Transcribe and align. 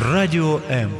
Радио 0.00 0.60
М. 0.70 0.90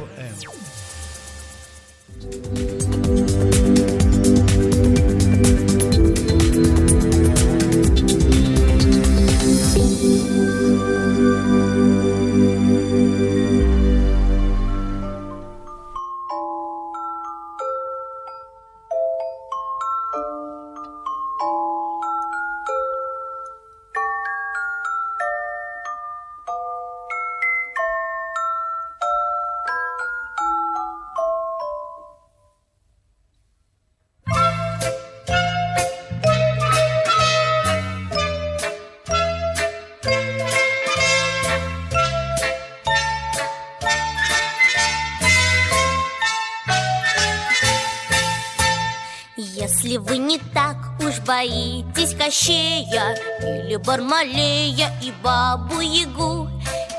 Бармалея 53.91 54.89
и 55.01 55.11
Бабу-Ягу 55.21 56.47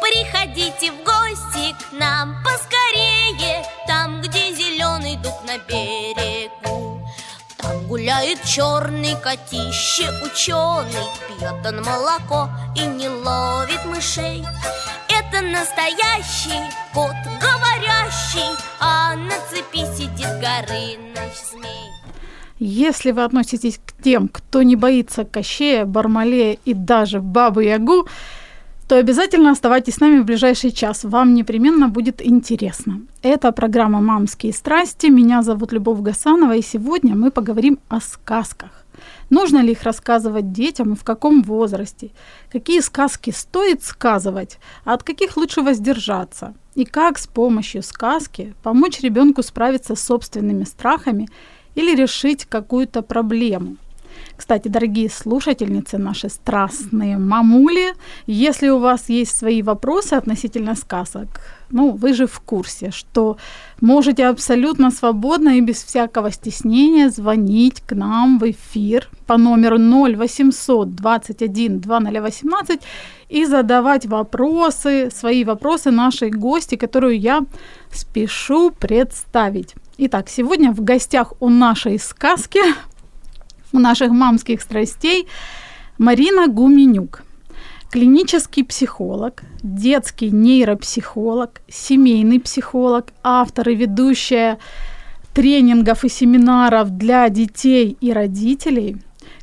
Приходите 0.03 0.93
в 0.93 1.03
гости 1.03 1.73
к 1.73 1.93
нам 1.93 2.45
поскорее 2.45 3.65
Там, 3.87 4.21
где 4.21 4.53
зеленый 4.53 5.17
дуб 5.17 5.33
на 5.47 5.57
берегу. 5.57 7.01
Там 7.57 7.87
гуляет 7.87 8.45
черный 8.45 9.17
котище 9.17 10.11
ученый 10.23 11.07
Пьет 11.29 11.65
он 11.65 11.83
молоко 11.83 12.51
и 12.77 12.81
не 12.81 13.09
ловит 13.09 13.83
мышей. 13.87 14.45
Это 15.09 15.41
настоящий 15.41 16.61
кот 16.93 17.17
говорящий 17.41 18.55
А 18.81 19.15
на 19.17 19.37
цепи 19.49 19.87
сидит 19.97 20.29
Горыныч 20.41 21.39
змей 21.53 21.92
Если 22.59 23.11
вы 23.11 23.25
относитесь 23.25 23.81
к 23.85 24.03
тем, 24.03 24.29
кто 24.29 24.63
не 24.63 24.77
боится 24.77 25.25
Кощея, 25.25 25.85
Бармалея 25.85 26.59
и 26.65 26.75
даже 26.75 27.21
Бабы-Ягу, 27.21 28.07
то 28.89 28.99
обязательно 28.99 29.51
оставайтесь 29.51 29.95
с 29.95 30.01
нами 30.01 30.21
в 30.21 30.25
ближайший 30.25 30.71
час. 30.71 31.05
Вам 31.05 31.35
непременно 31.35 31.89
будет 31.89 32.21
интересно. 32.21 33.01
Это 33.23 33.51
программа 33.53 34.01
«Мамские 34.01 34.53
страсти». 34.53 35.07
Меня 35.07 35.43
зовут 35.43 35.73
Любовь 35.73 36.01
Гасанова, 36.01 36.57
и 36.57 36.63
сегодня 36.63 37.15
мы 37.15 37.31
поговорим 37.31 37.79
о 37.89 38.01
сказках. 38.01 38.71
Нужно 39.31 39.63
ли 39.63 39.73
их 39.73 39.83
рассказывать 39.83 40.53
детям 40.53 40.93
и 40.93 40.97
в 40.97 41.05
каком 41.05 41.43
возрасте? 41.43 42.11
Какие 42.51 42.81
сказки 42.81 43.31
стоит 43.31 43.83
сказывать, 43.83 44.59
а 44.85 44.93
от 44.93 45.03
каких 45.03 45.37
лучше 45.37 45.63
воздержаться? 45.63 46.55
И 46.75 46.85
как 46.85 47.19
с 47.19 47.27
помощью 47.27 47.83
сказки 47.83 48.55
помочь 48.63 49.01
ребенку 49.01 49.43
справиться 49.43 49.95
с 49.95 50.03
собственными 50.03 50.65
страхами 50.65 51.29
или 51.75 51.95
решить 51.95 52.45
какую-то 52.45 53.03
проблему. 53.03 53.77
Кстати, 54.37 54.69
дорогие 54.69 55.09
слушательницы, 55.09 55.99
наши 55.99 56.29
страстные 56.29 57.19
мамули, 57.19 57.95
если 58.27 58.71
у 58.71 58.79
вас 58.79 59.09
есть 59.09 59.37
свои 59.37 59.63
вопросы 59.63 60.15
относительно 60.15 60.75
сказок, 60.75 61.29
ну, 61.71 61.91
вы 61.91 62.13
же 62.13 62.27
в 62.27 62.41
курсе, 62.41 62.91
что 62.91 63.37
можете 63.81 64.27
абсолютно 64.27 64.91
свободно 64.91 65.57
и 65.57 65.61
без 65.61 65.83
всякого 65.85 66.31
стеснения 66.31 67.09
звонить 67.09 67.81
к 67.81 67.95
нам 67.95 68.39
в 68.39 68.51
эфир 68.51 69.09
по 69.27 69.37
номеру 69.37 69.79
0800 69.79 70.95
21 70.95 71.81
2018 71.81 72.81
и 73.29 73.47
задавать 73.47 74.07
вопросы, 74.07 75.11
свои 75.11 75.45
вопросы 75.45 75.91
нашей 75.91 76.31
гости, 76.31 76.77
которую 76.77 77.19
я 77.19 77.43
спешу 77.91 78.71
представить. 78.71 79.75
Итак, 80.05 80.29
сегодня 80.29 80.73
в 80.73 80.83
гостях 80.83 81.33
у 81.39 81.49
нашей 81.49 81.97
сказки, 81.97 82.59
у 83.73 83.79
наших 83.79 84.11
мамских 84.11 84.61
страстей, 84.61 85.29
Марина 85.97 86.49
Гуменюк, 86.49 87.23
клинический 87.89 88.65
психолог, 88.65 89.45
детский 89.63 90.33
нейропсихолог, 90.33 91.61
семейный 91.69 92.41
психолог, 92.41 93.13
автор 93.23 93.69
и 93.69 93.77
ведущая 93.77 94.59
тренингов 95.35 96.05
и 96.05 96.09
семинаров 96.09 96.91
для 96.91 97.29
детей 97.29 97.97
и 98.01 98.13
родителей. 98.13 98.97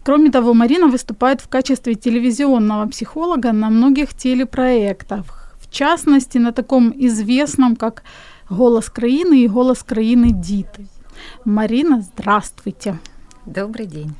Кроме 0.03 0.29
того, 0.29 0.53
Марина 0.53 0.87
выступает 0.87 1.39
в 1.39 1.47
качестве 1.47 1.95
телевизионного 1.95 2.85
психолога 2.89 3.53
на 3.53 3.69
многих 3.69 4.13
телепроектах, 4.13 5.55
в 5.57 5.71
частности, 5.71 6.37
на 6.37 6.51
таком 6.51 6.91
известном, 6.97 7.77
как 7.77 8.03
«Голос 8.49 8.89
краины» 8.89 9.43
и 9.43 9.47
«Голос 9.47 9.83
краины 9.83 10.31
Диты». 10.31 10.87
Марина, 11.45 12.01
здравствуйте. 12.01 12.99
Добрый 13.45 13.85
день. 13.85 14.13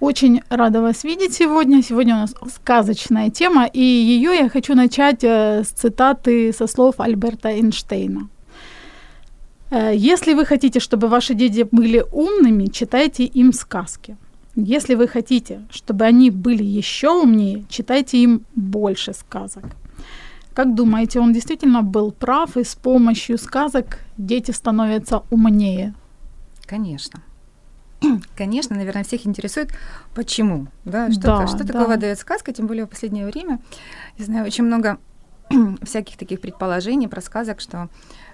Очень 0.00 0.42
рада 0.48 0.80
вас 0.80 1.04
видеть 1.04 1.34
сегодня. 1.34 1.82
Сегодня 1.82 2.14
у 2.14 2.18
нас 2.18 2.34
сказочная 2.54 3.30
тема, 3.30 3.66
и 3.66 3.80
ее 3.80 4.34
я 4.34 4.48
хочу 4.48 4.74
начать 4.74 5.24
э, 5.24 5.62
с 5.64 5.68
цитаты 5.68 6.52
со 6.52 6.66
слов 6.66 7.00
Альберта 7.00 7.50
Эйнштейна. 7.50 8.28
Э, 9.70 9.92
Если 9.94 10.34
вы 10.34 10.44
хотите, 10.44 10.80
чтобы 10.80 11.08
ваши 11.08 11.34
дети 11.34 11.66
были 11.70 12.04
умными, 12.12 12.66
читайте 12.66 13.24
им 13.24 13.52
сказки. 13.52 14.16
Если 14.56 14.94
вы 14.94 15.08
хотите, 15.08 15.62
чтобы 15.70 16.04
они 16.04 16.30
были 16.30 16.62
еще 16.62 17.10
умнее, 17.10 17.64
читайте 17.68 18.18
им 18.18 18.44
больше 18.54 19.12
сказок. 19.12 19.64
Как 20.54 20.74
думаете, 20.74 21.20
он 21.20 21.32
действительно 21.32 21.82
был 21.82 22.12
прав, 22.12 22.56
и 22.56 22.62
с 22.64 22.74
помощью 22.76 23.38
сказок 23.38 23.98
дети 24.16 24.52
становятся 24.52 25.22
умнее? 25.30 25.94
Конечно. 26.64 27.20
Конечно, 28.36 28.76
наверное, 28.76 29.02
всех 29.02 29.26
интересует, 29.26 29.70
почему, 30.14 30.68
да, 30.84 31.10
что, 31.10 31.20
Да, 31.20 31.46
что 31.48 31.64
да. 31.64 31.72
такого 31.72 31.96
дает 31.96 32.18
сказка, 32.18 32.52
тем 32.52 32.66
более 32.66 32.86
в 32.86 32.88
последнее 32.88 33.26
время. 33.26 33.58
Я 34.16 34.24
знаю 34.26 34.46
очень 34.46 34.64
много 34.64 34.98
всяких 35.82 36.16
таких 36.16 36.40
предположений 36.40 37.08
про 37.08 37.20
сказок, 37.20 37.60
что 37.60 37.88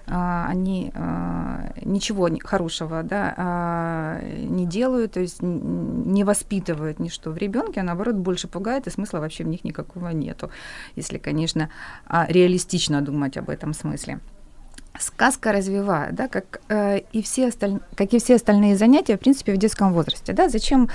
а, 0.07 0.47
они 0.49 0.91
а, 0.95 1.73
ничего 1.85 2.29
хорошего 2.43 3.03
да, 3.03 3.35
а, 3.37 4.21
не 4.23 4.67
делают, 4.67 5.13
то 5.13 5.21
есть 5.21 5.43
не 5.43 6.25
воспитывают 6.25 6.99
ничто 6.99 7.31
в 7.31 7.37
ребенке, 7.37 7.81
а 7.81 7.85
наоборот 7.85 8.17
больше 8.17 8.49
пугает, 8.49 8.87
и 8.87 8.91
смысла 8.91 9.21
вообще 9.21 9.45
в 9.45 9.49
них 9.49 9.65
никакого 9.65 10.09
нету, 10.09 10.51
если, 10.97 11.19
конечно, 11.19 11.71
а, 12.07 12.27
реалистично 12.29 13.03
думать 13.03 13.37
об 13.37 13.51
этом 13.51 13.73
смысле. 13.73 14.21
Сказка 14.99 15.53
развивает, 15.53 16.15
да, 16.15 16.29
как, 16.29 16.61
э, 16.69 17.01
и 17.13 17.23
все 17.23 17.49
осталь... 17.49 17.81
как 17.95 18.13
и 18.13 18.19
все 18.19 18.35
остальные 18.35 18.77
занятия, 18.77 19.17
в 19.17 19.21
принципе, 19.21 19.55
в 19.55 19.57
детском 19.57 19.93
возрасте. 19.93 20.33
Да? 20.33 20.49
Зачем 20.49 20.89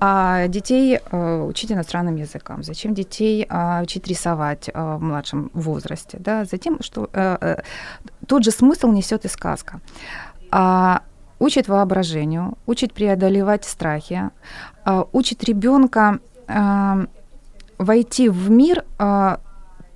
а, 0.00 0.48
детей 0.48 0.98
э, 0.98 1.42
учить 1.42 1.70
иностранным 1.70 2.16
языкам? 2.16 2.62
Зачем 2.62 2.94
детей 2.94 3.46
а, 3.48 3.82
учить 3.82 4.08
рисовать 4.08 4.70
а, 4.72 4.96
в 4.96 5.02
младшем 5.02 5.50
возрасте? 5.52 6.16
Да? 6.18 6.44
Затем, 6.44 6.82
что 6.82 7.10
э, 7.12 7.36
э, 7.40 7.56
тот 8.26 8.42
же 8.42 8.50
смысл 8.50 8.90
несет 8.90 9.24
и 9.26 9.28
сказка. 9.28 9.80
А, 10.50 11.02
учит 11.38 11.68
воображению, 11.68 12.56
учит 12.66 12.94
преодолевать 12.94 13.64
страхи, 13.64 14.30
а, 14.84 15.06
учит 15.12 15.44
ребенка 15.44 16.20
а, 16.48 17.06
войти 17.78 18.28
в 18.28 18.50
мир 18.50 18.84
а, 18.98 19.40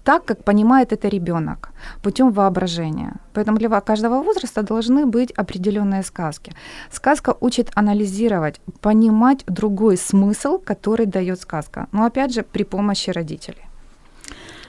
так, 0.07 0.25
как 0.25 0.45
понимает 0.45 0.93
это 0.93 1.09
ребенок, 1.09 1.71
путем 2.03 2.31
воображения. 2.33 3.13
Поэтому 3.33 3.59
для 3.59 3.81
каждого 3.81 4.23
возраста 4.23 4.63
должны 4.63 5.05
быть 5.07 5.33
определенные 5.33 6.03
сказки. 6.03 6.53
Сказка 6.91 7.35
учит 7.41 7.71
анализировать, 7.75 8.61
понимать 8.81 9.45
другой 9.49 9.97
смысл, 9.97 10.59
который 10.67 11.07
дает 11.07 11.41
сказка. 11.41 11.87
Но 11.93 12.05
опять 12.05 12.33
же, 12.33 12.43
при 12.43 12.65
помощи 12.65 13.13
родителей. 13.13 13.67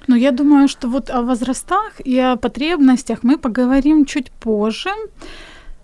Ну, 0.07 0.15
я 0.15 0.31
думаю, 0.31 0.67
что 0.67 0.87
вот 0.89 1.09
о 1.09 1.21
возрастах 1.21 2.01
и 2.07 2.19
о 2.19 2.35
потребностях 2.35 3.23
мы 3.23 3.37
поговорим 3.37 4.05
чуть 4.05 4.31
позже. 4.31 4.89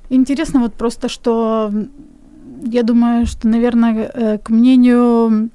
Интересно 0.09 0.59
вот 0.61 0.73
просто, 0.73 1.09
что 1.09 1.71
я 2.63 2.83
думаю, 2.83 3.25
что, 3.25 3.47
наверное, 3.47 4.11
э, 4.13 4.37
к 4.37 4.49
мнению 4.49 5.49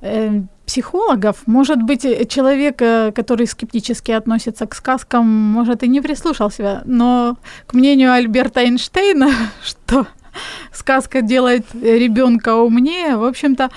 э, 0.00 0.42
психологов, 0.72 1.42
может 1.46 1.82
быть, 1.82 2.06
э, 2.06 2.24
человек, 2.24 2.80
э, 2.80 3.12
который 3.12 3.46
скептически 3.46 4.10
относится 4.12 4.66
к 4.66 4.74
сказкам, 4.74 5.26
может 5.28 5.82
и 5.82 5.88
не 5.88 6.00
прислушался, 6.00 6.80
но 6.86 7.36
к 7.66 7.74
мнению 7.74 8.10
Альберта 8.10 8.60
Эйнштейна, 8.60 9.30
что 9.62 10.06
сказка 10.72 11.20
делает 11.20 11.66
ребенка 11.74 12.56
умнее, 12.56 13.16
в 13.16 13.24
общем-то, 13.24 13.68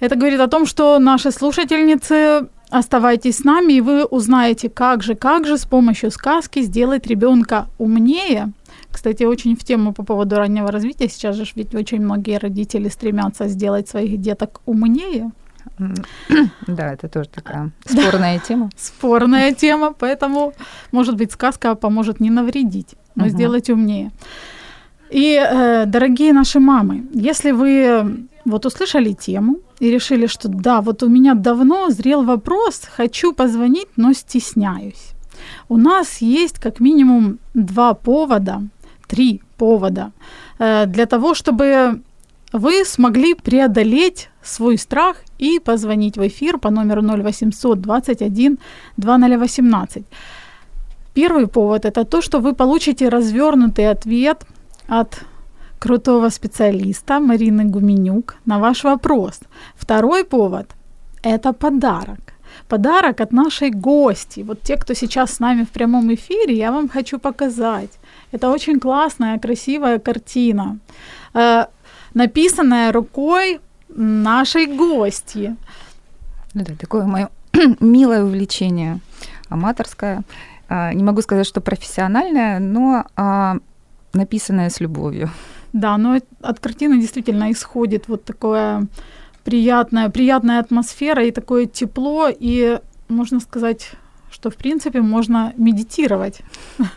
это 0.00 0.16
говорит 0.16 0.40
о 0.40 0.48
том, 0.48 0.66
что 0.66 0.98
наши 0.98 1.30
слушательницы 1.30 2.48
оставайтесь 2.68 3.36
с 3.36 3.44
нами, 3.44 3.74
и 3.74 3.80
вы 3.80 4.04
узнаете, 4.04 4.68
как 4.68 5.04
же, 5.04 5.14
как 5.14 5.46
же 5.46 5.56
с 5.56 5.64
помощью 5.64 6.10
сказки 6.10 6.62
сделать 6.62 7.06
ребенка 7.06 7.66
умнее. 7.78 8.50
Кстати, 8.90 9.22
очень 9.22 9.54
в 9.56 9.62
тему 9.62 9.92
по 9.92 10.02
поводу 10.02 10.34
раннего 10.34 10.72
развития. 10.72 11.08
Сейчас 11.08 11.36
же 11.36 11.44
ведь 11.54 11.74
очень 11.76 12.00
многие 12.00 12.38
родители 12.38 12.88
стремятся 12.88 13.46
сделать 13.46 13.88
своих 13.88 14.20
деток 14.20 14.60
умнее. 14.66 15.30
Да, 16.66 16.92
это 16.92 17.08
тоже 17.08 17.28
такая 17.28 17.70
спорная 17.84 18.38
тема. 18.38 18.70
Спорная 18.76 19.52
тема, 19.52 19.92
поэтому, 19.92 20.52
может 20.92 21.16
быть, 21.16 21.32
сказка 21.32 21.74
поможет 21.74 22.20
не 22.20 22.30
навредить, 22.30 22.94
но 23.16 23.28
сделать 23.28 23.70
умнее. 23.70 24.10
И, 25.10 25.36
э, 25.36 25.86
дорогие 25.86 26.32
наши 26.32 26.58
мамы, 26.58 27.04
если 27.12 27.52
вы 27.52 28.26
вот 28.44 28.66
услышали 28.66 29.12
тему 29.12 29.56
и 29.78 29.90
решили, 29.90 30.26
что 30.26 30.48
да, 30.48 30.80
вот 30.80 31.02
у 31.02 31.08
меня 31.08 31.34
давно 31.34 31.90
зрел 31.90 32.24
вопрос, 32.24 32.82
хочу 32.96 33.32
позвонить, 33.32 33.88
но 33.96 34.12
стесняюсь. 34.12 35.12
У 35.68 35.76
нас 35.76 36.22
есть 36.22 36.58
как 36.58 36.80
минимум 36.80 37.38
два 37.54 37.94
повода, 37.94 38.62
три 39.06 39.40
повода 39.56 40.12
э, 40.58 40.86
для 40.86 41.06
того, 41.06 41.34
чтобы 41.34 42.00
вы 42.54 42.84
смогли 42.84 43.34
преодолеть 43.34 44.30
свой 44.42 44.78
страх 44.78 45.16
и 45.38 45.58
позвонить 45.58 46.16
в 46.16 46.22
эфир 46.26 46.58
по 46.58 46.70
номеру 46.70 47.02
0800 47.02 47.80
21 47.80 48.58
2018. 48.96 50.04
Первый 51.14 51.46
повод– 51.46 51.84
это 51.84 52.04
то, 52.04 52.22
что 52.22 52.38
вы 52.38 52.54
получите 52.54 53.08
развернутый 53.08 53.90
ответ 53.90 54.46
от 54.88 55.24
крутого 55.80 56.30
специалиста 56.30 57.18
Марины 57.18 57.64
Гуменюк 57.64 58.36
на 58.46 58.58
ваш 58.58 58.84
вопрос. 58.84 59.40
Второй 59.76 60.24
повод– 60.24 60.66
это 61.24 61.52
подарок. 61.52 62.20
Подарок 62.68 63.20
от 63.20 63.32
нашей 63.32 63.70
гости. 63.70 64.44
Вот 64.44 64.60
те, 64.62 64.76
кто 64.76 64.94
сейчас 64.94 65.30
с 65.30 65.40
нами 65.40 65.64
в 65.64 65.70
прямом 65.70 66.14
эфире, 66.14 66.56
я 66.56 66.70
вам 66.70 66.88
хочу 66.88 67.18
показать. 67.18 67.90
Это 68.32 68.52
очень 68.52 68.78
классная, 68.78 69.38
красивая 69.38 69.98
картина, 69.98 70.78
написанная 72.14 72.92
рукой 72.92 73.60
нашей 73.88 74.66
гости. 74.66 75.56
Ну 76.54 76.64
да, 76.64 76.74
такое 76.78 77.04
мое 77.04 77.30
милое 77.80 78.24
увлечение, 78.24 79.00
аматорское. 79.48 80.22
А, 80.68 80.92
не 80.92 81.02
могу 81.02 81.20
сказать, 81.22 81.46
что 81.46 81.60
профессиональное, 81.60 82.58
но 82.58 83.04
а, 83.16 83.56
написанное 84.12 84.70
с 84.70 84.80
любовью. 84.80 85.30
Да, 85.72 85.96
но 85.98 86.18
от 86.40 86.60
картины 86.60 87.00
действительно 87.00 87.50
исходит 87.50 88.08
вот 88.08 88.24
такое 88.24 88.86
приятная, 89.42 90.08
приятная 90.08 90.60
атмосфера 90.60 91.24
и 91.24 91.32
такое 91.32 91.66
тепло, 91.66 92.28
и 92.28 92.80
можно 93.08 93.40
сказать, 93.40 93.90
что 94.30 94.50
в 94.50 94.56
принципе 94.56 95.00
можно 95.00 95.52
медитировать 95.56 96.40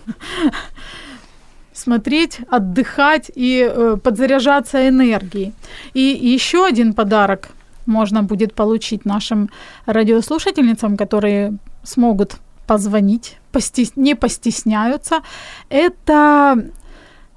смотреть, 1.78 2.40
отдыхать 2.50 3.32
и 3.36 3.70
э, 3.70 3.98
подзаряжаться 4.04 4.90
энергией. 4.90 5.54
И 5.94 6.02
еще 6.36 6.66
один 6.66 6.94
подарок 6.94 7.50
можно 7.86 8.24
будет 8.24 8.54
получить 8.54 9.06
нашим 9.06 9.50
радиослушательницам, 9.86 10.98
которые 10.98 11.58
смогут 11.84 12.38
позвонить, 12.66 13.38
постес... 13.52 13.96
не 13.96 14.16
постесняются. 14.16 15.22
Это 15.70 16.56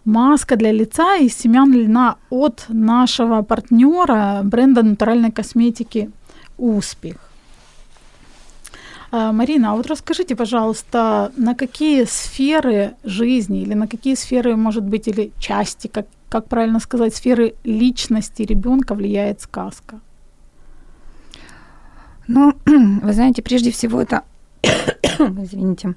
маска 0.04 0.56
для 0.56 0.72
лица 0.72 1.16
из 1.16 1.36
семян 1.36 1.72
льна 1.72 2.16
от 2.30 2.64
нашего 2.68 3.42
партнера 3.42 4.40
бренда 4.42 4.82
натуральной 4.82 5.30
косметики 5.30 6.10
«Успех». 6.58 7.29
А, 9.12 9.32
Марина, 9.32 9.72
а 9.72 9.74
вот 9.74 9.86
расскажите, 9.86 10.36
пожалуйста, 10.36 11.32
на 11.36 11.54
какие 11.54 12.04
сферы 12.04 12.94
жизни 13.02 13.62
или 13.62 13.74
на 13.74 13.88
какие 13.88 14.14
сферы, 14.14 14.54
может 14.54 14.84
быть, 14.84 15.08
или 15.08 15.32
части, 15.38 15.88
как, 15.88 16.06
как 16.28 16.46
правильно 16.46 16.78
сказать, 16.78 17.14
сферы 17.14 17.54
личности 17.64 18.42
ребенка 18.42 18.94
влияет 18.94 19.40
сказка? 19.40 19.98
Ну, 22.28 22.54
вы 22.66 23.12
знаете, 23.12 23.42
прежде 23.42 23.72
всего 23.72 24.00
это, 24.00 24.22
извините, 24.62 25.94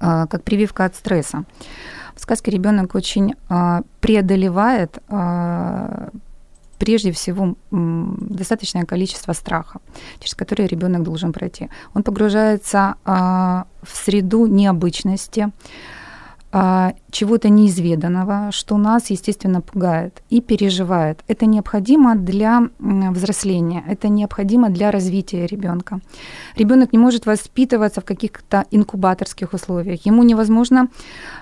а, 0.00 0.26
как 0.26 0.42
прививка 0.42 0.84
от 0.86 0.96
стресса. 0.96 1.44
В 2.16 2.20
сказке 2.20 2.50
ребенок 2.50 2.96
очень 2.96 3.34
а, 3.48 3.82
преодолевает 4.00 4.98
прежде 6.82 7.10
всего 7.12 7.54
достаточное 7.70 8.84
количество 8.84 9.34
страха, 9.34 9.78
через 10.18 10.34
которые 10.34 10.66
ребенок 10.66 11.02
должен 11.02 11.32
пройти. 11.32 11.68
Он 11.94 12.02
погружается 12.02 12.94
а, 13.04 13.66
в 13.82 13.96
среду 13.96 14.46
необычности, 14.46 15.52
а, 16.50 16.92
чего-то 17.12 17.48
неизведанного, 17.48 18.50
что 18.50 18.78
нас, 18.78 19.10
естественно, 19.10 19.60
пугает 19.60 20.22
и 20.32 20.40
переживает. 20.40 21.22
Это 21.28 21.46
необходимо 21.46 22.16
для 22.16 22.62
взросления, 22.80 23.84
это 23.88 24.08
необходимо 24.08 24.68
для 24.68 24.90
развития 24.90 25.46
ребенка. 25.46 26.00
Ребенок 26.56 26.92
не 26.92 26.98
может 26.98 27.26
воспитываться 27.26 28.00
в 28.00 28.04
каких-то 28.04 28.64
инкубаторских 28.72 29.52
условиях. 29.52 30.04
Ему 30.06 30.24
невозможно 30.24 30.88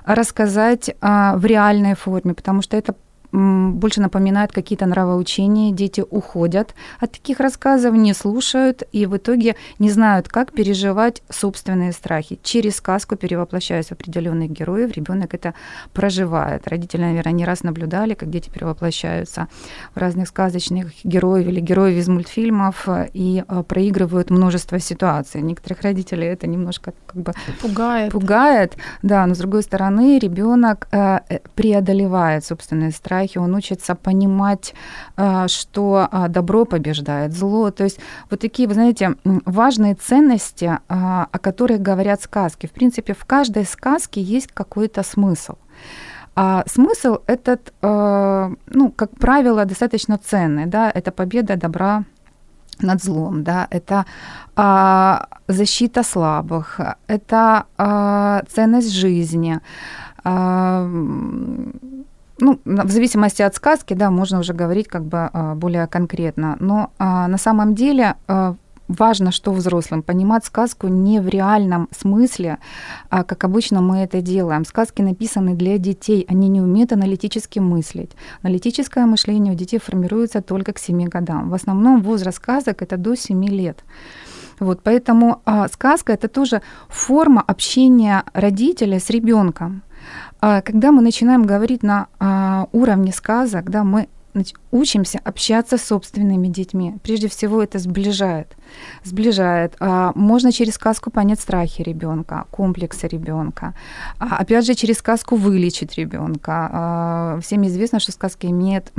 рассказать 0.04 0.90
а, 1.00 1.34
в 1.38 1.46
реальной 1.46 1.94
форме, 1.94 2.34
потому 2.34 2.60
что 2.60 2.76
это 2.76 2.94
больше 3.32 4.00
напоминают 4.00 4.52
какие-то 4.52 4.86
нравоучения, 4.86 5.72
дети 5.72 6.04
уходят 6.08 6.74
от 6.98 7.12
таких 7.12 7.40
рассказов, 7.40 7.94
не 7.94 8.12
слушают 8.14 8.82
и 8.92 9.06
в 9.06 9.16
итоге 9.16 9.56
не 9.78 9.90
знают, 9.90 10.28
как 10.28 10.52
переживать 10.52 11.22
собственные 11.28 11.92
страхи. 11.92 12.40
Через 12.42 12.76
сказку, 12.76 13.16
перевоплощаясь 13.16 13.86
в 13.86 13.92
определенных 13.92 14.50
героев, 14.50 14.92
ребенок 14.96 15.34
это 15.34 15.54
проживает. 15.92 16.66
Родители, 16.66 17.02
наверное, 17.02 17.32
не 17.32 17.44
раз 17.44 17.62
наблюдали, 17.62 18.14
как 18.14 18.30
дети 18.30 18.50
перевоплощаются 18.50 19.48
в 19.94 19.98
разных 19.98 20.28
сказочных 20.28 20.92
героев 21.04 21.46
или 21.46 21.60
героев 21.60 21.96
из 21.96 22.08
мультфильмов 22.08 22.88
и 23.12 23.44
э, 23.46 23.62
проигрывают 23.62 24.30
множество 24.30 24.78
ситуаций. 24.80 25.40
Некоторых 25.40 25.82
родителей 25.82 26.26
это 26.26 26.46
немножко 26.46 26.92
как 27.06 27.22
бы 27.22 27.32
пугает. 27.60 28.12
Пугает, 28.12 28.76
да, 29.02 29.26
но 29.26 29.34
с 29.34 29.38
другой 29.38 29.62
стороны 29.62 30.18
ребенок 30.18 30.88
э, 30.90 31.20
э, 31.28 31.38
преодолевает 31.54 32.44
собственные 32.44 32.90
страхи 32.90 33.19
страхе, 33.20 33.40
он 33.40 33.54
учится 33.54 33.94
понимать, 33.94 34.74
а, 35.16 35.48
что 35.48 36.08
а, 36.10 36.28
добро 36.28 36.64
побеждает 36.64 37.32
зло. 37.32 37.70
То 37.70 37.84
есть 37.84 38.00
вот 38.30 38.40
такие, 38.40 38.68
вы 38.68 38.74
знаете, 38.74 39.14
важные 39.24 39.94
ценности, 39.94 40.78
а, 40.88 41.26
о 41.32 41.38
которых 41.38 41.80
говорят 41.80 42.22
сказки. 42.22 42.66
В 42.66 42.70
принципе, 42.70 43.12
в 43.12 43.24
каждой 43.24 43.64
сказке 43.64 44.20
есть 44.20 44.52
какой-то 44.52 45.02
смысл. 45.02 45.54
А 46.36 46.62
смысл 46.66 47.18
этот, 47.26 47.72
ну, 47.82 48.92
как 48.96 49.10
правило, 49.18 49.64
достаточно 49.64 50.16
ценный, 50.16 50.66
да, 50.66 50.90
это 50.94 51.10
победа 51.10 51.56
добра 51.56 52.04
над 52.82 53.02
злом, 53.02 53.42
да, 53.42 53.66
это 53.70 54.04
а, 54.56 55.26
защита 55.48 56.02
слабых, 56.02 56.80
это 57.08 57.64
а, 57.76 58.42
ценность 58.48 58.92
жизни, 58.92 59.60
а, 60.24 60.88
ну, 62.40 62.60
в 62.64 62.90
зависимости 62.90 63.42
от 63.42 63.54
сказки, 63.54 63.94
да, 63.94 64.10
можно 64.10 64.38
уже 64.40 64.52
говорить 64.52 64.88
как 64.88 65.04
бы 65.04 65.30
а, 65.32 65.54
более 65.54 65.86
конкретно. 65.86 66.56
Но 66.60 66.90
а, 66.98 67.28
на 67.28 67.38
самом 67.38 67.74
деле 67.74 68.14
а, 68.26 68.54
важно, 68.98 69.30
что 69.30 69.52
взрослым 69.52 70.02
понимать 70.02 70.44
сказку 70.44 70.88
не 70.88 71.20
в 71.20 71.28
реальном 71.28 71.88
смысле, 71.96 72.58
а 73.08 73.24
как 73.24 73.44
обычно 73.44 73.80
мы 73.80 73.98
это 73.98 74.20
делаем. 74.20 74.64
Сказки 74.64 75.02
написаны 75.02 75.54
для 75.54 75.78
детей, 75.78 76.26
они 76.28 76.48
не 76.48 76.60
умеют 76.60 76.92
аналитически 76.92 77.60
мыслить. 77.60 78.10
Аналитическое 78.42 79.06
мышление 79.06 79.54
у 79.54 79.56
детей 79.56 79.78
формируется 79.78 80.42
только 80.42 80.72
к 80.72 80.78
7 80.78 81.08
годам. 81.08 81.50
В 81.50 81.54
основном 81.54 82.02
возраст 82.02 82.38
сказок 82.38 82.82
это 82.82 82.96
до 82.96 83.14
7 83.14 83.44
лет. 83.48 83.84
Вот, 84.58 84.80
поэтому 84.82 85.40
а, 85.44 85.68
сказка 85.68 86.12
это 86.12 86.28
тоже 86.28 86.60
форма 86.88 87.42
общения 87.46 88.24
родителя 88.34 88.98
с 88.98 89.08
ребенком. 89.10 89.82
А 90.40 90.62
когда 90.62 90.90
мы 90.90 91.02
начинаем 91.02 91.44
говорить 91.44 91.82
на 91.82 92.08
а, 92.18 92.68
уровне 92.72 93.12
сказок, 93.12 93.70
да, 93.70 93.84
мы 93.84 94.08
учимся 94.72 95.20
общаться 95.24 95.76
с 95.76 95.84
собственными 95.84 96.48
детьми. 96.48 96.94
Прежде 97.02 97.28
всего 97.28 97.62
это 97.62 97.78
сближает. 97.78 98.56
Сближает. 99.04 99.74
А, 99.80 100.12
можно 100.14 100.52
через 100.52 100.74
сказку 100.74 101.10
понять 101.10 101.40
страхи 101.40 101.82
ребенка, 101.82 102.44
комплексы 102.50 103.08
ребенка. 103.08 103.74
А, 104.18 104.36
опять 104.38 104.66
же, 104.66 104.74
через 104.74 104.98
сказку 104.98 105.36
вылечить 105.36 105.96
ребенка. 105.98 106.70
А, 106.72 107.38
всем 107.40 107.66
известно, 107.66 107.98
что 108.00 108.12
сказки 108.12 108.46
имеют 108.46 108.92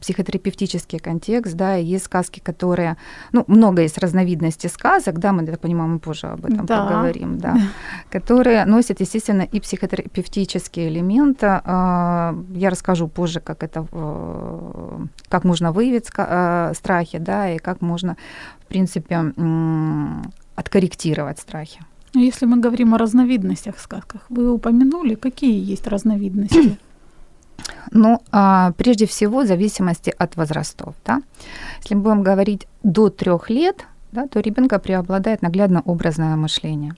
психотерапевтический 0.00 0.98
контекст, 0.98 1.54
да, 1.54 1.76
и 1.76 1.84
есть 1.84 2.04
сказки, 2.04 2.40
которые, 2.40 2.96
ну, 3.32 3.44
много 3.48 3.82
есть 3.82 3.98
разновидностей 3.98 4.68
сказок, 4.68 5.18
да, 5.18 5.32
мы, 5.32 5.44
так 5.44 5.60
понимаю, 5.60 5.90
мы 5.90 5.98
позже 5.98 6.28
об 6.28 6.44
этом 6.44 6.66
да. 6.66 6.84
поговорим, 6.84 7.38
да, 7.38 7.56
которые 8.10 8.64
носят, 8.64 9.00
естественно, 9.00 9.42
и 9.42 9.60
психотерапевтические 9.60 10.88
элементы. 10.88 11.46
Я 11.66 12.70
расскажу 12.70 13.08
позже, 13.08 13.40
как 13.40 13.62
это 13.62 13.86
как 15.28 15.44
можно 15.44 15.72
выявить 15.72 16.08
э, 16.16 16.72
страхи, 16.74 17.18
да, 17.18 17.50
и 17.50 17.58
как 17.58 17.80
можно, 17.80 18.16
в 18.60 18.66
принципе, 18.66 19.32
откорректировать 20.54 21.38
страхи. 21.38 21.80
А 22.14 22.18
если 22.18 22.46
мы 22.46 22.58
говорим 22.58 22.94
о 22.94 22.98
разновидностях 22.98 23.78
сказках, 23.78 24.22
вы 24.30 24.50
упомянули, 24.50 25.14
какие 25.14 25.72
есть 25.72 25.86
разновидности? 25.86 26.78
Ну, 27.90 28.20
а, 28.32 28.72
прежде 28.76 29.06
всего, 29.06 29.40
в 29.40 29.46
зависимости 29.46 30.12
от 30.18 30.36
возрастов. 30.36 30.94
Да? 31.04 31.22
Если 31.82 31.94
мы 31.94 32.02
будем 32.02 32.22
говорить 32.22 32.66
до 32.82 33.08
трех 33.08 33.50
лет, 33.50 33.86
да, 34.12 34.26
то 34.26 34.40
ребенка 34.40 34.78
преобладает 34.78 35.42
наглядно-образное 35.42 36.36
мышление. 36.36 36.94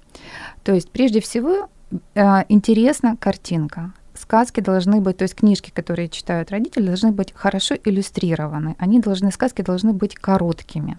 То 0.65 0.73
есть, 0.73 0.91
прежде 0.91 1.21
всего, 1.21 1.69
а, 2.15 2.45
интересна 2.49 3.17
картинка. 3.17 3.93
Сказки 4.19 4.61
должны 4.61 5.01
быть, 5.01 5.17
то 5.19 5.23
есть 5.23 5.35
книжки, 5.35 5.71
которые 5.71 6.09
читают 6.09 6.51
родители, 6.51 6.87
должны 6.87 7.13
быть 7.13 7.33
хорошо 7.35 7.77
иллюстрированы. 7.77 8.75
Они 8.79 9.01
должны, 9.01 9.31
сказки 9.31 9.63
должны 9.63 9.93
быть 9.93 10.17
короткими. 10.17 10.99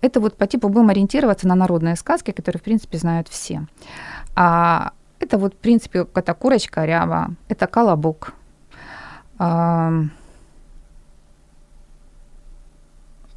Это 0.00 0.20
вот 0.20 0.36
по 0.36 0.46
типу 0.46 0.68
будем 0.68 0.88
ориентироваться 0.88 1.46
на 1.46 1.54
народные 1.54 1.96
сказки, 1.96 2.32
которые, 2.32 2.60
в 2.60 2.64
принципе, 2.64 2.98
знают 2.98 3.28
все. 3.28 3.66
А 4.34 4.92
это 5.20 5.38
вот, 5.38 5.54
в 5.54 5.56
принципе, 5.58 6.06
это 6.14 6.34
курочка 6.34 6.84
ряба, 6.84 7.34
это 7.48 7.66
колобок, 7.66 8.34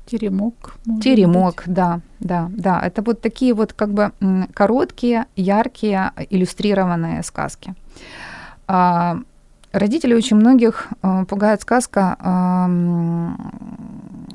Теремок. 0.06 0.74
Теремок, 1.02 1.64
быть. 1.66 1.74
да, 1.74 2.02
да, 2.20 2.50
да. 2.50 2.82
Это 2.82 3.02
вот 3.02 3.22
такие 3.22 3.54
вот 3.54 3.72
как 3.72 3.94
бы 3.94 4.12
короткие, 4.54 5.26
яркие, 5.38 6.12
иллюстрированные 6.30 7.24
сказки. 7.24 7.76
А, 8.74 9.18
родители 9.74 10.14
очень 10.14 10.38
многих 10.38 10.88
а, 11.02 11.26
пугает 11.26 11.62
сказка 11.62 12.16
а, 12.20 12.70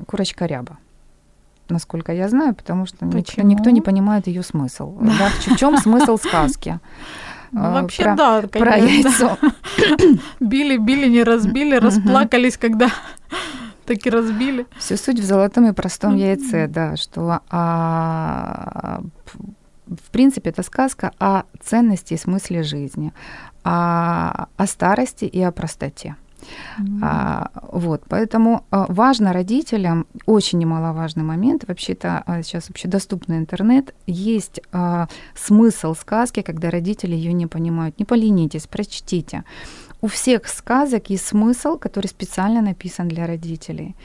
«Курочка 0.06 0.44
ряба» 0.44 0.76
насколько 1.68 2.12
я 2.12 2.28
знаю, 2.28 2.54
потому 2.54 2.86
что 2.86 3.04
никто, 3.06 3.42
никто 3.42 3.70
не 3.70 3.80
понимает 3.80 4.28
ее 4.28 4.44
смысл. 4.44 4.96
Да, 5.00 5.30
в 5.30 5.56
чем 5.56 5.76
смысл 5.78 6.16
сказки? 6.16 6.78
Ну, 7.50 7.60
вообще, 7.72 8.04
про, 8.04 8.14
да, 8.14 8.42
конечно. 8.42 8.60
Про 8.60 8.76
яйцо. 8.76 9.38
Били, 10.40 10.76
били, 10.76 11.08
не 11.08 11.24
разбили, 11.24 11.74
расплакались, 11.74 12.56
когда 12.56 12.88
таки 13.84 14.10
разбили. 14.10 14.66
Все 14.78 14.96
суть 14.96 15.18
в 15.18 15.24
золотом 15.24 15.66
и 15.66 15.72
простом 15.72 16.14
яйце, 16.14 16.68
да, 16.68 16.96
что 16.96 17.40
а, 17.50 19.00
в 19.86 20.10
принципе 20.10 20.50
это 20.50 20.62
сказка 20.62 21.12
о 21.18 21.44
ценности 21.60 22.14
и 22.14 22.18
смысле 22.18 22.62
жизни, 22.62 23.12
о, 23.66 24.46
о 24.56 24.66
старости 24.66 25.24
и 25.24 25.42
о 25.42 25.52
простоте. 25.52 26.16
Mm-hmm. 26.78 27.00
А, 27.02 27.50
вот, 27.72 28.02
поэтому 28.08 28.64
а, 28.70 28.86
важно 28.88 29.32
родителям, 29.32 30.06
очень 30.26 30.58
немаловажный 30.58 31.24
момент, 31.24 31.64
вообще-то 31.66 32.22
а, 32.26 32.42
сейчас 32.42 32.68
вообще 32.68 32.88
доступный 32.88 33.38
интернет, 33.38 33.94
есть 34.06 34.60
а, 34.72 35.08
смысл 35.34 35.94
сказки, 35.94 36.42
когда 36.42 36.70
родители 36.70 37.14
ее 37.14 37.32
не 37.32 37.46
понимают. 37.46 37.98
Не 37.98 38.04
поленитесь, 38.04 38.66
прочтите. 38.66 39.44
У 40.02 40.08
всех 40.08 40.46
сказок 40.46 41.10
есть 41.10 41.26
смысл, 41.26 41.78
который 41.78 42.06
специально 42.06 42.60
написан 42.60 43.08
для 43.08 43.26
родителей. 43.26 43.96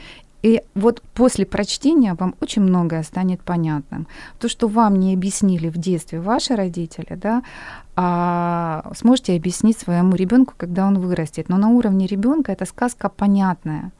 И 0.42 0.60
вот 0.74 1.02
после 1.14 1.46
прочтения 1.46 2.14
вам 2.14 2.34
очень 2.40 2.62
многое 2.62 3.02
станет 3.04 3.40
понятным. 3.42 4.08
То, 4.38 4.48
что 4.48 4.66
вам 4.66 4.96
не 4.96 5.14
объяснили 5.14 5.68
в 5.68 5.78
детстве 5.78 6.20
ваши 6.20 6.56
родители, 6.56 7.14
да, 7.14 7.42
а 7.94 8.90
сможете 8.96 9.36
объяснить 9.36 9.78
своему 9.78 10.16
ребенку, 10.16 10.54
когда 10.56 10.86
он 10.86 10.98
вырастет. 10.98 11.48
Но 11.48 11.58
на 11.58 11.68
уровне 11.68 12.06
ребенка 12.06 12.52
эта 12.52 12.66
сказка 12.66 13.08
понятная. 13.08 13.92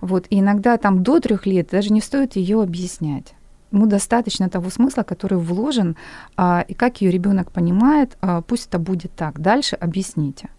Вот, 0.00 0.26
и 0.30 0.40
иногда 0.40 0.76
там 0.76 1.02
до 1.02 1.20
трех 1.20 1.46
лет 1.46 1.68
даже 1.70 1.92
не 1.92 2.00
стоит 2.00 2.36
ее 2.36 2.62
объяснять. 2.62 3.34
Ему 3.70 3.86
достаточно 3.86 4.50
того 4.50 4.68
смысла, 4.68 5.02
который 5.02 5.38
вложен, 5.38 5.96
а, 6.36 6.64
и 6.68 6.74
как 6.74 7.00
ее 7.00 7.10
ребенок 7.10 7.50
понимает, 7.50 8.18
а, 8.20 8.42
пусть 8.42 8.68
это 8.68 8.78
будет 8.78 9.12
так. 9.14 9.40
Дальше 9.40 9.76
объясните. 9.76 10.50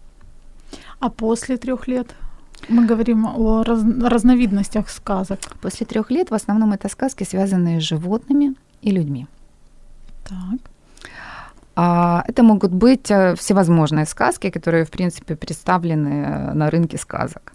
А 0.98 1.10
после 1.10 1.56
трех 1.56 1.86
лет? 1.86 2.14
Мы 2.68 2.86
говорим 2.86 3.26
о 3.26 3.62
раз, 3.62 3.82
разновидностях 3.82 4.90
сказок. 4.90 5.38
После 5.60 5.86
трех 5.86 6.10
лет 6.10 6.30
в 6.30 6.34
основном 6.34 6.72
это 6.72 6.88
сказки, 6.88 7.24
связанные 7.24 7.80
с 7.80 7.84
животными 7.84 8.54
и 8.82 8.90
людьми. 8.90 9.26
Так. 10.24 10.60
А 11.76 12.24
это 12.28 12.42
могут 12.42 12.72
быть 12.72 13.10
э, 13.10 13.34
всевозможные 13.34 14.06
сказки, 14.06 14.50
которые, 14.50 14.84
в 14.84 14.90
принципе, 14.90 15.34
представлены 15.34 16.08
э, 16.08 16.52
на 16.54 16.70
рынке 16.70 16.98
сказок. 16.98 17.52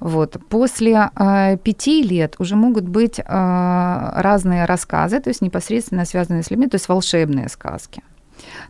Вот. 0.00 0.36
После 0.48 1.10
э, 1.16 1.56
пяти 1.56 2.02
лет 2.02 2.36
уже 2.38 2.54
могут 2.54 2.84
быть 2.84 3.18
э, 3.18 3.24
разные 3.26 4.66
рассказы, 4.66 5.20
то 5.20 5.30
есть 5.30 5.42
непосредственно 5.42 6.04
связанные 6.04 6.42
с 6.42 6.50
людьми, 6.50 6.68
то 6.68 6.76
есть 6.76 6.88
волшебные 6.88 7.48
сказки. 7.48 8.02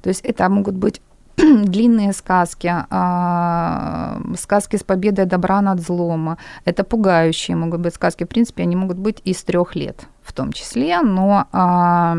То 0.02 0.08
есть 0.08 0.24
это 0.24 0.48
могут 0.48 0.74
быть 0.74 1.02
длинные 1.64 2.12
сказки, 2.12 2.72
а, 2.90 4.20
сказки 4.38 4.76
с 4.76 4.82
победой 4.82 5.26
добра 5.26 5.60
над 5.60 5.80
злом. 5.80 6.36
Это 6.64 6.82
пугающие 6.82 7.56
могут 7.56 7.80
быть 7.80 7.94
сказки. 7.94 8.24
В 8.24 8.28
принципе, 8.28 8.62
они 8.62 8.76
могут 8.76 8.96
быть 8.96 9.20
и 9.24 9.34
с 9.34 9.42
трех 9.44 9.76
лет 9.76 10.06
в 10.22 10.32
том 10.32 10.52
числе, 10.52 11.02
но 11.02 11.46
а, 11.52 12.16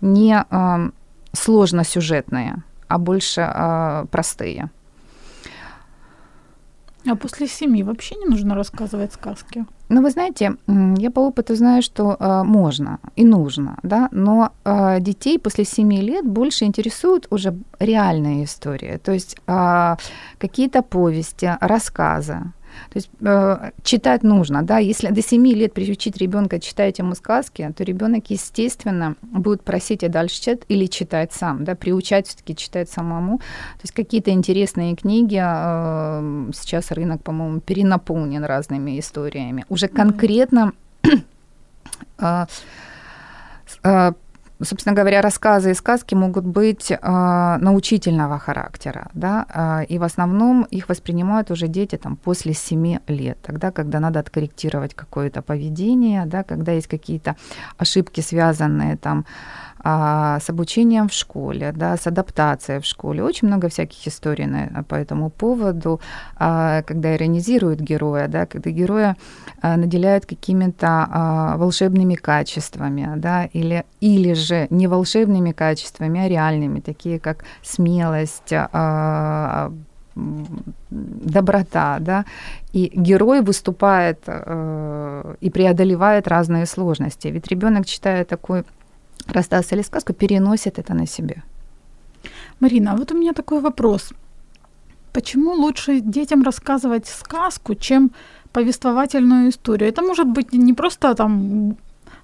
не 0.00 0.34
а, 0.34 0.90
сложно 1.32 1.84
сюжетные, 1.84 2.62
а 2.88 2.98
больше 2.98 4.06
простые. 4.10 4.70
А 7.06 7.16
после 7.16 7.48
семьи 7.48 7.82
вообще 7.82 8.14
не 8.16 8.26
нужно 8.26 8.54
рассказывать 8.54 9.12
сказки? 9.12 9.66
Ну, 9.88 10.02
вы 10.02 10.10
знаете, 10.10 10.56
я 10.98 11.10
по 11.10 11.20
опыту 11.20 11.54
знаю, 11.54 11.82
что 11.82 12.16
э, 12.18 12.42
можно 12.44 12.98
и 13.16 13.24
нужно, 13.24 13.76
да, 13.82 14.08
но 14.12 14.50
э, 14.64 15.00
детей 15.00 15.38
после 15.38 15.64
7 15.64 15.92
лет 15.92 16.24
больше 16.24 16.64
интересуют 16.64 17.26
уже 17.30 17.54
реальные 17.80 18.44
истории, 18.44 18.98
то 19.02 19.12
есть 19.12 19.36
э, 19.46 19.96
какие-то 20.38 20.82
повести, 20.82 21.56
рассказы. 21.60 22.38
То 22.90 22.96
есть 22.96 23.10
э, 23.20 23.70
читать 23.82 24.22
нужно, 24.22 24.62
да, 24.62 24.78
если 24.78 25.08
до 25.08 25.22
7 25.22 25.46
лет 25.48 25.72
приучить 25.72 26.16
ребенка 26.16 26.60
читать 26.60 26.98
ему 26.98 27.14
сказки, 27.14 27.72
то 27.76 27.84
ребенок, 27.84 28.30
естественно, 28.30 29.16
будет 29.22 29.62
просить 29.62 30.02
и 30.02 30.08
дальше 30.08 30.40
читать 30.40 30.60
или 30.68 30.86
читать 30.86 31.32
сам, 31.32 31.64
да, 31.64 31.74
приучать 31.74 32.28
все-таки 32.28 32.56
читать 32.56 32.90
самому. 32.90 33.38
То 33.38 33.82
есть 33.82 33.92
какие-то 33.92 34.30
интересные 34.30 34.96
книги, 34.96 35.40
э, 35.40 36.50
сейчас 36.54 36.90
рынок, 36.90 37.22
по-моему, 37.22 37.60
перенаполнен 37.60 38.44
разными 38.44 38.98
историями. 38.98 39.64
Уже 39.68 39.88
конкретно 39.88 40.72
э, 42.18 42.46
собственно 44.62 44.94
говоря, 44.94 45.20
рассказы 45.20 45.70
и 45.70 45.74
сказки 45.74 46.14
могут 46.14 46.44
быть 46.44 46.90
э, 46.90 46.96
научительного 47.60 48.38
характера, 48.38 49.10
да, 49.14 49.46
э, 49.48 49.84
и 49.86 49.98
в 49.98 50.04
основном 50.04 50.62
их 50.64 50.88
воспринимают 50.88 51.50
уже 51.50 51.68
дети 51.68 51.96
там 51.96 52.16
после 52.16 52.54
7 52.54 52.98
лет, 53.08 53.38
тогда, 53.42 53.70
когда 53.70 54.00
надо 54.00 54.20
откорректировать 54.20 54.94
какое-то 54.94 55.42
поведение, 55.42 56.26
да, 56.26 56.42
когда 56.42 56.72
есть 56.72 56.86
какие-то 56.86 57.36
ошибки, 57.78 58.20
связанные 58.20 58.96
там 58.96 59.24
а, 59.86 60.40
с 60.40 60.48
обучением 60.48 61.08
в 61.08 61.12
школе, 61.12 61.72
да, 61.76 61.96
с 61.96 62.06
адаптацией 62.06 62.80
в 62.80 62.86
школе. 62.86 63.22
Очень 63.22 63.48
много 63.48 63.68
всяких 63.68 64.08
историй 64.08 64.46
на, 64.46 64.82
по 64.84 64.94
этому 64.94 65.28
поводу, 65.28 66.00
а, 66.36 66.82
когда 66.82 67.14
иронизируют 67.14 67.80
героя, 67.80 68.26
да, 68.28 68.46
когда 68.46 68.70
героя 68.70 69.16
а, 69.60 69.76
наделяют 69.76 70.24
какими-то 70.24 71.06
а, 71.10 71.56
волшебными 71.58 72.14
качествами, 72.14 73.12
да, 73.16 73.44
или, 73.44 73.84
или 74.00 74.32
же 74.32 74.66
не 74.70 74.86
волшебными 74.86 75.52
качествами, 75.52 76.20
а 76.20 76.28
реальными, 76.28 76.80
такие 76.80 77.20
как 77.20 77.44
смелость, 77.62 78.52
а, 78.52 79.70
доброта, 80.90 81.98
да, 82.00 82.24
и 82.72 82.90
герой 82.94 83.40
выступает 83.42 84.20
э, 84.26 85.34
и 85.40 85.50
преодолевает 85.50 86.28
разные 86.28 86.66
сложности. 86.66 87.28
Ведь 87.28 87.48
ребенок, 87.48 87.84
читая 87.86 88.24
такой 88.24 88.62
рассказ 89.28 89.72
или 89.72 89.82
сказку, 89.82 90.12
переносит 90.12 90.78
это 90.78 90.94
на 90.94 91.06
себе. 91.06 91.42
Марина, 92.60 92.92
а 92.92 92.96
вот 92.96 93.12
у 93.12 93.16
меня 93.16 93.32
такой 93.32 93.60
вопрос. 93.60 94.12
Почему 95.12 95.52
лучше 95.52 96.00
детям 96.00 96.42
рассказывать 96.42 97.06
сказку, 97.06 97.74
чем 97.74 98.10
повествовательную 98.52 99.48
историю? 99.48 99.88
Это 99.88 100.02
может 100.02 100.26
быть 100.26 100.52
не 100.52 100.72
просто 100.72 101.14
там 101.14 101.76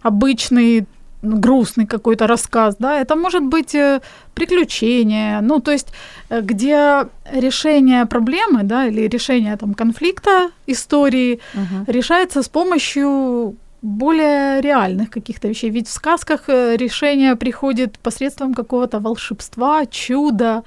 обычный 0.03 0.87
грустный 1.23 1.87
какой-то 1.87 2.27
рассказ, 2.27 2.77
да, 2.79 2.99
это 2.99 3.17
может 3.17 3.43
быть 3.43 3.75
э, 3.75 4.01
приключение, 4.35 5.41
ну, 5.43 5.61
то 5.61 5.71
есть, 5.71 5.89
э, 6.31 6.41
где 6.41 7.07
решение 7.33 8.07
проблемы, 8.07 8.63
да, 8.63 8.87
или 8.87 9.09
решение 9.09 9.57
там 9.57 9.75
конфликта 9.75 10.51
истории 10.67 11.41
uh-huh. 11.55 11.93
решается 11.93 12.43
с 12.43 12.49
помощью 12.49 13.55
более 13.83 14.61
реальных 14.61 15.11
каких-то 15.11 15.49
вещей. 15.49 15.71
Ведь 15.71 15.89
в 15.89 15.93
сказках 15.93 16.49
э, 16.49 16.77
решение 16.77 17.37
приходит 17.37 17.99
посредством 17.99 18.55
какого-то 18.55 19.01
волшебства, 19.01 19.87
чуда. 19.87 20.63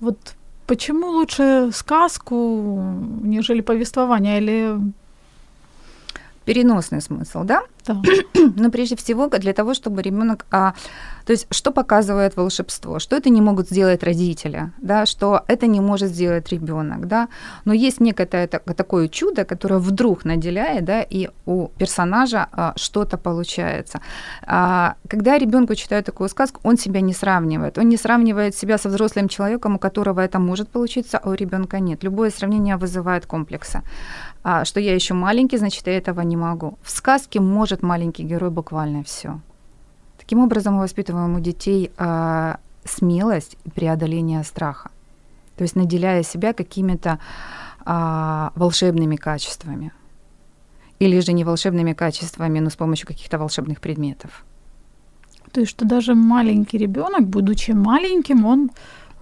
Вот 0.00 0.18
почему 0.66 1.08
лучше 1.08 1.70
сказку, 1.72 2.94
нежели 3.22 3.62
повествование? 3.62 4.38
Или 4.38 4.78
переносный 6.44 7.00
смысл, 7.00 7.44
да? 7.44 7.62
Да. 7.94 8.02
Но 8.56 8.70
прежде 8.70 8.96
всего 8.96 9.28
для 9.28 9.52
того, 9.52 9.74
чтобы 9.74 10.02
ребенок, 10.02 10.46
а, 10.50 10.74
то 11.24 11.32
есть 11.32 11.46
что 11.50 11.72
показывает 11.72 12.36
волшебство, 12.36 12.98
что 12.98 13.16
это 13.16 13.30
не 13.30 13.40
могут 13.40 13.68
сделать 13.68 14.02
родители, 14.02 14.72
да, 14.78 15.06
что 15.06 15.42
это 15.48 15.66
не 15.66 15.80
может 15.80 16.10
сделать 16.10 16.48
ребенок, 16.52 17.06
да, 17.06 17.28
но 17.64 17.72
есть 17.72 18.00
некое 18.00 18.26
такое 18.26 19.08
чудо, 19.08 19.44
которое 19.44 19.78
вдруг 19.80 20.24
наделяет, 20.24 20.84
да, 20.84 21.02
и 21.02 21.28
у 21.46 21.68
персонажа 21.78 22.46
а, 22.52 22.72
что-то 22.76 23.18
получается. 23.18 24.00
А, 24.46 24.94
когда 25.08 25.38
ребенку 25.38 25.74
читают 25.74 26.06
такую 26.06 26.28
сказку, 26.28 26.60
он 26.64 26.78
себя 26.78 27.00
не 27.00 27.12
сравнивает, 27.12 27.78
он 27.78 27.88
не 27.88 27.96
сравнивает 27.96 28.56
себя 28.56 28.78
со 28.78 28.88
взрослым 28.88 29.28
человеком, 29.28 29.76
у 29.76 29.78
которого 29.78 30.20
это 30.20 30.38
может 30.38 30.68
получиться, 30.68 31.18
а 31.18 31.30
у 31.30 31.34
ребенка 31.34 31.80
нет. 31.80 32.04
Любое 32.04 32.30
сравнение 32.30 32.76
вызывает 32.76 33.26
комплексы 33.26 33.82
а, 34.42 34.64
что 34.64 34.80
я 34.80 34.94
еще 34.94 35.14
маленький, 35.14 35.58
значит, 35.58 35.86
я 35.86 35.96
этого 35.96 36.20
не 36.22 36.36
могу. 36.36 36.78
В 36.82 36.90
сказке 36.90 37.40
может 37.40 37.79
маленький 37.82 38.24
герой 38.24 38.50
буквально 38.50 39.02
все. 39.02 39.40
Таким 40.18 40.40
образом, 40.40 40.74
мы 40.74 40.80
воспитываем 40.80 41.34
у 41.36 41.40
детей 41.40 41.90
а, 41.96 42.58
смелость 42.84 43.56
и 43.64 43.70
преодоление 43.70 44.44
страха. 44.44 44.90
То 45.56 45.62
есть 45.62 45.76
наделяя 45.76 46.22
себя 46.22 46.52
какими-то 46.52 47.18
а, 47.84 48.52
волшебными 48.54 49.16
качествами. 49.16 49.92
Или 50.98 51.20
же 51.20 51.32
не 51.32 51.44
волшебными 51.44 51.94
качествами, 51.94 52.60
но 52.60 52.70
с 52.70 52.76
помощью 52.76 53.06
каких-то 53.06 53.38
волшебных 53.38 53.80
предметов. 53.80 54.44
То 55.52 55.60
есть, 55.60 55.70
что 55.70 55.84
даже 55.84 56.14
маленький 56.14 56.78
ребенок, 56.78 57.26
будучи 57.26 57.72
маленьким, 57.72 58.46
он 58.46 58.70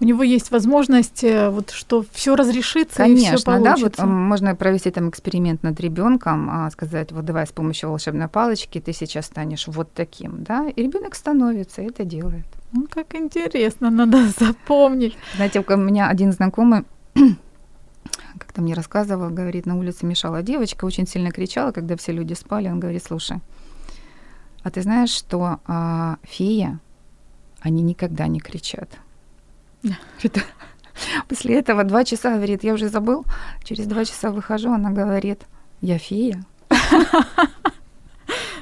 у 0.01 0.05
него 0.05 0.23
есть 0.23 0.51
возможность, 0.51 1.23
э, 1.23 1.49
вот, 1.49 1.71
что 1.71 2.05
все 2.11 2.35
разрешится 2.35 2.97
Конечно, 2.97 3.33
и 3.33 3.37
все 3.37 3.45
получится. 3.45 3.97
да, 3.97 4.05
вот 4.05 4.11
можно 4.11 4.55
провести 4.55 4.91
там 4.91 5.09
эксперимент 5.09 5.61
над 5.63 5.79
ребенком, 5.79 6.49
а, 6.49 6.69
сказать, 6.71 7.11
вот 7.11 7.25
давай 7.25 7.45
с 7.45 7.51
помощью 7.51 7.89
волшебной 7.89 8.29
палочки 8.29 8.79
ты 8.79 8.93
сейчас 8.93 9.25
станешь 9.25 9.67
вот 9.67 9.91
таким, 9.93 10.43
да, 10.43 10.67
и 10.67 10.81
ребенок 10.81 11.15
становится, 11.15 11.81
и 11.81 11.87
это 11.87 12.05
делает. 12.05 12.45
Ну, 12.71 12.87
как 12.89 13.13
интересно, 13.15 13.89
надо 13.89 14.27
запомнить. 14.39 15.17
Знаете, 15.35 15.63
у 15.67 15.77
меня 15.77 16.07
один 16.07 16.31
знакомый 16.31 16.85
как-то 18.37 18.61
мне 18.61 18.73
рассказывал, 18.73 19.29
говорит, 19.29 19.65
на 19.65 19.77
улице 19.77 20.05
мешала 20.05 20.41
девочка, 20.41 20.85
очень 20.85 21.07
сильно 21.07 21.31
кричала, 21.31 21.71
когда 21.71 21.97
все 21.97 22.13
люди 22.13 22.33
спали. 22.33 22.69
Он 22.69 22.79
говорит, 22.79 23.03
слушай, 23.03 23.39
а 24.63 24.71
ты 24.71 24.81
знаешь, 24.81 25.11
что 25.11 25.59
а, 25.67 26.17
феи, 26.23 26.79
они 27.59 27.81
никогда 27.81 28.27
не 28.27 28.39
кричат. 28.39 28.89
После 31.27 31.59
этого 31.59 31.83
два 31.83 32.03
часа, 32.03 32.35
говорит, 32.35 32.63
я 32.63 32.73
уже 32.73 32.89
забыл. 32.89 33.25
Через 33.63 33.87
два 33.87 34.05
часа 34.05 34.31
выхожу, 34.31 34.71
она 34.71 34.91
говорит, 34.91 35.41
я 35.81 35.97
фея. 35.97 36.43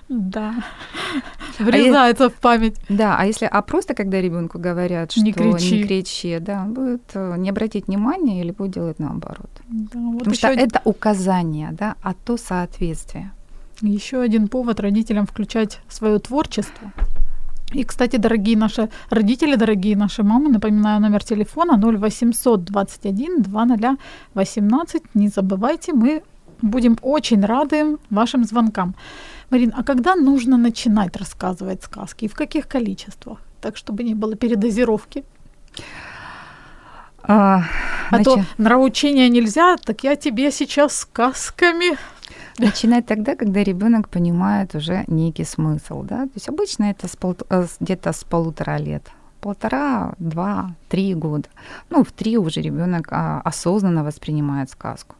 Да. 0.09 0.63
А 1.59 1.63
Врезается 1.63 2.25
а 2.25 2.29
в 2.29 2.35
память. 2.35 2.77
Да, 2.87 3.17
а 3.17 3.25
если, 3.25 3.45
а 3.45 3.61
просто 3.61 3.93
когда 3.93 4.21
ребенку 4.21 4.57
говорят, 4.57 5.11
что 5.11 5.21
не 5.21 5.33
кричи, 5.33 5.79
не 5.79 5.83
кричи 5.83 6.39
да, 6.39 6.61
он 6.61 6.73
будет 6.73 7.01
э, 7.13 7.35
не 7.37 7.49
обратить 7.49 7.87
внимания 7.87 8.41
или 8.41 8.51
будет 8.51 8.71
делать 8.71 8.99
наоборот. 8.99 9.49
Да, 9.67 9.99
вот 9.99 10.19
Потому 10.19 10.35
что 10.35 10.47
один... 10.47 10.65
это 10.65 10.81
указание, 10.85 11.71
да, 11.71 11.95
а 12.01 12.13
то 12.13 12.37
соответствие. 12.37 13.31
Еще 13.81 14.21
один 14.21 14.47
повод 14.47 14.79
родителям 14.79 15.25
включать 15.25 15.79
свое 15.89 16.19
творчество 16.19 16.93
и, 17.73 17.83
кстати, 17.83 18.17
дорогие 18.17 18.57
наши 18.57 18.89
родители, 19.09 19.55
дорогие 19.55 19.95
наши 19.95 20.23
мамы, 20.23 20.49
напоминаю 20.49 21.01
номер 21.01 21.23
телефона 21.23 21.77
0800 21.77 22.63
21 22.63 23.41
2018. 23.41 25.03
Не 25.15 25.27
забывайте, 25.27 25.93
мы 25.93 26.21
будем 26.61 26.97
очень 27.01 27.45
рады 27.45 27.97
вашим 28.09 28.43
звонкам. 28.45 28.95
Марин, 29.49 29.73
а 29.77 29.83
когда 29.83 30.15
нужно 30.15 30.57
начинать 30.57 31.17
рассказывать 31.17 31.83
сказки 31.83 32.25
и 32.25 32.27
в 32.27 32.33
каких 32.33 32.67
количествах? 32.67 33.37
Так, 33.61 33.77
чтобы 33.77 34.03
не 34.03 34.15
было 34.15 34.35
передозировки. 34.35 35.23
А, 37.23 37.63
а 38.11 38.23
то 38.23 38.45
нравоучения 38.57 39.29
нельзя, 39.29 39.75
так 39.75 40.03
я 40.03 40.15
тебе 40.15 40.51
сейчас 40.51 40.99
сказками 40.99 41.97
Начинать 42.65 43.05
тогда, 43.05 43.35
когда 43.35 43.63
ребенок 43.63 44.09
понимает 44.09 44.75
уже 44.75 45.03
некий 45.07 45.45
смысл, 45.45 46.03
да. 46.03 46.23
То 46.25 46.31
есть 46.35 46.49
обычно 46.49 46.85
это 46.85 47.07
с 47.07 47.15
пол, 47.15 47.35
э, 47.49 47.67
где-то 47.79 48.11
с 48.11 48.23
полутора 48.23 48.77
лет 48.77 49.03
полтора, 49.41 50.13
два, 50.19 50.71
три 50.89 51.13
года. 51.15 51.47
Ну, 51.89 52.03
в 52.03 52.11
три 52.11 52.37
уже 52.37 52.61
ребенок 52.61 53.07
а, 53.11 53.41
осознанно 53.45 54.03
воспринимает 54.03 54.69
сказку, 54.69 55.15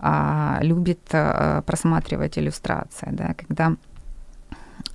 а, 0.00 0.58
любит 0.62 1.00
а, 1.12 1.62
просматривать 1.62 2.38
иллюстрации, 2.38 3.08
да, 3.12 3.34
когда 3.34 3.76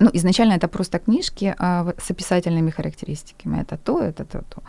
ну, 0.00 0.10
изначально 0.14 0.54
это 0.54 0.66
просто 0.66 0.98
книжки 0.98 1.54
а, 1.58 1.92
с 1.98 2.10
описательными 2.10 2.70
характеристиками. 2.70 3.60
Это 3.60 3.76
то, 3.76 4.00
это 4.00 4.24
то, 4.24 4.42
то. 4.48 4.62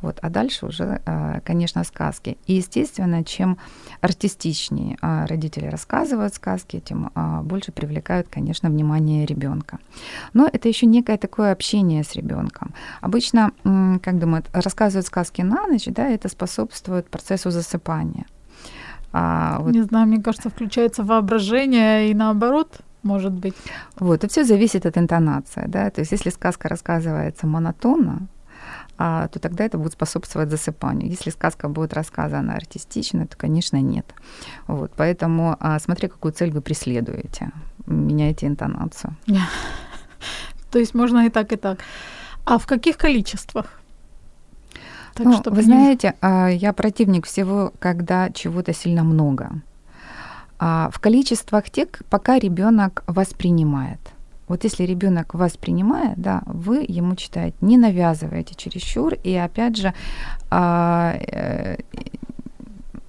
Вот. 0.00 0.18
А 0.22 0.30
дальше 0.30 0.66
уже, 0.66 1.00
а, 1.06 1.40
конечно, 1.40 1.84
сказки. 1.84 2.36
И, 2.46 2.54
естественно, 2.54 3.24
чем 3.24 3.58
артистичнее 4.00 4.96
а, 5.02 5.26
родители 5.26 5.66
рассказывают 5.66 6.34
сказки, 6.34 6.80
тем 6.80 7.10
а, 7.14 7.42
больше 7.42 7.72
привлекают, 7.72 8.28
конечно, 8.30 8.70
внимание 8.70 9.26
ребенка. 9.26 9.78
Но 10.34 10.48
это 10.52 10.68
еще 10.68 10.86
некое 10.86 11.18
такое 11.18 11.52
общение 11.52 12.04
с 12.04 12.14
ребенком. 12.14 12.72
Обычно, 13.00 13.50
как 14.02 14.18
думают, 14.18 14.48
рассказывают 14.52 15.06
сказки 15.06 15.42
на 15.42 15.66
ночь, 15.66 15.86
да, 15.86 16.06
это 16.08 16.28
способствует 16.28 17.10
процессу 17.10 17.50
засыпания. 17.50 18.26
А, 19.12 19.58
вот. 19.60 19.72
Не 19.72 19.82
знаю, 19.82 20.06
мне 20.06 20.22
кажется, 20.22 20.50
включается 20.50 21.02
воображение 21.02 22.10
и 22.10 22.14
наоборот 22.14 22.82
может 23.06 23.32
быть. 23.32 23.54
Вот, 23.98 24.24
и 24.24 24.28
все 24.28 24.44
зависит 24.44 24.86
от 24.86 24.98
интонации, 24.98 25.64
да, 25.68 25.90
то 25.90 26.00
есть 26.00 26.12
если 26.12 26.30
сказка 26.30 26.68
рассказывается 26.68 27.46
монотонно, 27.46 28.28
а, 28.98 29.28
то 29.28 29.38
тогда 29.38 29.64
это 29.64 29.78
будет 29.78 29.92
способствовать 29.92 30.50
засыпанию. 30.50 31.10
Если 31.10 31.30
сказка 31.30 31.68
будет 31.68 31.94
рассказана 31.94 32.54
артистично, 32.54 33.26
то, 33.26 33.36
конечно, 33.36 33.80
нет. 33.80 34.06
Вот, 34.66 34.92
поэтому 34.96 35.56
а, 35.60 35.78
смотри, 35.78 36.08
какую 36.08 36.32
цель 36.32 36.50
вы 36.50 36.60
преследуете, 36.60 37.50
меняйте 37.86 38.46
интонацию. 38.46 39.16
То 40.70 40.78
есть 40.78 40.94
можно 40.94 41.26
и 41.26 41.30
так, 41.30 41.52
и 41.52 41.56
так. 41.56 41.78
А 42.44 42.58
в 42.58 42.66
каких 42.66 42.96
количествах? 42.96 43.66
Так, 45.14 45.26
ну, 45.26 45.42
вы 45.46 45.62
знаете, 45.62 46.14
а, 46.20 46.48
я 46.48 46.72
противник 46.72 47.26
всего, 47.26 47.72
когда 47.78 48.30
чего-то 48.30 48.74
сильно 48.74 49.04
много 49.04 49.62
а, 50.58 50.90
в 50.92 50.98
количествах 50.98 51.70
тех, 51.70 51.88
пока 52.10 52.38
ребенок 52.38 53.04
воспринимает. 53.06 54.00
Вот 54.48 54.64
если 54.64 54.84
ребенок 54.84 55.34
воспринимает, 55.34 56.18
да, 56.18 56.42
вы 56.46 56.84
ему 56.86 57.16
читаете, 57.16 57.56
не 57.60 57.76
навязываете 57.76 58.54
чересчур, 58.54 59.14
и 59.24 59.34
опять 59.34 59.76
же, 59.76 59.92
а, 60.50 61.16
э, 61.18 61.78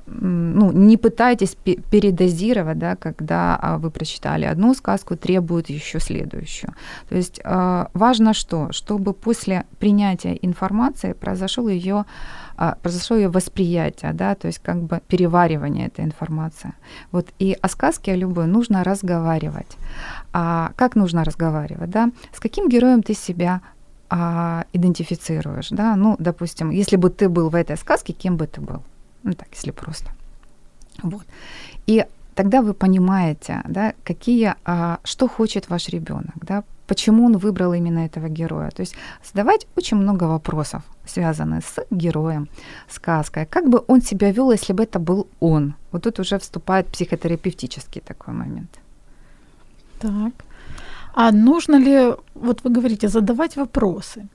ну, 0.08 0.72
не 0.72 0.98
пытайтесь 0.98 1.56
передозировать, 1.56 2.80
да, 2.80 2.96
когда 2.96 3.58
а, 3.62 3.78
вы 3.78 3.92
прочитали 3.92 4.46
одну 4.46 4.74
сказку, 4.74 5.16
требует 5.16 5.70
еще 5.70 6.00
следующую. 6.00 6.74
То 7.10 7.16
есть 7.16 7.42
а, 7.44 7.90
важно 7.94 8.34
что? 8.34 8.72
Чтобы 8.72 9.14
после 9.14 9.66
принятия 9.80 10.38
информации 10.42 11.14
произошел 11.14 11.68
ее 11.68 12.06
а, 12.56 12.76
произошло 12.82 13.18
ее 13.18 13.30
восприятие, 13.30 14.14
да, 14.14 14.34
то 14.34 14.48
есть 14.48 14.60
как 14.60 14.82
бы 14.82 15.02
переваривание 15.08 15.88
этой 15.88 16.06
информации. 16.06 16.74
Вот 17.12 17.28
и 17.38 17.56
о 17.62 17.68
сказке 17.68 18.16
любой 18.16 18.48
нужно 18.48 18.84
разговаривать. 18.84 19.78
А 20.34 20.72
как 20.76 20.96
нужно 20.96 21.24
разговаривать, 21.24 21.90
да? 21.90 22.12
С 22.34 22.40
каким 22.40 22.70
героем 22.70 23.04
ты 23.04 23.14
себя 23.14 23.62
а, 24.10 24.66
идентифицируешь, 24.74 25.70
да? 25.70 25.96
Ну, 25.96 26.16
допустим, 26.18 26.72
если 26.72 26.96
бы 26.96 27.10
ты 27.10 27.30
был 27.30 27.50
в 27.50 27.56
этой 27.56 27.78
сказке, 27.78 28.14
кем 28.14 28.38
бы 28.38 28.48
ты 28.48 28.62
был? 28.62 28.82
Ну 29.24 29.34
так, 29.34 29.48
если 29.54 29.72
просто. 29.72 30.12
Вот. 31.04 31.26
И 31.88 32.06
тогда 32.36 32.62
вы 32.62 32.74
понимаете, 32.74 33.62
да, 33.68 33.94
какие, 34.04 34.56
а, 34.66 35.00
что 35.04 35.28
хочет 35.28 35.70
ваш 35.70 35.90
ребенок, 35.90 36.36
да, 36.42 36.64
почему 36.88 37.26
он 37.26 37.38
выбрал 37.38 37.74
именно 37.74 38.06
этого 38.06 38.30
героя. 38.30 38.70
То 38.70 38.82
есть 38.82 38.96
задавать 39.24 39.68
очень 39.78 39.98
много 39.98 40.28
вопросов, 40.28 40.82
связанных 41.06 41.66
с 41.66 41.86
героем, 41.92 42.48
сказкой. 42.90 43.46
Как 43.46 43.70
бы 43.70 43.84
он 43.88 44.02
себя 44.02 44.32
вел, 44.32 44.52
если 44.52 44.74
бы 44.74 44.84
это 44.84 45.00
был 45.00 45.28
он? 45.40 45.74
Вот 45.92 46.04
тут 46.04 46.20
уже 46.20 46.38
вступает 46.38 46.88
психотерапевтический 46.88 48.02
такой 48.02 48.34
момент. 48.34 48.70
Так. 50.00 50.34
А 51.14 51.32
нужно 51.32 51.78
ли, 51.80 52.16
вот 52.36 52.64
вы 52.64 52.70
говорите, 52.70 53.08
задавать 53.08 53.56
вопросы, 53.56 54.28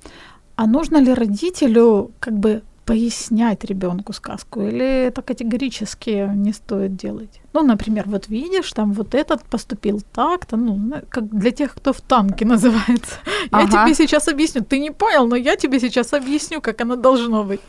а 0.56 0.66
нужно 0.66 0.98
ли 1.00 1.14
родителю 1.14 2.10
как 2.20 2.34
бы 2.34 2.62
пояснять 2.84 3.64
ребенку 3.64 4.12
сказку, 4.12 4.60
или 4.60 5.06
это 5.06 5.22
категорически 5.22 6.30
не 6.34 6.52
стоит 6.52 6.96
делать? 6.96 7.40
Ну, 7.52 7.62
например, 7.62 8.04
вот 8.06 8.28
видишь, 8.28 8.72
там 8.72 8.92
вот 8.92 9.14
этот 9.14 9.44
поступил 9.44 10.02
так-то, 10.12 10.56
ну, 10.56 11.02
как 11.08 11.28
для 11.28 11.50
тех, 11.50 11.74
кто 11.74 11.92
в 11.92 12.00
танке 12.00 12.44
называется. 12.44 13.14
Ага. 13.50 13.62
Я 13.62 13.84
тебе 13.84 13.94
сейчас 13.94 14.28
объясню. 14.28 14.62
Ты 14.64 14.78
не 14.78 14.90
понял, 14.90 15.26
но 15.26 15.36
я 15.36 15.56
тебе 15.56 15.80
сейчас 15.80 16.12
объясню, 16.12 16.60
как 16.60 16.80
оно 16.80 16.96
должно 16.96 17.44
быть. 17.44 17.60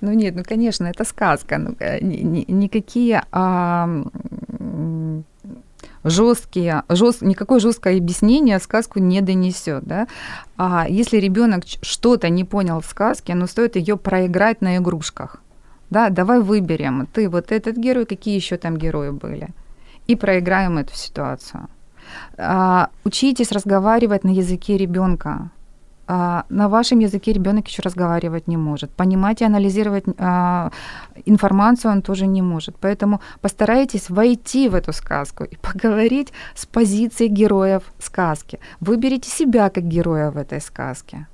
Ну 0.00 0.12
нет, 0.12 0.34
ну 0.34 0.42
конечно, 0.42 0.86
это 0.86 1.04
сказка. 1.04 1.58
Ну, 1.58 1.76
э, 1.78 2.00
никакие 2.00 3.22
жесткие, 6.04 6.82
жест, 6.88 7.22
никакое 7.22 7.60
жесткое 7.60 7.98
объяснение 7.98 8.58
сказку 8.58 8.98
не 8.98 9.20
донесет. 9.20 9.84
Да? 9.84 10.08
А 10.56 10.86
если 10.88 11.18
ребенок 11.18 11.64
что-то 11.82 12.28
не 12.28 12.44
понял 12.44 12.80
в 12.80 12.86
сказке, 12.86 13.34
ну 13.34 13.46
стоит 13.46 13.76
ее 13.76 13.96
проиграть 13.96 14.60
на 14.60 14.76
игрушках. 14.76 15.42
Да, 15.90 16.08
давай 16.08 16.40
выберем, 16.40 17.06
ты 17.12 17.28
вот 17.28 17.52
этот 17.52 17.76
герой, 17.76 18.06
какие 18.06 18.34
еще 18.34 18.56
там 18.56 18.78
герои 18.78 19.10
были, 19.10 19.48
и 20.06 20.16
проиграем 20.16 20.78
эту 20.78 20.94
ситуацию. 20.94 21.68
А, 22.38 22.88
учитесь 23.04 23.52
разговаривать 23.52 24.24
на 24.24 24.30
языке 24.30 24.78
ребенка. 24.78 25.50
А, 26.14 26.44
на 26.50 26.68
вашем 26.68 26.98
языке 26.98 27.32
ребенок 27.32 27.68
еще 27.68 27.80
разговаривать 27.82 28.46
не 28.46 28.58
может. 28.58 28.90
Понимать 28.90 29.40
и 29.40 29.46
анализировать 29.46 30.04
а, 30.18 30.70
информацию 31.24 31.90
он 31.90 32.02
тоже 32.02 32.26
не 32.26 32.42
может. 32.42 32.76
Поэтому 32.76 33.22
постарайтесь 33.40 34.10
войти 34.10 34.68
в 34.68 34.74
эту 34.74 34.92
сказку 34.92 35.44
и 35.44 35.56
поговорить 35.62 36.32
с 36.54 36.66
позиции 36.66 37.28
героев 37.28 37.82
сказки. 37.98 38.58
Выберите 38.80 39.30
себя 39.30 39.70
как 39.70 39.84
героя 39.84 40.30
в 40.30 40.36
этой 40.36 40.60
сказке 40.60 41.26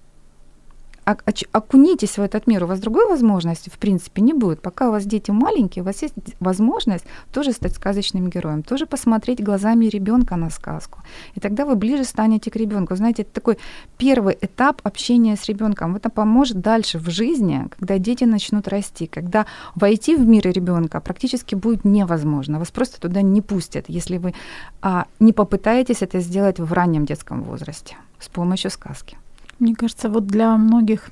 окунитесь 1.53 2.18
в 2.18 2.23
этот 2.23 2.47
мир, 2.47 2.64
у 2.64 2.66
вас 2.66 2.81
другой 2.81 3.07
возможности, 3.09 3.71
в 3.71 3.79
принципе, 3.79 4.23
не 4.23 4.33
будет. 4.33 4.61
Пока 4.61 4.88
у 4.88 4.92
вас 4.92 5.05
дети 5.05 5.31
маленькие, 5.31 5.83
у 5.83 5.87
вас 5.87 6.03
есть 6.03 6.14
возможность 6.40 7.05
тоже 7.33 7.53
стать 7.53 7.75
сказочным 7.75 8.29
героем, 8.29 8.62
тоже 8.62 8.87
посмотреть 8.87 9.42
глазами 9.42 9.87
ребенка 9.87 10.37
на 10.37 10.51
сказку. 10.51 10.99
И 11.35 11.40
тогда 11.40 11.64
вы 11.64 11.77
ближе 11.77 12.05
станете 12.05 12.51
к 12.51 12.57
ребенку. 12.57 12.97
Знаете, 12.97 13.23
это 13.23 13.33
такой 13.33 13.59
первый 13.97 14.37
этап 14.40 14.81
общения 14.85 15.37
с 15.37 15.47
ребенком. 15.47 15.97
Это 15.97 16.11
поможет 16.11 16.61
дальше 16.61 16.99
в 16.99 17.09
жизни, 17.11 17.66
когда 17.79 17.99
дети 17.99 18.25
начнут 18.25 18.68
расти, 18.68 19.07
когда 19.07 19.47
войти 19.75 20.16
в 20.16 20.27
мир 20.27 20.47
ребенка 20.47 21.01
практически 21.01 21.55
будет 21.55 21.85
невозможно. 21.85 22.59
Вас 22.59 22.71
просто 22.71 23.01
туда 23.01 23.23
не 23.23 23.42
пустят, 23.42 23.85
если 23.88 24.18
вы 24.18 24.35
а, 24.83 25.07
не 25.21 25.33
попытаетесь 25.33 26.03
это 26.03 26.21
сделать 26.21 26.61
в 26.61 26.73
раннем 26.73 27.07
детском 27.07 27.42
возрасте 27.42 27.97
с 28.18 28.29
помощью 28.29 28.71
сказки. 28.71 29.16
Мне 29.59 29.75
кажется, 29.75 30.09
вот 30.09 30.27
для 30.27 30.57
многих 30.57 31.11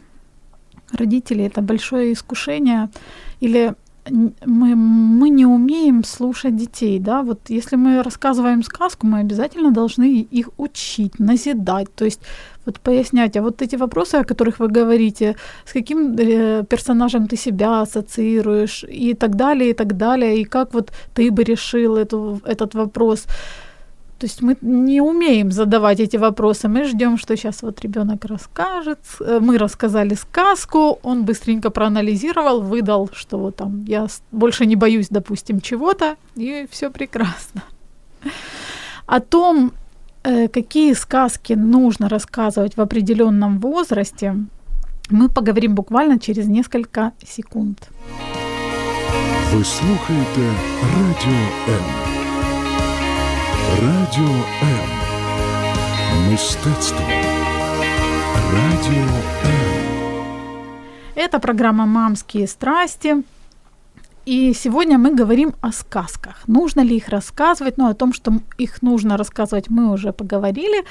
родителей 0.92 1.46
это 1.46 1.62
большое 1.62 2.12
искушение. 2.12 2.88
Или 3.40 3.74
мы, 4.46 4.76
мы 4.76 5.30
не 5.30 5.46
умеем 5.46 6.04
слушать 6.04 6.56
детей, 6.56 6.98
да, 6.98 7.22
вот 7.22 7.50
если 7.50 7.76
мы 7.76 8.02
рассказываем 8.02 8.62
сказку, 8.62 9.06
мы 9.06 9.20
обязательно 9.20 9.70
должны 9.70 10.28
их 10.34 10.50
учить, 10.58 11.18
назидать, 11.18 11.88
то 11.94 12.04
есть 12.04 12.20
вот 12.66 12.78
пояснять, 12.80 13.36
а 13.36 13.42
вот 13.42 13.62
эти 13.62 13.76
вопросы, 13.76 14.16
о 14.16 14.24
которых 14.24 14.60
вы 14.60 14.68
говорите, 14.68 15.36
с 15.64 15.72
каким 15.72 16.16
э, 16.18 16.64
персонажем 16.64 17.26
ты 17.26 17.36
себя 17.36 17.80
ассоциируешь 17.82 18.84
и 18.88 19.14
так 19.14 19.34
далее, 19.34 19.70
и 19.70 19.74
так 19.74 19.96
далее, 19.96 20.40
и 20.40 20.44
как 20.44 20.74
вот 20.74 20.92
ты 21.14 21.30
бы 21.30 21.44
решил 21.44 21.96
эту, 21.96 22.40
этот 22.44 22.74
вопрос, 22.74 23.26
то 24.18 24.26
есть 24.26 24.42
мы 24.42 24.56
не 24.62 25.00
умеем 25.00 25.50
задавать 25.50 26.00
эти 26.00 26.16
вопросы. 26.18 26.68
Мы 26.68 26.84
ждем, 26.84 27.18
что 27.18 27.36
сейчас 27.36 27.62
вот 27.62 27.80
ребенок 27.80 28.24
расскажет. 28.24 28.98
Э, 29.20 29.40
мы 29.40 29.58
рассказали 29.58 30.14
сказку, 30.14 30.98
он 31.02 31.24
быстренько 31.24 31.70
проанализировал, 31.70 32.62
выдал, 32.62 33.10
что 33.12 33.38
вот 33.38 33.56
там 33.56 33.84
я 33.88 34.06
больше 34.32 34.66
не 34.66 34.76
боюсь, 34.76 35.08
допустим, 35.10 35.60
чего-то, 35.60 36.16
и 36.36 36.66
все 36.70 36.90
прекрасно. 36.90 37.62
О 39.06 39.20
том, 39.20 39.72
э, 40.24 40.48
какие 40.48 40.94
сказки 40.94 41.52
нужно 41.52 42.08
рассказывать 42.08 42.76
в 42.76 42.80
определенном 42.80 43.58
возрасте, 43.60 44.34
мы 45.10 45.28
поговорим 45.28 45.74
буквально 45.74 46.18
через 46.18 46.46
несколько 46.46 47.12
секунд. 47.26 47.88
Вы 49.52 49.64
слушаете 49.64 50.54
Радіо 50.82 51.38
М. 51.68 52.15
Радіо 53.74 54.34
М. 54.62 54.78
Мистецтво. 56.30 57.00
Радіо 58.52 59.04
М. 59.44 59.62
Это 61.16 61.40
программа 61.40 61.86
«Мамские 61.86 62.46
страсти». 62.46 63.16
И 64.28 64.54
сегодня 64.54 64.98
мы 64.98 65.14
говорим 65.20 65.52
о 65.60 65.72
сказках. 65.72 66.34
Нужно 66.46 66.84
ли 66.84 66.96
их 66.96 67.08
рассказывать? 67.08 67.74
Ну, 67.76 67.88
о 67.88 67.94
том, 67.94 68.12
что 68.12 68.32
их 68.58 68.82
нужно 68.82 69.16
рассказывать, 69.16 69.70
мы 69.70 69.92
уже 69.92 70.12
поговорили. 70.12 70.84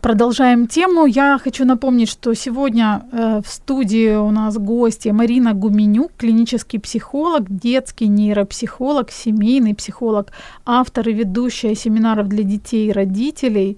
Продолжаем 0.00 0.66
тему. 0.66 1.04
Я 1.04 1.38
хочу 1.38 1.66
напомнить, 1.66 2.08
что 2.08 2.32
сегодня 2.32 3.02
э, 3.12 3.42
в 3.44 3.48
студии 3.48 4.16
у 4.16 4.30
нас 4.30 4.56
гости 4.56 5.10
Марина 5.10 5.52
Гуменюк, 5.52 6.12
клинический 6.16 6.80
психолог, 6.80 7.44
детский 7.48 8.08
нейропсихолог, 8.08 9.10
семейный 9.10 9.74
психолог, 9.74 10.32
автор 10.64 11.06
и 11.06 11.12
ведущая 11.12 11.74
семинаров 11.74 12.28
для 12.28 12.44
детей 12.44 12.88
и 12.88 12.92
родителей, 12.92 13.76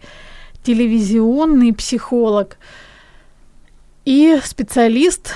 телевизионный 0.63 1.73
психолог 1.73 2.57
и 4.05 4.39
специалист 4.45 5.35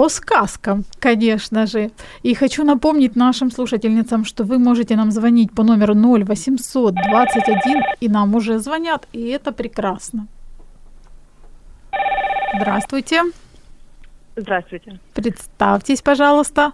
по 0.00 0.08
сказкам, 0.08 0.84
конечно 0.98 1.66
же. 1.66 1.90
И 2.22 2.34
хочу 2.34 2.64
напомнить 2.64 3.16
нашим 3.16 3.50
слушательницам, 3.50 4.24
что 4.24 4.44
вы 4.44 4.58
можете 4.58 4.96
нам 4.96 5.10
звонить 5.10 5.52
по 5.52 5.62
номеру 5.62 5.94
0800 5.94 6.94
21, 6.94 7.82
и 8.00 8.08
нам 8.08 8.34
уже 8.34 8.58
звонят, 8.60 9.06
и 9.12 9.28
это 9.28 9.52
прекрасно. 9.52 10.26
Здравствуйте. 12.56 13.24
Здравствуйте. 14.36 14.98
Представьтесь, 15.12 16.00
пожалуйста. 16.00 16.72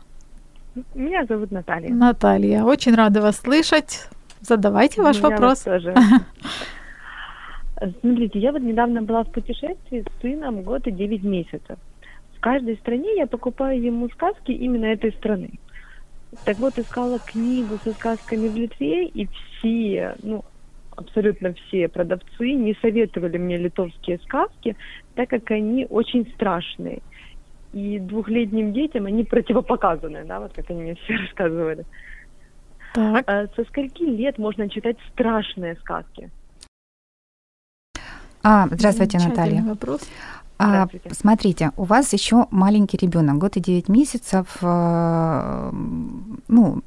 Меня 0.95 1.25
зовут 1.25 1.51
Наталья. 1.51 1.93
Наталья, 1.93 2.63
очень 2.63 2.95
рада 2.95 3.23
вас 3.23 3.39
слышать. 3.39 4.09
Задавайте 4.41 5.03
ваш 5.03 5.17
Меня 5.17 5.31
вопрос. 5.31 5.63
тоже. 5.63 5.97
Смотрите, 8.01 8.39
я 8.39 8.53
вот 8.53 8.63
недавно 8.63 9.03
была 9.03 9.25
в 9.25 9.33
путешествии 9.33 10.03
с 10.03 10.23
сыном 10.23 10.63
год 10.63 10.87
и 10.87 10.93
9 10.93 11.25
месяцев 11.25 11.77
каждой 12.47 12.77
стране 12.77 13.17
я 13.17 13.27
покупаю 13.27 13.83
ему 13.83 14.09
сказки 14.09 14.53
именно 14.53 14.85
этой 14.85 15.11
страны. 15.15 15.51
Так 16.45 16.59
вот, 16.59 16.79
искала 16.79 17.19
книгу 17.19 17.77
со 17.83 17.91
сказками 17.91 18.47
в 18.47 18.55
Литве, 18.55 19.07
и 19.09 19.27
все, 19.27 20.15
ну, 20.23 20.45
абсолютно 20.95 21.55
все 21.55 21.89
продавцы 21.89 22.53
не 22.53 22.75
советовали 22.81 23.37
мне 23.37 23.57
литовские 23.57 24.19
сказки, 24.19 24.77
так 25.17 25.29
как 25.29 25.51
они 25.51 25.89
очень 25.91 26.25
страшные. 26.35 27.03
И 27.73 27.99
двухлетним 27.99 28.73
детям 28.73 29.07
они 29.07 29.25
противопоказаны, 29.25 30.25
да, 30.25 30.39
вот 30.39 30.53
как 30.53 30.71
они 30.71 30.83
мне 30.83 30.95
все 30.95 31.17
рассказывали. 31.17 31.85
Так. 32.95 33.25
А 33.29 33.49
со 33.57 33.65
скольки 33.65 34.05
лет 34.05 34.39
можно 34.39 34.71
читать 34.71 34.99
страшные 35.13 35.75
сказки? 35.75 36.31
А, 38.45 38.69
здравствуйте, 38.71 39.19
Наталья. 39.19 39.63
вопрос. 39.63 40.09
А, 40.59 40.89
смотрите, 41.13 41.73
у 41.77 41.85
вас 41.85 42.13
еще 42.13 42.47
маленький 42.51 42.97
ребенок, 42.97 43.39
год 43.39 43.57
и 43.57 43.61
9 43.61 43.89
месяцев. 43.89 44.47
Э, 44.63 45.71
ну, 46.49 46.83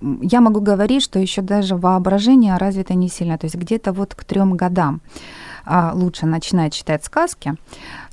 я 0.00 0.40
могу 0.40 0.60
говорить, 0.60 1.02
что 1.02 1.18
еще 1.18 1.42
даже 1.42 1.76
воображение 1.76 2.56
развито 2.56 2.94
не 2.94 3.08
сильно. 3.08 3.38
То 3.38 3.46
есть 3.46 3.56
где-то 3.56 3.92
вот 3.92 4.14
к 4.14 4.24
трем 4.24 4.56
годам 4.56 5.00
а, 5.64 5.92
лучше 5.94 6.26
начинать 6.26 6.72
читать 6.72 7.04
сказки 7.04 7.54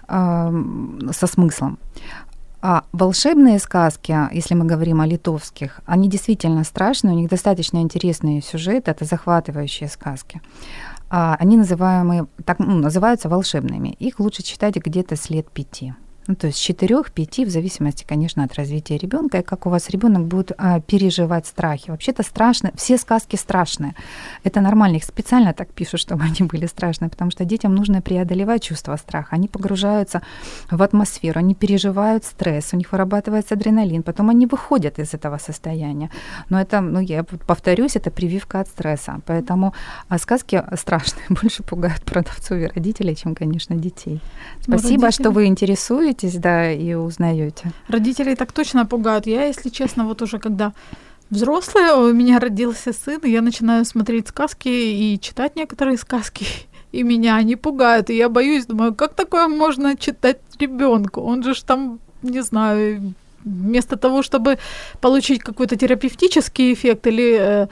э, 0.07 0.63
со 1.11 1.27
смыслом. 1.27 1.77
А 2.61 2.83
волшебные 2.93 3.59
сказки, 3.59 4.17
если 4.31 4.55
мы 4.55 4.65
говорим 4.65 4.99
о 4.99 5.05
литовских, 5.05 5.81
они 5.85 6.09
действительно 6.09 6.63
страшные, 6.63 7.13
у 7.13 7.17
них 7.17 7.29
достаточно 7.29 7.77
интересный 7.77 8.41
сюжет, 8.41 8.87
это 8.87 9.05
захватывающие 9.05 9.87
сказки. 9.87 10.41
А, 11.09 11.35
они 11.39 11.57
называемые, 11.57 12.27
так, 12.45 12.59
ну, 12.59 12.75
называются 12.75 13.29
волшебными. 13.29 13.89
Их 13.99 14.19
лучше 14.19 14.43
читать 14.43 14.75
где-то 14.75 15.15
с 15.15 15.29
лет 15.29 15.49
пяти. 15.51 15.93
Ну, 16.27 16.35
то 16.35 16.47
есть 16.47 16.57
с 16.57 16.69
4-5, 16.69 17.45
в 17.45 17.49
зависимости, 17.49 18.03
конечно, 18.07 18.43
от 18.43 18.55
развития 18.55 18.97
ребенка, 18.97 19.39
и 19.39 19.43
как 19.43 19.67
у 19.67 19.69
вас 19.69 19.89
ребенок 19.89 20.25
будет 20.25 20.51
а, 20.57 20.79
переживать 20.79 21.45
страхи. 21.45 21.91
Вообще-то 21.91 22.23
страшно, 22.23 22.71
все 22.75 22.97
сказки 22.97 23.35
страшные. 23.35 23.93
Это 24.43 24.59
нормально, 24.61 24.95
их 24.95 25.03
специально 25.03 25.53
так 25.53 25.69
пишут, 25.69 25.99
чтобы 25.99 26.23
они 26.23 26.47
были 26.47 26.65
страшные, 26.65 27.09
потому 27.09 27.29
что 27.29 27.45
детям 27.45 27.75
нужно 27.75 28.01
преодолевать 28.01 28.63
чувство 28.63 28.95
страха. 28.97 29.35
Они 29.35 29.47
погружаются 29.47 30.21
в 30.71 30.81
атмосферу, 30.81 31.39
они 31.39 31.53
переживают 31.53 32.23
стресс, 32.25 32.73
у 32.73 32.77
них 32.77 32.91
вырабатывается 32.91 33.53
адреналин, 33.53 34.01
потом 34.01 34.29
они 34.29 34.47
выходят 34.47 34.99
из 34.99 35.13
этого 35.13 35.37
состояния. 35.37 36.09
Но 36.49 36.59
это, 36.59 36.81
ну, 36.81 36.99
я 36.99 37.23
повторюсь, 37.23 37.95
это 37.95 38.09
прививка 38.09 38.61
от 38.61 38.67
стресса. 38.67 39.21
Поэтому 39.27 39.73
а, 40.09 40.17
сказки 40.17 40.63
страшные, 40.75 41.25
больше 41.41 41.61
пугают 41.61 42.01
продавцов 42.01 42.57
и 42.57 42.65
родителей, 42.65 43.15
чем, 43.15 43.35
конечно, 43.35 43.75
детей. 43.75 44.21
Ну, 44.67 44.79
Спасибо, 44.79 45.03
родители... 45.03 45.23
что 45.23 45.31
вы 45.31 45.45
интересуетесь 45.45 46.14
знакомитесь, 46.15 46.39
да, 46.39 46.71
и 46.71 46.93
узнаете. 46.93 47.71
Родителей 47.87 48.35
так 48.35 48.51
точно 48.51 48.85
пугают. 48.85 49.27
Я, 49.27 49.45
если 49.45 49.69
честно, 49.69 50.05
вот 50.05 50.21
уже 50.21 50.39
когда 50.39 50.73
взрослая, 51.29 51.95
у 51.95 52.13
меня 52.13 52.39
родился 52.39 52.93
сын, 52.93 53.19
и 53.23 53.31
я 53.31 53.41
начинаю 53.41 53.85
смотреть 53.85 54.27
сказки 54.27 54.69
и 54.69 55.19
читать 55.19 55.55
некоторые 55.55 55.97
сказки, 55.97 56.45
и 56.91 57.03
меня 57.03 57.35
они 57.35 57.55
пугают, 57.55 58.09
и 58.09 58.17
я 58.17 58.29
боюсь, 58.29 58.65
думаю, 58.65 58.93
как 58.93 59.13
такое 59.13 59.47
можно 59.47 59.95
читать 59.95 60.37
ребенку? 60.59 61.21
Он 61.21 61.43
же 61.43 61.53
ж 61.53 61.63
там, 61.63 61.99
не 62.23 62.43
знаю, 62.43 63.13
вместо 63.43 63.95
того, 63.95 64.23
чтобы 64.23 64.57
получить 65.01 65.41
какой-то 65.41 65.75
терапевтический 65.75 66.73
эффект 66.73 67.07
или 67.07 67.37
э, 67.39 67.67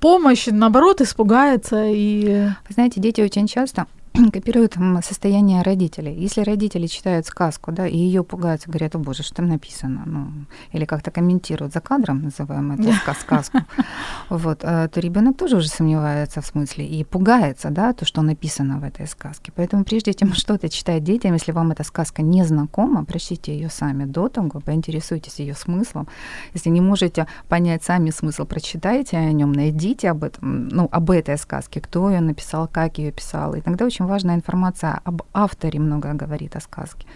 помощь, 0.00 0.48
наоборот, 0.50 1.00
испугается 1.00 1.84
и... 1.86 2.48
Вы 2.68 2.74
знаете, 2.74 3.00
дети 3.00 3.20
очень 3.20 3.46
часто 3.46 3.86
копируют 4.32 4.76
состояние 5.02 5.62
родителей. 5.62 6.14
Если 6.14 6.42
родители 6.42 6.86
читают 6.86 7.26
сказку, 7.26 7.72
да, 7.72 7.86
и 7.86 7.96
ее 7.96 8.22
пугаются, 8.22 8.68
говорят, 8.68 8.94
о 8.94 8.98
боже, 8.98 9.22
что 9.22 9.36
там 9.36 9.48
написано, 9.48 10.02
ну, 10.06 10.28
или 10.72 10.84
как-то 10.84 11.10
комментируют 11.10 11.72
за 11.72 11.80
кадром, 11.80 12.22
называем 12.22 12.72
это 12.72 12.92
сказку, 13.14 13.56
вот, 14.28 14.60
э, 14.62 14.88
то 14.88 15.00
ребенок 15.00 15.36
тоже 15.36 15.56
уже 15.56 15.68
сомневается 15.68 16.40
в 16.40 16.46
смысле 16.46 16.86
и 16.86 17.04
пугается, 17.04 17.70
да, 17.70 17.92
то, 17.92 18.04
что 18.04 18.22
написано 18.22 18.78
в 18.78 18.84
этой 18.84 19.06
сказке. 19.06 19.52
Поэтому 19.54 19.84
прежде 19.84 20.14
чем 20.14 20.34
что-то 20.34 20.68
читать 20.68 21.04
детям, 21.04 21.32
если 21.32 21.52
вам 21.52 21.72
эта 21.72 21.84
сказка 21.84 22.22
не 22.22 22.44
знакома, 22.44 23.04
прочтите 23.04 23.54
ее 23.54 23.70
сами 23.70 24.04
до 24.04 24.28
того, 24.28 24.60
поинтересуйтесь 24.60 25.38
ее 25.38 25.54
смыслом. 25.54 26.08
Если 26.54 26.70
не 26.70 26.80
можете 26.80 27.26
понять 27.48 27.82
сами 27.84 28.10
смысл, 28.10 28.44
прочитайте 28.44 29.16
о 29.16 29.32
нем, 29.32 29.52
найдите 29.52 30.10
об 30.10 30.24
этом, 30.24 30.68
ну, 30.68 30.88
об 30.90 31.10
этой 31.10 31.38
сказке, 31.38 31.80
кто 31.80 32.10
ее 32.10 32.20
написал, 32.20 32.68
как 32.68 32.98
ее 32.98 33.12
писал. 33.12 33.54
И 33.54 33.60
тогда 33.60 33.84
очень 33.84 34.01
очень 34.02 34.08
важная 34.08 34.34
информация 34.34 35.00
об 35.04 35.22
авторе 35.32 35.78
много 35.80 36.12
говорит 36.14 36.56
о 36.56 36.60
сказке. 36.60 37.06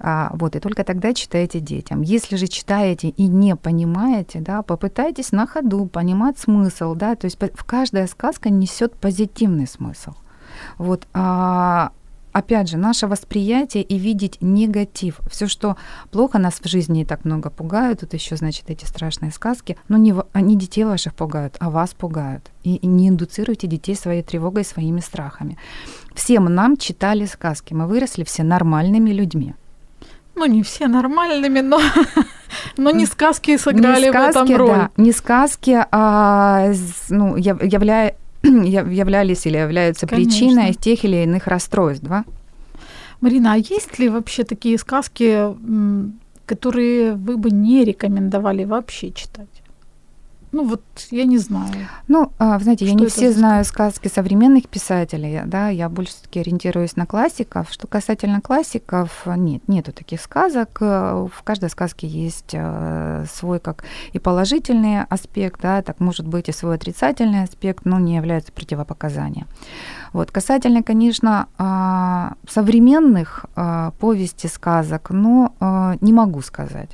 А, 0.00 0.30
вот, 0.32 0.54
и 0.56 0.60
только 0.60 0.84
тогда 0.84 1.12
читайте 1.12 1.60
детям. 1.60 2.02
Если 2.02 2.36
же 2.36 2.46
читаете 2.46 3.08
и 3.08 3.26
не 3.26 3.56
понимаете, 3.56 4.40
да, 4.40 4.62
попытайтесь 4.62 5.32
на 5.32 5.46
ходу 5.46 5.86
понимать 5.86 6.38
смысл, 6.38 6.94
да, 6.94 7.16
то 7.16 7.26
есть 7.26 7.38
в 7.54 7.64
каждая 7.64 8.06
сказка 8.06 8.48
несет 8.50 8.94
позитивный 8.94 9.66
смысл. 9.66 10.12
Вот, 10.78 11.06
а, 11.12 11.90
опять 12.32 12.68
же, 12.68 12.76
наше 12.76 13.06
восприятие 13.06 13.82
и 13.82 13.98
видеть 13.98 14.38
негатив. 14.40 15.20
Все, 15.30 15.46
что 15.46 15.76
плохо 16.10 16.38
нас 16.38 16.60
в 16.62 16.68
жизни 16.68 17.02
и 17.02 17.04
так 17.04 17.24
много 17.24 17.50
пугают, 17.50 18.00
тут 18.00 18.14
еще, 18.14 18.36
значит, 18.36 18.70
эти 18.70 18.84
страшные 18.84 19.30
сказки, 19.30 19.76
но 19.88 19.96
не, 19.96 20.14
они 20.32 20.56
детей 20.56 20.84
ваших 20.84 21.14
пугают, 21.14 21.56
а 21.60 21.70
вас 21.70 21.94
пугают. 21.94 22.50
И, 22.62 22.76
и 22.76 22.86
не 22.86 23.08
индуцируйте 23.08 23.66
детей 23.66 23.94
своей 23.94 24.22
тревогой, 24.22 24.64
своими 24.64 25.00
страхами. 25.00 25.58
Всем 26.14 26.44
нам 26.46 26.76
читали 26.76 27.26
сказки, 27.26 27.74
мы 27.74 27.86
выросли 27.86 28.24
все 28.24 28.42
нормальными 28.42 29.10
людьми. 29.10 29.54
Ну, 30.34 30.46
не 30.46 30.62
все 30.62 30.86
нормальными, 30.86 31.60
но, 31.60 31.80
но 32.76 32.90
не 32.92 33.06
сказки 33.06 33.56
сыграли 33.56 34.04
не 34.04 34.12
сказки, 34.12 34.38
в 34.38 34.44
этом 34.44 34.56
роль. 34.56 34.68
Да, 34.68 34.90
не 34.96 35.12
сказки, 35.12 35.84
а 35.90 36.72
ну, 37.08 37.36
являя 37.36 38.14
являлись 38.64 39.46
или 39.46 39.56
являются 39.56 40.06
Конечно. 40.06 40.30
причиной 40.30 40.74
тех 40.74 41.04
или 41.04 41.22
иных 41.22 41.46
расстройств, 41.46 42.06
да? 42.06 42.24
Марина, 43.20 43.54
а 43.54 43.56
есть 43.56 43.98
ли 43.98 44.08
вообще 44.08 44.44
такие 44.44 44.78
сказки, 44.78 45.48
которые 46.46 47.14
вы 47.14 47.36
бы 47.36 47.50
не 47.50 47.84
рекомендовали 47.84 48.64
вообще 48.64 49.10
читать? 49.10 49.57
Ну 50.52 50.64
вот 50.64 50.82
я 51.10 51.24
не 51.24 51.38
знаю. 51.38 51.72
Ну, 52.08 52.32
а, 52.38 52.58
знаете, 52.58 52.86
я 52.86 52.94
не 52.94 53.06
все 53.06 53.32
знаю 53.32 53.64
сказки 53.64 54.08
современных 54.08 54.68
писателей, 54.68 55.42
да, 55.44 55.68
я 55.68 55.88
больше 55.88 56.12
все-таки 56.12 56.40
ориентируюсь 56.40 56.96
на 56.96 57.06
классиков. 57.06 57.70
Что 57.70 57.86
касательно 57.86 58.40
классиков, 58.40 59.26
нет, 59.26 59.68
нету 59.68 59.92
таких 59.92 60.20
сказок. 60.20 60.80
В 60.80 61.42
каждой 61.44 61.68
сказке 61.68 62.06
есть 62.06 62.50
э, 62.52 63.24
свой 63.30 63.60
как 63.60 63.84
и 64.12 64.18
положительный 64.18 65.02
аспект, 65.04 65.60
да, 65.60 65.82
так 65.82 66.00
может 66.00 66.26
быть 66.26 66.48
и 66.48 66.52
свой 66.52 66.76
отрицательный 66.76 67.42
аспект, 67.42 67.84
но 67.84 67.98
не 67.98 68.16
является 68.16 68.52
противопоказанием. 68.52 69.46
Вот. 70.12 70.30
Касательно, 70.30 70.82
конечно, 70.82 71.48
а, 71.58 72.34
современных 72.48 73.44
а, 73.54 73.92
повестей, 73.98 74.48
сказок, 74.48 75.10
но 75.10 75.52
не 76.00 76.12
могу 76.12 76.40
сказать 76.40 76.90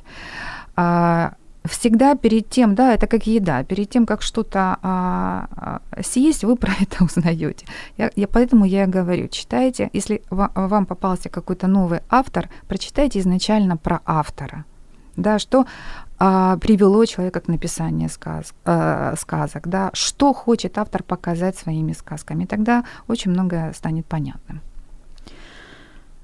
всегда 1.67 2.15
перед 2.15 2.49
тем, 2.49 2.75
да, 2.75 2.93
это 2.93 3.07
как 3.07 3.27
еда, 3.27 3.63
перед 3.63 3.89
тем, 3.89 4.05
как 4.05 4.21
что-то 4.21 4.77
а, 4.81 5.47
а, 5.55 5.81
съесть, 6.03 6.43
вы 6.43 6.55
про 6.55 6.73
это 6.79 7.03
узнаете. 7.05 7.65
Я, 7.97 8.11
я, 8.15 8.27
поэтому 8.27 8.65
я 8.65 8.87
говорю, 8.87 9.27
читайте, 9.27 9.89
если 9.93 10.21
вам 10.29 10.85
попался 10.85 11.29
какой-то 11.29 11.67
новый 11.67 11.99
автор, 12.09 12.49
прочитайте 12.67 13.19
изначально 13.19 13.77
про 13.77 14.01
автора. 14.05 14.65
Да, 15.17 15.39
что 15.39 15.65
а, 16.17 16.57
привело 16.57 17.05
человека 17.05 17.39
к 17.39 17.47
написанию 17.47 18.09
сказ, 18.09 18.53
а, 18.65 19.15
сказок, 19.17 19.67
да, 19.67 19.89
что 19.93 20.33
хочет 20.33 20.77
автор 20.77 21.03
показать 21.03 21.57
своими 21.57 21.93
сказками. 21.93 22.45
Тогда 22.45 22.83
очень 23.07 23.31
многое 23.31 23.73
станет 23.73 24.05
понятным. 24.05 24.61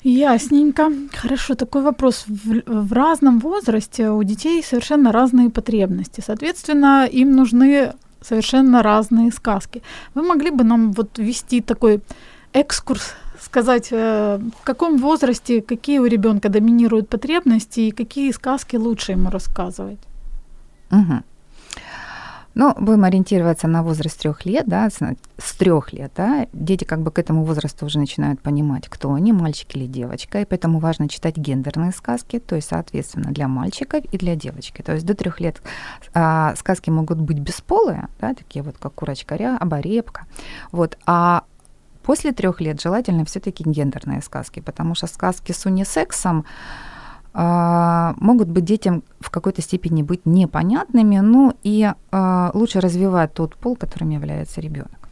Ясненько. 0.04 0.92
Хорошо, 1.14 1.56
такой 1.56 1.84
вопрос. 1.84 2.26
В, 2.28 2.62
в 2.66 2.94
разном 2.94 3.40
возрасте 3.40 4.10
у 4.10 4.24
детей 4.24 4.64
совершенно 4.64 5.12
разные 5.12 5.50
потребности. 5.50 6.24
Соответственно, 6.26 7.06
им 7.06 7.36
нужны 7.36 7.94
совершенно 8.22 8.82
разные 8.82 9.32
сказки. 9.32 9.82
Вы 10.16 10.24
могли 10.24 10.52
бы 10.52 10.64
нам 10.64 10.92
вот 10.92 11.20
вести 11.20 11.62
такой 11.62 12.02
экскурс, 12.54 13.14
сказать, 13.40 13.90
э, 13.92 14.40
в 14.62 14.64
каком 14.64 14.98
возрасте 14.98 15.62
какие 15.62 16.00
у 16.00 16.06
ребенка 16.06 16.50
доминируют 16.50 17.10
потребности 17.10 17.82
и 17.82 17.92
какие 17.92 18.32
сказки 18.32 18.78
лучше 18.78 19.12
ему 19.12 19.30
рассказывать? 19.30 20.00
Угу. 20.92 21.24
Ну, 22.54 22.74
будем 22.78 23.04
ориентироваться 23.04 23.68
на 23.68 23.82
возраст 23.82 24.20
трех 24.20 24.46
лет, 24.46 24.68
да, 24.68 24.90
с 24.90 25.54
трех 25.54 25.94
лет, 25.94 26.12
да, 26.16 26.48
дети 26.54 26.84
как 26.84 27.02
бы 27.02 27.12
к 27.12 27.20
этому 27.20 27.46
возрасту 27.46 27.86
уже 27.86 27.98
начинают 27.98 28.42
понимать, 28.42 28.88
кто 28.90 29.14
они, 29.14 29.32
мальчик 29.32 29.76
или 29.76 29.86
девочка, 29.86 30.42
и 30.42 30.46
поэтому 30.46 30.80
важно 30.80 31.08
читать 31.08 31.38
гендерные 31.38 31.92
сказки, 31.92 32.40
то 32.40 32.56
есть, 32.56 32.68
соответственно, 32.70 33.32
для 33.32 33.48
мальчиков 33.48 34.04
и 34.12 34.18
для 34.18 34.36
девочки. 34.36 34.82
То 34.82 34.94
есть 34.94 35.06
до 35.06 35.16
трех 35.16 35.40
лет 35.40 35.62
а, 36.14 36.56
сказки 36.56 36.90
могут 36.90 37.20
быть 37.20 37.40
бесполые, 37.40 38.10
да, 38.20 38.34
такие 38.34 38.64
вот 38.64 38.78
как 38.78 38.94
курочка-ря, 38.94 39.58
оборепка, 39.58 40.26
вот, 40.72 40.98
а 41.06 41.44
после 42.04 42.34
трех 42.34 42.60
лет 42.60 42.82
желательно 42.82 43.26
все-таки 43.26 43.64
гендерные 43.64 44.22
сказки, 44.22 44.60
потому 44.60 44.96
что 44.96 45.08
сказки 45.08 45.52
с 45.52 45.66
унисексом, 45.66 46.46
могут 47.34 48.50
быть 48.50 48.66
детям 48.66 49.04
в 49.20 49.30
какой-то 49.30 49.62
степени 49.62 50.04
быть 50.04 50.26
непонятными, 50.26 51.20
ну 51.20 51.54
и 51.64 51.90
а, 52.12 52.52
лучше 52.54 52.82
развивать 52.82 53.34
тот 53.34 53.56
пол, 53.56 53.78
которым 53.78 54.10
является 54.10 54.60
ребенок 54.60 55.10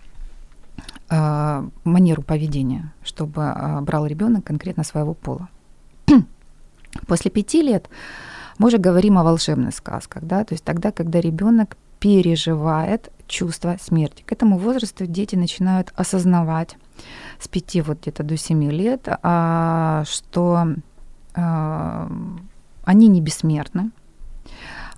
а, 1.09 1.65
манеру 1.85 2.21
поведения, 2.21 2.93
чтобы 3.03 3.53
брал 3.81 4.05
ребенок 4.05 4.43
конкретно 4.43 4.83
своего 4.83 5.13
пола. 5.13 5.47
После 7.07 7.31
пяти 7.31 7.61
лет 7.61 7.89
мы 8.57 8.67
уже 8.67 8.77
говорим 8.77 9.17
о 9.17 9.23
волшебных 9.23 9.73
сказках, 9.73 10.23
да, 10.23 10.43
то 10.43 10.53
есть 10.53 10.65
тогда, 10.65 10.91
когда 10.91 11.21
ребенок 11.21 11.77
переживает 11.99 13.11
чувство 13.27 13.77
смерти. 13.81 14.23
К 14.23 14.31
этому 14.31 14.57
возрасту 14.57 15.05
дети 15.05 15.35
начинают 15.35 15.93
осознавать 15.95 16.77
с 17.39 17.47
пяти 17.47 17.81
вот 17.81 18.01
где-то 18.01 18.23
до 18.23 18.35
семи 18.35 18.69
лет, 18.69 19.07
что 20.09 20.67
они 22.83 23.07
не 23.07 23.21
бессмертны, 23.21 23.91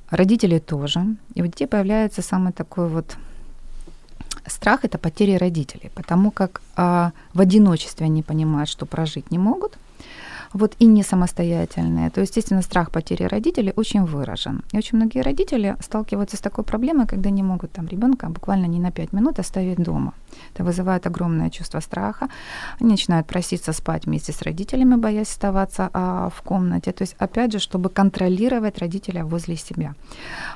родители 0.10 0.60
тоже. 0.60 1.16
И 1.36 1.42
у 1.42 1.46
детей 1.46 1.68
появляется 1.68 2.22
самый 2.22 2.54
такой 2.54 2.88
вот 2.88 3.18
страх– 4.46 4.80
это 4.84 4.98
потери 4.98 5.38
родителей, 5.38 5.92
потому 5.96 6.32
как 6.32 6.62
а, 6.76 7.12
в 7.34 7.42
одиночестве 7.42 8.06
они 8.06 8.24
понимают, 8.24 8.70
что 8.70 8.86
прожить 8.86 9.32
не 9.32 9.38
могут– 9.38 9.78
вот 10.54 10.76
и 10.80 10.86
не 10.86 11.04
самостоятельные, 11.04 12.10
то, 12.10 12.22
естественно, 12.22 12.62
страх 12.62 12.92
потери 12.92 13.24
родителей 13.24 13.74
очень 13.76 14.06
выражен. 14.06 14.64
И 14.74 14.78
очень 14.78 14.98
многие 14.98 15.22
родители 15.22 15.76
сталкиваются 15.80 16.38
с 16.38 16.42
такой 16.42 16.64
проблемой, 16.64 17.08
когда 17.08 17.30
не 17.30 17.44
могут 17.44 17.72
там 17.72 17.88
ребенка 17.88 18.30
буквально 18.30 18.68
не 18.68 18.80
на 18.80 18.92
5 18.92 19.14
минут 19.14 19.40
оставить 19.40 19.78
дома. 19.78 20.14
Это 20.54 20.64
вызывает 20.64 21.08
огромное 21.08 21.50
чувство 21.50 21.82
страха. 21.82 22.28
Они 22.82 22.92
начинают 22.92 23.28
проситься 23.28 23.74
спать 23.74 24.06
вместе 24.06 24.32
с 24.32 24.42
родителями, 24.42 24.96
боясь 24.96 25.30
оставаться 25.30 25.90
а, 25.94 26.30
в 26.30 26.42
комнате. 26.42 26.92
То 26.92 27.04
есть, 27.04 27.16
опять 27.18 27.52
же, 27.52 27.60
чтобы 27.60 27.90
контролировать 27.90 28.80
родителя 28.80 29.24
возле 29.24 29.56
себя. 29.56 29.94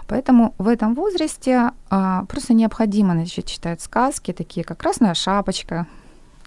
Поэтому 0.07 0.53
в 0.57 0.67
этом 0.67 0.95
возрасте 0.95 1.71
а, 1.89 2.25
просто 2.25 2.53
необходимо 2.53 3.13
начать 3.13 3.45
читать 3.45 3.81
сказки, 3.81 4.33
такие 4.33 4.63
как 4.63 4.77
«Красная 4.77 5.13
шапочка», 5.13 5.87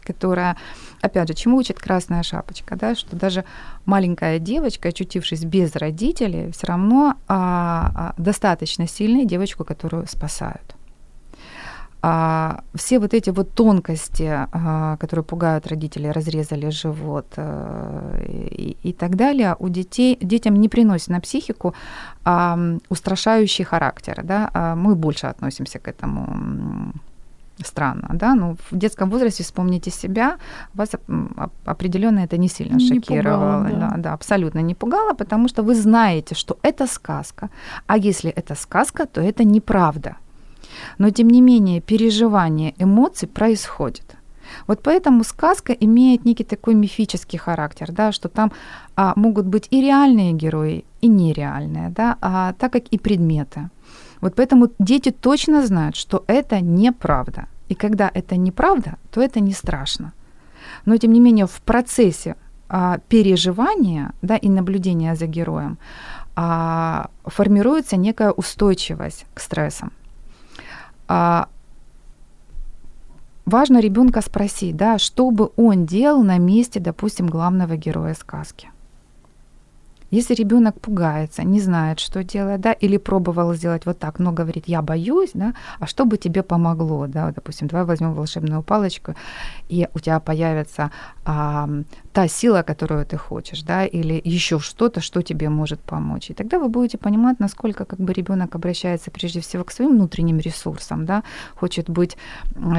которая, 0.08 0.56
опять 1.02 1.28
же, 1.28 1.34
чему 1.34 1.58
учит 1.58 1.78
красная 1.78 2.22
шапочка, 2.22 2.76
да, 2.76 2.94
что 2.94 3.14
даже 3.16 3.44
маленькая 3.84 4.38
девочка, 4.38 4.88
очутившись 4.88 5.44
без 5.44 5.76
родителей, 5.76 6.50
все 6.52 6.66
равно 6.66 7.14
а, 7.28 7.92
а, 7.94 8.14
достаточно 8.22 8.88
сильная 8.88 9.24
девочку, 9.24 9.64
которую 9.64 10.06
спасают. 10.06 10.74
А, 12.00 12.62
все 12.74 13.00
вот 13.00 13.12
эти 13.12 13.30
вот 13.30 13.54
тонкости, 13.54 14.30
а, 14.30 14.96
которые 14.98 15.24
пугают 15.24 15.66
родителей, 15.66 16.12
разрезали 16.12 16.70
живот 16.70 17.26
а, 17.36 18.22
и, 18.24 18.76
и 18.82 18.92
так 18.92 19.16
далее, 19.16 19.56
у 19.58 19.68
детей, 19.68 20.16
детям 20.20 20.54
не 20.56 20.68
приносят 20.68 21.08
на 21.08 21.20
психику 21.20 21.74
а, 22.24 22.58
устрашающий 22.88 23.64
характер. 23.64 24.20
Да? 24.22 24.50
А 24.54 24.76
мы 24.76 24.94
больше 24.94 25.26
относимся 25.26 25.80
к 25.80 25.88
этому 25.88 26.92
странно, 27.64 28.08
да, 28.12 28.34
ну, 28.34 28.56
в 28.70 28.76
детском 28.76 29.10
возрасте 29.10 29.42
вспомните 29.42 29.90
себя, 29.90 30.36
вас 30.74 30.90
определенно 31.64 32.20
это 32.20 32.36
не 32.36 32.48
сильно 32.48 32.76
не 32.76 32.88
шокировало, 32.88 33.64
пугало, 33.64 33.80
да. 33.80 33.90
Да, 33.90 33.96
да, 33.96 34.12
абсолютно 34.12 34.60
не 34.60 34.74
пугало, 34.74 35.14
потому 35.14 35.48
что 35.48 35.62
вы 35.62 35.74
знаете, 35.74 36.34
что 36.34 36.58
это 36.62 36.86
сказка, 36.86 37.50
а 37.86 37.96
если 37.96 38.30
это 38.30 38.54
сказка, 38.54 39.06
то 39.06 39.20
это 39.20 39.44
неправда. 39.44 40.16
Но 40.98 41.10
тем 41.10 41.30
не 41.30 41.40
менее 41.40 41.80
переживание 41.80 42.74
эмоций 42.78 43.28
происходит. 43.28 44.18
Вот 44.66 44.80
поэтому 44.82 45.24
сказка 45.24 45.72
имеет 45.72 46.24
некий 46.24 46.44
такой 46.44 46.74
мифический 46.74 47.38
характер, 47.38 47.92
да, 47.92 48.12
что 48.12 48.28
там 48.28 48.52
а, 48.96 49.12
могут 49.16 49.46
быть 49.46 49.68
и 49.70 49.80
реальные 49.80 50.32
герои, 50.32 50.84
и 51.00 51.08
нереальные, 51.08 51.90
да, 51.90 52.16
а, 52.20 52.52
так 52.52 52.72
как 52.72 52.88
и 52.88 52.98
предметы. 52.98 53.70
Вот 54.20 54.34
поэтому 54.34 54.68
дети 54.78 55.10
точно 55.10 55.66
знают, 55.66 55.96
что 55.96 56.24
это 56.26 56.60
неправда. 56.60 57.46
И 57.68 57.74
когда 57.74 58.10
это 58.12 58.36
неправда, 58.36 58.96
то 59.10 59.20
это 59.20 59.40
не 59.40 59.52
страшно. 59.52 60.12
Но 60.86 60.96
тем 60.96 61.12
не 61.12 61.20
менее 61.20 61.46
в 61.46 61.60
процессе 61.60 62.36
а, 62.68 62.98
переживания 63.08 64.12
да, 64.22 64.36
и 64.36 64.48
наблюдения 64.48 65.14
за 65.14 65.26
героем 65.26 65.78
а, 66.36 67.10
формируется 67.24 67.96
некая 67.96 68.30
устойчивость 68.30 69.26
к 69.34 69.40
стрессам. 69.40 69.92
А, 71.08 71.48
важно 73.46 73.80
ребенка 73.80 74.20
спросить, 74.20 74.76
да, 74.76 74.98
что 74.98 75.30
бы 75.30 75.50
он 75.56 75.86
делал 75.86 76.22
на 76.22 76.38
месте, 76.38 76.80
допустим, 76.80 77.26
главного 77.26 77.76
героя 77.76 78.14
сказки. 78.14 78.70
Если 80.10 80.34
ребенок 80.34 80.80
пугается, 80.80 81.42
не 81.42 81.60
знает, 81.60 82.00
что 82.00 82.24
делать, 82.24 82.60
да, 82.60 82.72
или 82.72 82.96
пробовал 82.96 83.54
сделать 83.54 83.84
вот 83.84 83.98
так, 83.98 84.18
но 84.18 84.32
говорит, 84.32 84.64
я 84.66 84.80
боюсь, 84.80 85.30
да, 85.34 85.54
а 85.80 85.86
что 85.86 86.06
бы 86.06 86.16
тебе 86.16 86.42
помогло, 86.42 87.06
да, 87.06 87.30
допустим, 87.30 87.68
давай 87.68 87.84
возьмем 87.84 88.14
волшебную 88.14 88.62
палочку, 88.62 89.14
и 89.68 89.86
у 89.94 89.98
тебя 89.98 90.18
появится 90.20 90.90
а, 91.26 91.68
та 92.14 92.26
сила, 92.28 92.62
которую 92.62 93.04
ты 93.04 93.18
хочешь, 93.18 93.62
да, 93.62 93.84
или 93.84 94.18
еще 94.24 94.58
что-то, 94.60 95.00
что 95.02 95.20
тебе 95.20 95.50
может 95.50 95.80
помочь. 95.80 96.30
И 96.30 96.34
тогда 96.34 96.58
вы 96.58 96.68
будете 96.68 96.96
понимать, 96.96 97.38
насколько 97.38 97.84
как 97.84 97.98
бы 97.98 98.14
ребенок 98.14 98.54
обращается 98.54 99.10
прежде 99.10 99.40
всего 99.40 99.64
к 99.64 99.70
своим 99.70 99.90
внутренним 99.90 100.38
ресурсам, 100.38 101.04
да, 101.04 101.22
хочет 101.54 101.90
быть 101.90 102.16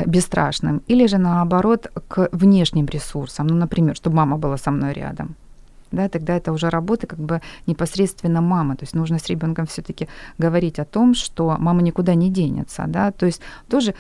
бесстрашным, 0.08 0.82
или 0.88 1.06
же 1.08 1.20
наоборот 1.20 1.92
к 2.08 2.30
внешним 2.32 2.88
ресурсам, 2.88 3.48
ну, 3.48 3.56
например, 3.56 3.96
чтобы 3.96 4.16
мама 4.16 4.38
была 4.38 4.58
со 4.58 4.72
мной 4.72 4.94
рядом, 4.94 5.36
да, 5.92 6.10
тогда 6.10 6.36
это 6.36 6.52
уже 6.52 6.70
работа 6.70 7.08
как 7.08 7.20
бы 7.20 7.42
непосредственно 7.68 8.42
мамы. 8.42 8.76
То 8.76 8.84
есть 8.84 8.96
нужно 8.96 9.20
с 9.20 9.28
ребенком 9.28 9.66
все-таки 9.66 10.08
говорить 10.38 10.80
о 10.80 10.86
том, 10.86 11.14
что 11.14 11.56
мама 11.60 11.82
никуда 11.82 12.16
не 12.16 12.30
денется, 12.30 12.86
да, 12.88 13.12
то 13.12 13.26
есть 13.26 13.42
тоже 13.70 13.94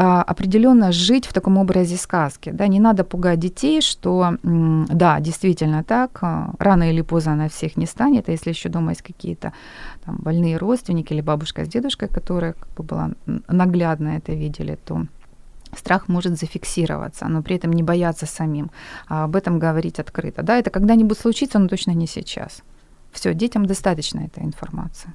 а, 0.00 0.22
определенно 0.22 0.92
жить 0.92 1.26
в 1.26 1.32
таком 1.32 1.58
образе 1.58 1.96
сказки. 1.96 2.50
Да? 2.50 2.68
Не 2.68 2.78
надо 2.78 3.02
пугать 3.02 3.40
детей, 3.40 3.80
что 3.80 4.36
да, 4.44 5.18
действительно 5.18 5.82
так, 5.82 6.18
а, 6.22 6.52
рано 6.60 6.88
или 6.88 7.02
поздно 7.02 7.32
она 7.32 7.48
всех 7.48 7.76
не 7.76 7.86
станет, 7.86 8.28
а 8.28 8.32
если 8.32 8.50
еще 8.50 8.68
дома 8.68 8.90
есть 8.90 9.02
какие-то 9.02 9.52
там, 10.04 10.16
больные 10.18 10.56
родственники 10.56 11.12
или 11.12 11.20
бабушка 11.20 11.64
с 11.64 11.68
дедушкой, 11.68 12.08
которые 12.08 12.52
как 12.52 12.68
бы 12.76 12.84
была 12.84 13.10
наглядно 13.48 14.10
это 14.10 14.32
видели, 14.34 14.78
то 14.84 15.06
страх 15.76 16.08
может 16.08 16.38
зафиксироваться, 16.38 17.28
но 17.28 17.42
при 17.42 17.56
этом 17.56 17.72
не 17.72 17.82
бояться 17.82 18.26
самим, 18.26 18.70
а 19.08 19.24
об 19.24 19.36
этом 19.36 19.58
говорить 19.58 19.98
открыто. 19.98 20.42
Да, 20.42 20.58
это 20.58 20.70
когда-нибудь 20.70 21.18
случится, 21.18 21.58
но 21.58 21.68
точно 21.68 21.92
не 21.92 22.06
сейчас. 22.06 22.62
Все, 23.12 23.34
детям 23.34 23.66
достаточно 23.66 24.20
этой 24.20 24.44
информации. 24.44 25.12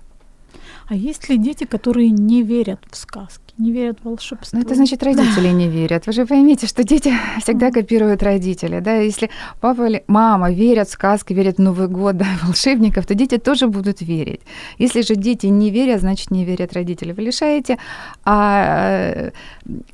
А 0.87 0.95
есть 0.95 1.29
ли 1.29 1.37
дети, 1.37 1.65
которые 1.65 2.09
не 2.09 2.43
верят 2.43 2.79
в 2.89 2.95
сказки? 2.95 3.42
Не 3.57 3.71
верят 3.71 3.99
в 3.99 4.05
волшебство. 4.05 4.59
Ну, 4.59 4.65
это 4.65 4.75
значит, 4.75 5.03
родители 5.03 5.49
не 5.49 5.69
верят. 5.69 6.07
Вы 6.07 6.13
же 6.13 6.25
поймите, 6.25 6.67
что 6.67 6.83
дети 6.83 7.13
всегда 7.39 7.71
копируют 7.71 8.23
родителей. 8.23 8.81
Да? 8.81 8.95
Если 8.95 9.29
папа 9.61 9.87
или 9.87 10.03
мама 10.07 10.51
верят 10.51 10.87
в 10.89 10.91
сказки, 10.91 11.33
верят 11.33 11.57
в 11.57 11.61
Новый 11.61 11.87
год, 11.87 12.17
да, 12.17 12.25
волшебников, 12.43 13.05
то 13.05 13.13
дети 13.13 13.37
тоже 13.37 13.67
будут 13.67 14.01
верить. 14.01 14.41
Если 14.79 15.01
же 15.01 15.15
дети 15.15 15.47
не 15.47 15.69
верят, 15.69 16.01
значит, 16.01 16.31
не 16.31 16.45
верят 16.45 16.73
родители. 16.73 17.11
Вы 17.11 17.23
лишаете 17.23 17.77
а, 18.25 19.29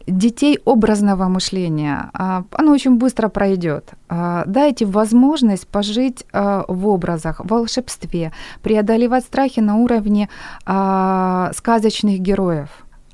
детей 0.07 0.59
образного 0.65 1.27
мышления. 1.27 2.09
А, 2.13 2.43
оно 2.51 2.71
очень 2.71 2.95
быстро 2.95 3.27
пройдет. 3.27 3.91
А, 4.07 4.43
дайте 4.45 4.85
возможность 4.85 5.67
пожить 5.67 6.25
а, 6.31 6.63
в 6.67 6.87
образах, 6.87 7.41
в 7.41 7.47
волшебстве, 7.47 8.31
преодолевать 8.63 9.25
страхи 9.25 9.59
на 9.59 9.75
уровне 9.75 10.29
а, 10.65 11.51
сказочных 11.53 12.19
героев 12.19 12.69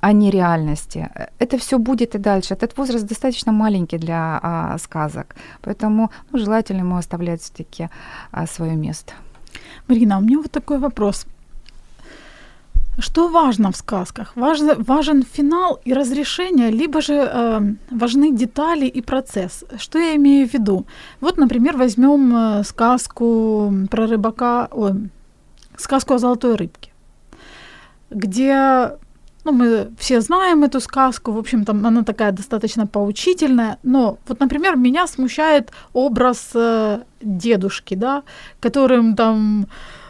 а 0.05 0.13
не 0.13 0.31
реальности. 0.31 1.09
Это 1.39 1.57
все 1.57 1.77
будет 1.77 2.15
и 2.15 2.19
дальше. 2.19 2.53
Этот 2.53 2.77
возраст 2.77 3.07
достаточно 3.07 3.51
маленький 3.51 3.97
для 3.97 4.39
а, 4.43 4.77
сказок, 4.77 5.35
поэтому 5.61 6.11
ну, 6.31 6.39
желательно 6.39 6.81
ему 6.81 6.95
оставлять 6.95 7.41
все-таки 7.41 7.89
а, 8.31 8.45
свое 8.45 8.75
место. 8.75 9.13
Марина, 9.87 10.17
у 10.17 10.21
меня 10.21 10.37
вот 10.37 10.51
такой 10.51 10.77
вопрос. 10.77 11.25
Что 12.99 13.29
важно 13.29 13.71
в 13.71 13.75
сказках? 13.75 14.35
Важен, 14.35 14.83
важен 14.83 15.23
финал 15.23 15.79
и 15.87 15.93
разрешение, 15.93 16.69
либо 16.69 17.01
же 17.01 17.13
э, 17.13 17.61
важны 17.89 18.31
детали 18.31 18.85
и 18.85 19.01
процесс. 19.01 19.65
Что 19.77 19.99
я 19.99 20.15
имею 20.15 20.47
в 20.47 20.53
виду? 20.53 20.85
Вот, 21.21 21.37
например, 21.37 21.77
возьмем 21.77 22.35
э, 22.35 22.63
сказку 22.63 23.73
про 23.89 24.05
рыбака, 24.05 24.67
ой, 24.71 25.09
сказку 25.77 26.13
о 26.13 26.19
золотой 26.19 26.55
рыбке, 26.55 26.91
где 28.11 28.91
ну, 29.45 29.51
мы 29.51 29.87
все 29.97 30.21
знаем 30.21 30.63
эту 30.63 30.79
сказку, 30.79 31.31
в 31.31 31.37
общем-то, 31.37 31.71
она 31.71 32.03
такая 32.03 32.31
достаточно 32.31 32.87
поучительная, 32.87 33.77
но 33.83 34.17
вот, 34.27 34.39
например, 34.39 34.75
меня 34.75 35.07
смущает 35.07 35.71
образ 35.93 36.51
э, 36.55 37.01
дедушки, 37.21 37.95
да, 37.95 38.23
которым 38.59 39.15
там 39.15 39.67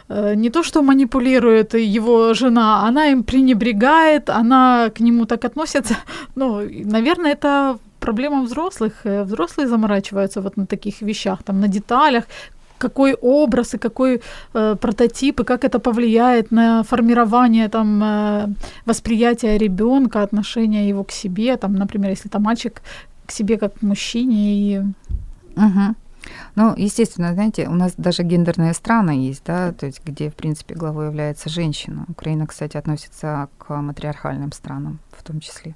э, 0.08 0.34
не 0.36 0.50
то 0.50 0.62
что 0.62 0.82
манипулирует 0.82 1.74
его 1.74 2.34
жена, 2.34 2.88
она 2.88 3.10
им 3.10 3.22
пренебрегает, 3.22 4.30
она 4.30 4.88
к 4.88 5.00
нему 5.00 5.26
так 5.26 5.44
относится. 5.44 5.96
Ну, 6.34 6.62
наверное, 6.84 7.32
это 7.32 7.78
проблема 8.00 8.42
взрослых. 8.42 8.92
Э, 9.04 9.24
взрослые 9.24 9.68
заморачиваются 9.68 10.40
вот 10.40 10.56
на 10.56 10.66
таких 10.66 11.02
вещах, 11.02 11.42
там, 11.42 11.60
на 11.60 11.68
деталях, 11.68 12.24
какой 12.78 13.14
образ 13.14 13.74
и 13.74 13.78
какой 13.78 14.20
э, 14.54 14.76
прототип, 14.80 15.40
и 15.40 15.44
как 15.44 15.64
это 15.64 15.78
повлияет 15.78 16.50
на 16.50 16.82
формирование 16.82 17.68
там, 17.68 18.02
э, 18.02 18.48
восприятия 18.86 19.58
ребенка, 19.58 20.22
отношения 20.22 20.88
его 20.88 21.04
к 21.04 21.12
себе, 21.12 21.56
там, 21.56 21.74
например, 21.74 22.10
если 22.10 22.30
это 22.30 22.38
мальчик 22.38 22.82
к 23.26 23.32
себе 23.32 23.58
как 23.58 23.78
к 23.78 23.82
мужчине. 23.82 24.36
И... 24.36 24.78
Угу. 25.56 25.94
Ну, 26.54 26.74
естественно, 26.76 27.34
знаете, 27.34 27.68
у 27.68 27.74
нас 27.74 27.94
даже 27.96 28.22
гендерные 28.22 28.74
страны 28.74 29.28
есть, 29.28 29.42
да, 29.44 29.72
то 29.72 29.86
есть 29.86 30.00
где, 30.04 30.30
в 30.30 30.34
принципе, 30.34 30.74
главой 30.74 31.06
является 31.06 31.48
женщина. 31.48 32.04
Украина, 32.08 32.46
кстати, 32.46 32.76
относится 32.76 33.48
к 33.58 33.74
матриархальным 33.74 34.52
странам 34.52 34.98
в 35.10 35.22
том 35.22 35.40
числе. 35.40 35.74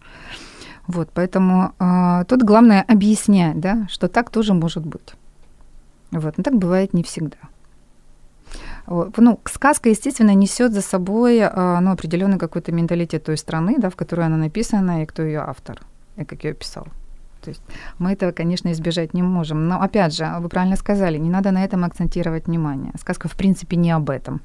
Вот, 0.87 1.11
поэтому 1.15 1.73
э, 1.79 2.25
тут 2.27 2.43
главное 2.43 2.83
объяснять, 2.83 3.61
да, 3.61 3.87
что 3.89 4.09
так 4.09 4.31
тоже 4.31 4.55
может 4.55 4.85
быть. 4.85 5.15
Вот. 6.11 6.39
Но 6.39 6.45
так 6.45 6.55
бывает 6.55 6.95
не 6.95 7.03
всегда. 7.03 7.39
Ну, 8.87 9.41
сказка, 9.45 9.89
естественно, 9.89 10.35
несет 10.35 10.73
за 10.73 10.81
собой 10.81 11.41
а, 11.43 11.81
ну, 11.81 11.93
определенный 11.93 12.39
какой-то 12.39 12.73
менталитет 12.73 13.25
той 13.25 13.37
страны, 13.37 13.77
да, 13.79 13.89
в 13.89 13.97
которой 13.97 14.27
она 14.27 14.37
написана, 14.37 15.03
и 15.03 15.07
кто 15.07 15.23
ее 15.23 15.41
автор, 15.41 15.81
и 16.17 16.25
как 16.25 16.43
ее 16.43 16.55
писал. 16.55 16.89
То 17.41 17.51
есть 17.51 17.63
мы 17.99 18.13
этого, 18.13 18.33
конечно, 18.33 18.71
избежать 18.73 19.15
не 19.15 19.23
можем. 19.23 19.69
Но 19.69 19.81
опять 19.81 20.15
же, 20.15 20.29
вы 20.41 20.49
правильно 20.49 20.77
сказали, 20.77 21.19
не 21.19 21.31
надо 21.31 21.53
на 21.53 21.65
этом 21.65 21.85
акцентировать 21.85 22.47
внимание. 22.47 22.93
Сказка, 23.01 23.29
в 23.29 23.37
принципе, 23.37 23.77
не 23.77 23.93
об 23.93 24.11
этом. 24.11 24.41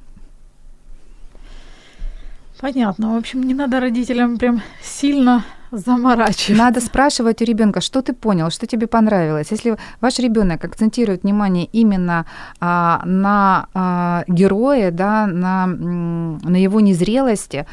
Понятно. 2.60 3.14
В 3.14 3.18
общем, 3.18 3.42
не 3.42 3.54
надо 3.54 3.80
родителям 3.80 4.38
прям 4.38 4.62
сильно 4.82 5.44
заморачиваться. 5.70 6.64
Надо 6.64 6.80
спрашивать 6.80 7.42
у 7.42 7.44
ребенка, 7.44 7.80
что 7.80 8.02
ты 8.02 8.12
понял, 8.12 8.50
что 8.50 8.66
тебе 8.66 8.86
понравилось. 8.86 9.48
Если 9.50 9.76
ваш 10.00 10.18
ребенок 10.18 10.64
акцентирует 10.64 11.22
внимание 11.22 11.68
именно 11.72 12.26
а, 12.60 13.02
на 13.04 13.68
а, 13.74 14.24
герое, 14.28 14.90
да, 14.90 15.26
на, 15.26 15.66
на 15.66 16.56
его 16.56 16.80
незрелости, 16.80 17.66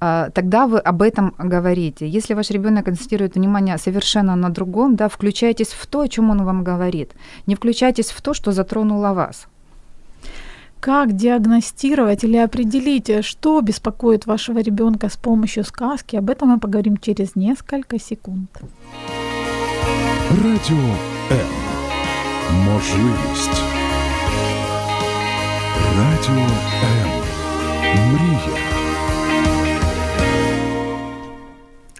а, 0.00 0.30
тогда 0.30 0.66
вы 0.66 0.78
об 0.78 1.02
этом 1.02 1.34
говорите. 1.38 2.08
Если 2.08 2.34
ваш 2.34 2.50
ребенок 2.50 2.86
концентрирует 2.86 3.34
внимание 3.34 3.78
совершенно 3.78 4.36
на 4.36 4.48
другом, 4.48 4.96
да, 4.96 5.08
включайтесь 5.08 5.68
в 5.68 5.86
то, 5.86 6.00
о 6.00 6.08
чем 6.08 6.30
он 6.30 6.44
вам 6.44 6.64
говорит. 6.64 7.12
Не 7.46 7.54
включайтесь 7.54 8.10
в 8.10 8.22
то, 8.22 8.34
что 8.34 8.52
затронуло 8.52 9.12
вас. 9.12 9.46
Как 10.79 11.13
диагностировать 11.13 12.23
или 12.23 12.37
определить, 12.37 13.25
что 13.25 13.61
беспокоит 13.61 14.27
вашего 14.27 14.59
ребенка 14.59 15.09
с 15.09 15.15
помощью 15.17 15.63
сказки? 15.63 16.15
Об 16.15 16.29
этом 16.29 16.49
мы 16.49 16.59
поговорим 16.59 16.97
через 16.97 17.35
несколько 17.35 17.99
секунд. 17.99 18.49
Радіо 20.29 20.95
М. 21.31 21.47
Можливість. 22.65 23.61
Радіо 25.97 26.45
М. 26.83 27.09
Мрія. 28.13 28.75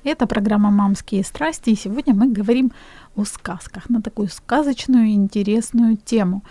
Это 0.05 0.27
программа 0.27 0.69
«Мамские 0.69 1.23
страсти», 1.23 1.71
и 1.71 1.75
сегодня 1.75 2.13
мы 2.13 2.31
говорим 2.39 2.71
о 3.15 3.25
сказках 3.25 3.89
на 3.89 4.01
такую 4.01 4.27
сказочную 4.27 5.07
и 5.07 5.13
интересную 5.13 5.97
тему. 5.97 6.41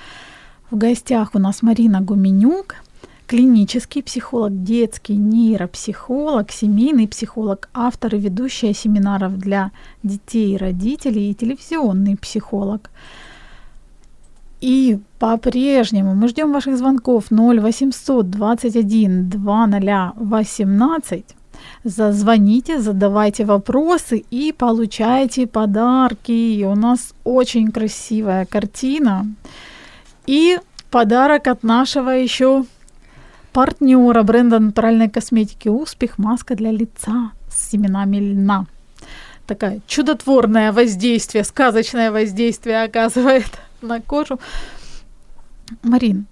в 0.72 0.78
гостях 0.78 1.32
у 1.34 1.40
нас 1.40 1.64
Марина 1.64 2.00
Гуменюк, 2.00 2.76
клинический 3.26 4.04
психолог, 4.04 4.64
детский 4.64 5.16
нейропсихолог, 5.16 6.52
семейный 6.52 7.08
психолог, 7.08 7.70
автор 7.74 8.14
и 8.14 8.20
ведущая 8.20 8.76
семинаров 8.76 9.40
для 9.40 9.72
детей 10.04 10.54
и 10.54 10.58
родителей 10.58 11.32
и 11.32 11.34
телевизионный 11.34 12.16
психолог. 12.18 12.92
И 14.62 15.00
по-прежнему 15.18 16.14
мы 16.14 16.28
ждем 16.28 16.54
ваших 16.54 16.78
звонков 16.78 17.32
0800 17.32 18.30
21 18.30 19.28
2018. 19.28 21.36
Зазвоните, 21.84 22.80
задавайте 22.80 23.44
вопросы 23.44 24.24
и 24.30 24.54
получайте 24.56 25.48
подарки. 25.48 26.32
И 26.32 26.64
у 26.64 26.76
нас 26.76 27.16
очень 27.24 27.72
красивая 27.72 28.46
картина. 28.46 29.26
И 30.30 30.60
подарок 30.92 31.48
от 31.48 31.64
нашего 31.64 32.12
еще 32.12 32.64
партнера 33.52 34.22
бренда 34.22 34.60
натуральной 34.60 35.10
косметики 35.10 35.70
«Успех. 35.70 36.20
Маска 36.20 36.54
для 36.54 36.70
лица 36.70 37.32
с 37.50 37.72
семенами 37.72 38.18
льна». 38.18 38.68
Такое 39.48 39.80
чудотворное 39.88 40.72
воздействие, 40.72 41.44
сказочное 41.44 42.12
воздействие 42.12 42.84
оказывает 42.84 43.50
на 43.82 44.02
кожу. 44.02 44.40
Марин, 45.82 46.28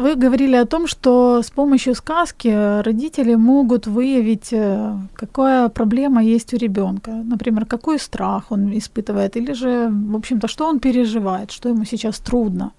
вы 0.00 0.16
говорили 0.16 0.56
о 0.56 0.64
том, 0.64 0.86
что 0.88 1.42
с 1.42 1.50
помощью 1.50 1.94
сказки 1.94 2.82
родители 2.82 3.36
могут 3.36 3.86
выявить, 3.86 4.52
э, 4.52 4.96
какая 5.14 5.68
проблема 5.68 6.22
есть 6.22 6.54
у 6.54 6.56
ребенка. 6.56 7.10
Например, 7.10 7.66
какой 7.66 7.98
страх 7.98 8.52
он 8.52 8.76
испытывает, 8.76 9.36
или 9.36 9.54
же, 9.54 9.88
в 9.90 10.16
общем-то, 10.16 10.48
что 10.48 10.66
он 10.66 10.78
переживает, 10.78 11.50
что 11.50 11.68
ему 11.68 11.84
сейчас 11.84 12.18
трудно. 12.18 12.72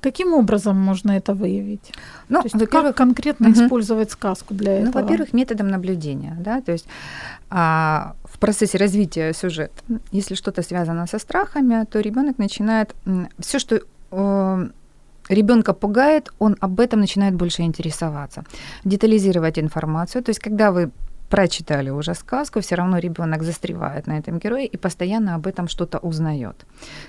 Каким 0.00 0.32
образом 0.32 0.76
можно 0.76 1.12
это 1.12 1.34
выявить? 1.34 1.92
Ну, 2.28 2.42
то 2.42 2.48
есть 2.48 2.70
как 2.70 2.96
конкретно 2.96 3.48
угу. 3.48 3.58
использовать 3.58 4.10
сказку 4.10 4.54
для 4.54 4.70
ну, 4.70 4.78
этого? 4.78 4.92
Ну, 4.92 5.02
во-первых, 5.02 5.32
методом 5.32 5.68
наблюдения, 5.68 6.36
да, 6.40 6.60
то 6.60 6.72
есть 6.72 6.86
а, 7.50 8.14
в 8.24 8.38
процессе 8.38 8.78
развития 8.78 9.32
сюжета, 9.32 9.82
если 10.12 10.36
что-то 10.36 10.62
связано 10.62 11.06
со 11.06 11.18
страхами, 11.18 11.84
то 11.84 12.00
ребенок 12.00 12.38
начинает 12.38 12.94
все, 13.40 13.58
что 13.58 13.80
э, 14.12 14.68
ребенка 15.28 15.74
пугает, 15.74 16.30
он 16.38 16.56
об 16.60 16.80
этом 16.80 17.00
начинает 17.00 17.34
больше 17.34 17.62
интересоваться, 17.62 18.44
детализировать 18.84 19.58
информацию. 19.58 20.22
То 20.22 20.30
есть, 20.30 20.40
когда 20.40 20.70
вы 20.70 20.90
прочитали 21.28 21.90
уже 21.90 22.14
сказку, 22.14 22.60
все 22.60 22.74
равно 22.74 22.98
ребенок 22.98 23.42
застревает 23.42 24.06
на 24.06 24.18
этом 24.18 24.38
герое 24.38 24.64
и 24.64 24.76
постоянно 24.76 25.34
об 25.34 25.46
этом 25.46 25.68
что-то 25.68 25.98
узнает. 25.98 26.66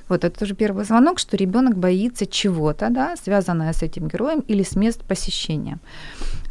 Вот 0.10 0.24
это 0.24 0.40
тоже 0.40 0.56
первый 0.56 0.86
звонок, 0.86 1.20
что 1.20 1.38
ребенок 1.38 1.78
боится 1.78 2.26
чего-то, 2.26 2.90
да, 2.90 3.16
связанное 3.16 3.74
с 3.74 3.84
этим 3.84 4.08
героем 4.08 4.44
или 4.50 4.64
с 4.64 4.76
мест 4.76 5.04
посещения. 5.04 5.80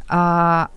А, 0.07 0.69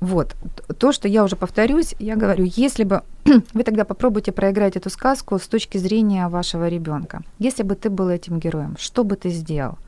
вот, 0.00 0.34
то, 0.78 0.92
что 0.92 1.08
я 1.08 1.22
уже 1.22 1.36
повторюсь, 1.36 1.94
я 2.00 2.16
говорю, 2.16 2.44
если 2.44 2.84
бы 2.84 3.02
вы 3.54 3.62
тогда 3.62 3.84
попробуйте 3.84 4.32
проиграть 4.32 4.76
эту 4.76 4.90
сказку 4.90 5.38
с 5.38 5.46
точки 5.46 5.78
зрения 5.78 6.28
вашего 6.28 6.68
ребенка. 6.68 7.22
Если 7.38 7.62
бы 7.62 7.76
ты 7.76 7.88
был 7.88 8.08
этим 8.08 8.40
героем, 8.40 8.76
что 8.78 9.04
бы 9.04 9.14
ты 9.16 9.30
сделал? 9.30 9.78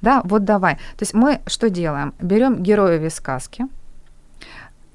Да, 0.00 0.22
вот 0.24 0.44
давай. 0.44 0.74
То 0.74 1.02
есть 1.02 1.14
мы 1.14 1.40
что 1.46 1.70
делаем? 1.70 2.14
Берем 2.20 2.62
героев 2.62 3.12
сказки 3.12 3.66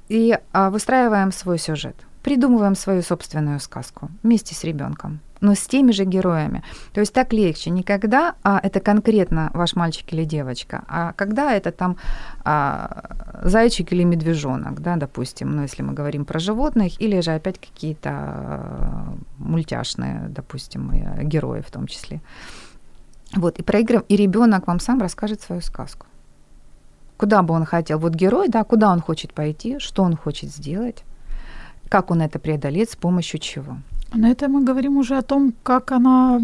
и 0.10 0.38
а, 0.51 0.70
выстраиваем 0.70 1.32
свой 1.32 1.58
сюжет. 1.58 1.95
Придумываем 2.24 2.76
свою 2.76 3.01
собственную 3.01 3.60
сказку 3.60 4.10
вместе 4.24 4.56
с 4.56 4.64
ребенком, 4.64 5.20
но 5.41 5.56
с 5.56 5.68
теми 5.68 5.91
же 5.91 6.06
героями. 6.06 6.64
То 6.93 7.01
есть 7.01 7.14
так 7.14 7.34
легче. 7.34 7.70
Не 7.70 7.84
когда 7.84 8.36
а, 8.43 8.62
это 8.64 8.80
конкретно 8.80 9.51
ваш 9.54 9.76
мальчик 9.76 10.14
или 10.14 10.24
девочка, 10.24 10.84
а 10.88 11.12
когда 11.14 11.51
это 11.51 11.74
там 11.74 11.97
а, 12.45 13.41
зайчик 13.43 13.91
или 13.91 14.04
медвежонок, 14.04 14.82
да, 14.82 14.95
допустим, 14.95 15.54
ну, 15.54 15.64
если 15.64 15.84
мы 15.84 15.93
говорим 15.93 16.24
про 16.24 16.39
животных, 16.39 17.01
или 17.01 17.20
же 17.20 17.32
опять 17.32 17.60
какие-то 17.60 18.10
а, 18.14 19.14
мультяшные, 19.38 20.28
допустим, 20.30 20.91
герои 21.24 21.60
в 21.60 21.72
том 21.72 21.88
числе. 21.88 22.22
Вот, 23.36 23.59
и 23.59 23.63
проигрываем, 23.63 24.05
и 24.07 24.15
ребенок 24.15 24.67
вам 24.67 24.79
сам 24.79 24.99
расскажет 24.99 25.41
свою 25.41 25.61
сказку. 25.61 26.05
Куда 27.17 27.41
бы 27.41 27.53
он 27.53 27.65
хотел, 27.65 27.99
вот 27.99 28.13
герой, 28.13 28.49
да, 28.49 28.63
куда 28.63 28.91
он 28.91 28.99
хочет 28.99 29.34
пойти, 29.34 29.79
что 29.79 30.03
он 30.03 30.15
хочет 30.15 30.51
сделать, 30.51 31.03
как 31.89 32.11
он 32.11 32.21
это 32.21 32.39
преодолеет, 32.39 32.89
с 32.89 32.95
помощью 32.95 33.39
чего. 33.39 33.77
На 34.13 34.29
это 34.29 34.47
мы 34.47 34.63
говорим 34.63 34.97
уже 34.97 35.17
о 35.17 35.21
том, 35.21 35.53
как 35.63 35.91
она 35.91 36.39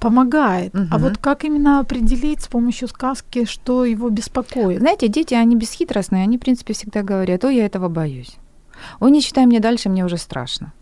помогает. 0.00 0.74
Угу. 0.74 0.86
А 0.90 0.98
вот 0.98 1.18
как 1.18 1.44
именно 1.44 1.80
определить 1.80 2.42
с 2.42 2.48
помощью 2.48 2.88
сказки, 2.88 3.44
что 3.44 3.84
его 3.84 4.10
беспокоит? 4.10 4.80
Знаете, 4.80 5.08
дети, 5.08 5.34
они 5.34 5.56
бесхитростные, 5.56 6.22
они, 6.22 6.36
в 6.36 6.40
принципе, 6.40 6.74
всегда 6.74 7.02
говорят, 7.02 7.44
о, 7.44 7.50
я 7.50 7.64
этого 7.64 7.88
боюсь. 7.88 8.36
Ой, 9.00 9.10
не 9.10 9.22
читай 9.22 9.46
мне 9.46 9.60
дальше, 9.60 9.88
мне 9.88 10.04
уже 10.04 10.16
страшно. 10.16 10.72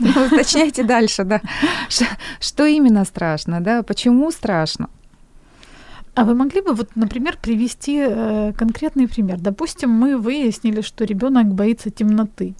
Уточняйте 0.32 0.82
дальше, 0.82 1.24
да. 1.24 1.40
Что 2.40 2.66
именно 2.66 3.04
страшно, 3.04 3.60
да? 3.60 3.82
Почему 3.82 4.30
страшно? 4.30 4.88
А 6.14 6.24
вы 6.24 6.34
могли 6.34 6.60
бы, 6.60 6.72
вот, 6.72 6.96
например, 6.96 7.38
привести 7.40 7.98
э, 8.00 8.52
конкретный 8.56 9.06
пример? 9.06 9.38
Допустим, 9.40 9.90
мы 9.90 10.16
выяснили, 10.16 10.80
что 10.80 11.04
ребенок 11.04 11.46
боится 11.46 11.90
темноты. 11.90 12.54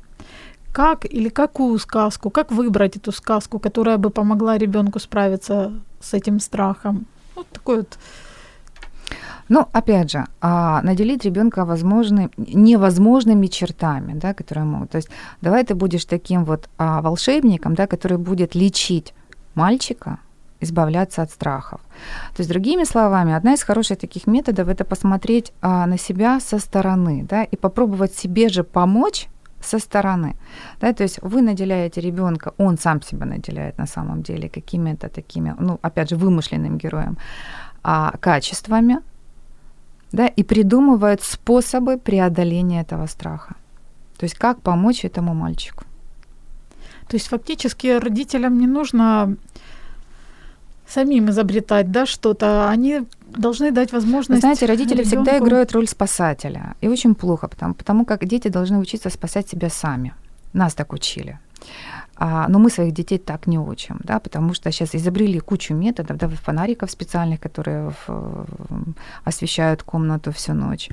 Как 0.73 1.05
или 1.05 1.29
какую 1.29 1.79
сказку, 1.79 2.31
как 2.31 2.53
выбрать 2.53 2.97
эту 2.97 3.11
сказку, 3.11 3.59
которая 3.59 3.99
бы 3.99 4.11
помогла 4.11 4.59
ребенку 4.59 5.01
справиться 5.01 5.73
с 6.01 6.15
этим 6.15 6.39
страхом? 6.39 7.07
Вот 7.35 7.49
такой 7.49 7.79
вот 7.79 7.99
ну, 9.49 9.67
опять 9.73 10.11
же, 10.11 10.25
а, 10.41 10.83
наделить 10.83 11.25
ребенка 11.25 11.65
возможны, 11.65 12.31
невозможными 12.37 13.47
чертами, 13.47 14.13
да, 14.15 14.35
которые 14.35 14.65
могут. 14.65 14.91
То 14.91 14.99
есть 14.99 15.11
давай 15.41 15.65
ты 15.65 15.75
будешь 15.75 16.05
таким 16.05 16.45
вот 16.45 16.69
а, 16.77 17.01
волшебником, 17.01 17.75
да, 17.75 17.87
который 17.87 18.19
будет 18.19 18.55
лечить 18.55 19.15
мальчика, 19.55 20.19
избавляться 20.61 21.23
от 21.23 21.31
страхов. 21.31 21.81
То 22.37 22.43
есть, 22.43 22.51
другими 22.51 22.85
словами, 22.85 23.33
одна 23.33 23.55
из 23.55 23.63
хороших 23.63 23.99
таких 23.99 24.27
методов 24.27 24.69
это 24.69 24.85
посмотреть 24.85 25.53
а, 25.61 25.87
на 25.87 25.99
себя 25.99 26.41
со 26.41 26.59
стороны, 26.59 27.27
да, 27.29 27.45
и 27.45 27.57
попробовать 27.57 28.15
себе 28.15 28.49
же 28.49 28.65
помочь 28.65 29.29
со 29.61 29.79
стороны. 29.79 30.37
Да, 30.81 30.93
то 30.93 31.03
есть 31.03 31.19
вы 31.23 31.43
наделяете 31.43 32.01
ребенка, 32.01 32.53
он 32.59 32.79
сам 32.79 33.03
себя 33.03 33.27
наделяет 33.27 33.79
на 33.79 33.87
самом 33.87 34.23
деле 34.23 34.49
какими-то 34.49 35.09
такими, 35.09 35.55
ну, 35.59 35.79
опять 35.83 36.11
же, 36.11 36.17
вымышленным 36.17 36.79
героем, 36.79 37.17
а, 37.91 38.13
качествами, 38.21 38.99
да, 40.13 40.27
и 40.27 40.43
придумывают 40.43 41.23
способы 41.23 41.97
преодоления 41.97 42.83
этого 42.83 43.07
страха. 43.07 43.55
То 44.19 44.25
есть 44.25 44.35
как 44.35 44.61
помочь 44.61 45.07
этому 45.07 45.33
мальчику. 45.35 45.85
То 47.09 47.17
есть 47.17 47.29
фактически 47.29 47.99
родителям 47.99 48.59
не 48.59 48.67
нужно 48.67 49.37
самим 50.87 51.31
изобретать, 51.31 51.91
да, 51.91 52.05
что-то. 52.05 52.69
Они 52.69 53.07
должны 53.27 53.71
дать 53.71 53.93
возможность. 53.93 54.29
Вы 54.29 54.41
знаете, 54.41 54.67
родители 54.67 55.03
ребенку... 55.03 55.25
всегда 55.25 55.39
играют 55.39 55.73
роль 55.73 55.89
спасателя. 55.89 56.75
И 56.83 56.89
очень 56.89 57.15
плохо, 57.15 57.49
потому, 57.49 57.73
потому 57.73 58.05
как 58.05 58.27
дети 58.27 58.49
должны 58.49 58.79
учиться 58.79 59.09
спасать 59.09 59.49
себя 59.49 59.71
сами. 59.71 60.13
Нас 60.53 60.75
так 60.75 60.93
учили. 60.93 61.39
А, 62.21 62.49
но 62.49 62.59
мы 62.59 62.71
своих 62.71 62.93
детей 62.93 63.19
так 63.19 63.47
не 63.47 63.59
учим, 63.59 64.01
да, 64.05 64.19
потому 64.19 64.55
что 64.55 64.73
сейчас 64.73 64.95
изобрели 64.95 65.39
кучу 65.41 65.75
методов, 65.75 66.17
да, 66.17 66.29
фонариков 66.29 66.91
специальных, 66.91 67.41
которые 67.41 67.93
в, 68.07 68.47
освещают 69.25 69.83
комнату 69.83 70.33
всю 70.33 70.55
ночь. 70.55 70.89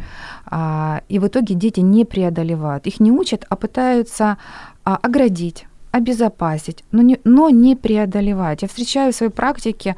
А, 0.45 1.01
и 1.09 1.19
в 1.19 1.27
итоге 1.27 1.55
дети 1.55 1.81
не 1.81 2.05
преодолевают. 2.05 2.87
Их 2.87 2.99
не 2.99 3.11
учат, 3.11 3.45
а 3.49 3.55
пытаются 3.55 4.37
а, 4.83 4.97
оградить, 5.01 5.67
обезопасить, 5.91 6.83
но 6.91 7.01
не, 7.01 7.19
но 7.23 7.49
не 7.49 7.75
преодолевать. 7.75 8.61
Я 8.61 8.67
встречаю 8.67 9.11
в 9.11 9.15
своей 9.15 9.31
практике 9.31 9.95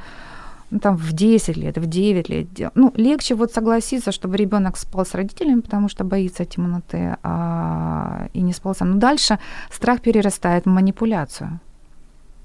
ну, 0.72 0.80
там 0.80 0.98
в 0.98 1.14
10 1.14 1.58
лет, 1.58 1.78
в 1.78 1.86
9 1.86 2.30
лет. 2.30 2.48
Ну, 2.76 2.92
легче 2.96 3.36
вот 3.36 3.54
согласиться, 3.54 4.12
чтобы 4.12 4.38
ребенок 4.38 4.78
спал 4.78 5.06
с 5.06 5.16
родителями, 5.16 5.62
потому 5.62 5.90
что 5.90 6.04
боится 6.04 6.46
темноты, 6.46 7.18
а, 7.24 8.28
и 8.34 8.42
не 8.42 8.54
спал 8.54 8.76
сам. 8.76 8.92
Но 8.92 8.98
дальше 8.98 9.40
страх 9.72 10.02
перерастает 10.02 10.66
в 10.66 10.70
манипуляцию. 10.70 11.60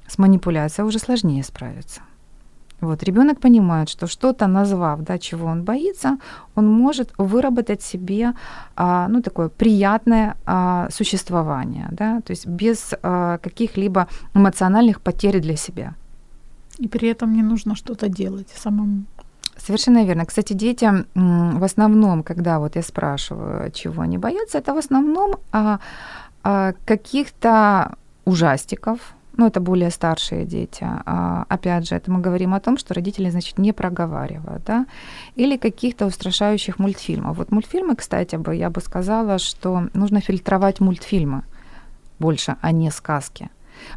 С 0.07 0.19
манипуляцией 0.19 0.87
уже 0.87 0.99
сложнее 0.99 1.43
справиться. 1.43 2.03
Вот, 2.83 3.05
ребенок 3.05 3.41
понимает, 3.41 3.89
что 3.89 4.07
что-то 4.07 4.49
назвав, 4.49 5.01
да, 5.01 5.19
чего 5.19 5.47
он 5.47 5.63
боится, 5.63 6.19
он 6.57 6.67
может 6.67 7.13
выработать 7.19 7.81
себе, 7.83 8.33
а, 8.77 9.07
ну, 9.09 9.23
такое 9.23 9.49
приятное 9.49 10.35
а, 10.47 10.89
существование, 10.91 11.89
да, 11.93 12.21
то 12.21 12.33
есть 12.33 12.47
без 12.47 12.93
а, 13.03 13.39
каких-либо 13.39 14.07
эмоциональных 14.35 15.01
потерь 15.01 15.41
для 15.41 15.57
себя. 15.57 15.95
И 16.79 16.89
при 16.89 17.09
этом 17.09 17.35
не 17.35 17.43
нужно 17.43 17.77
что-то 17.77 18.09
делать 18.09 18.49
самому. 18.55 19.05
Совершенно 19.57 20.05
верно. 20.05 20.25
Кстати, 20.25 20.55
детям 20.55 21.07
в 21.15 21.63
основном, 21.65 22.23
когда 22.23 22.59
вот 22.59 22.77
я 22.77 22.83
спрашиваю, 22.83 23.71
чего 23.71 24.03
они 24.03 24.19
боятся, 24.19 24.59
это 24.59 24.75
в 24.75 24.79
основном 24.79 25.37
а, 25.53 25.79
а, 26.43 26.73
каких-то 26.85 27.95
ужастиков, 28.25 28.99
ну, 29.37 29.47
это 29.47 29.61
более 29.61 29.91
старшие 29.91 30.45
дети. 30.45 30.85
А, 30.85 31.45
опять 31.49 31.89
же, 31.89 31.95
это 31.95 32.11
мы 32.11 32.21
говорим 32.21 32.55
о 32.55 32.61
том, 32.61 32.77
что 32.77 32.95
родители, 32.95 33.31
значит, 33.31 33.59
не 33.59 33.73
проговаривают, 33.73 34.65
да, 34.65 34.87
или 35.37 35.57
каких-то 35.57 36.07
устрашающих 36.07 36.79
мультфильмов. 36.79 37.37
Вот 37.37 37.53
мультфильмы, 37.53 37.97
кстати, 37.97 38.37
бы, 38.37 38.55
я 38.55 38.69
бы 38.69 38.81
сказала, 38.81 39.39
что 39.39 39.89
нужно 39.95 40.21
фильтровать 40.21 40.81
мультфильмы 40.81 41.43
больше, 42.19 42.57
а 42.61 42.73
не 42.73 42.91
сказки. 42.91 43.49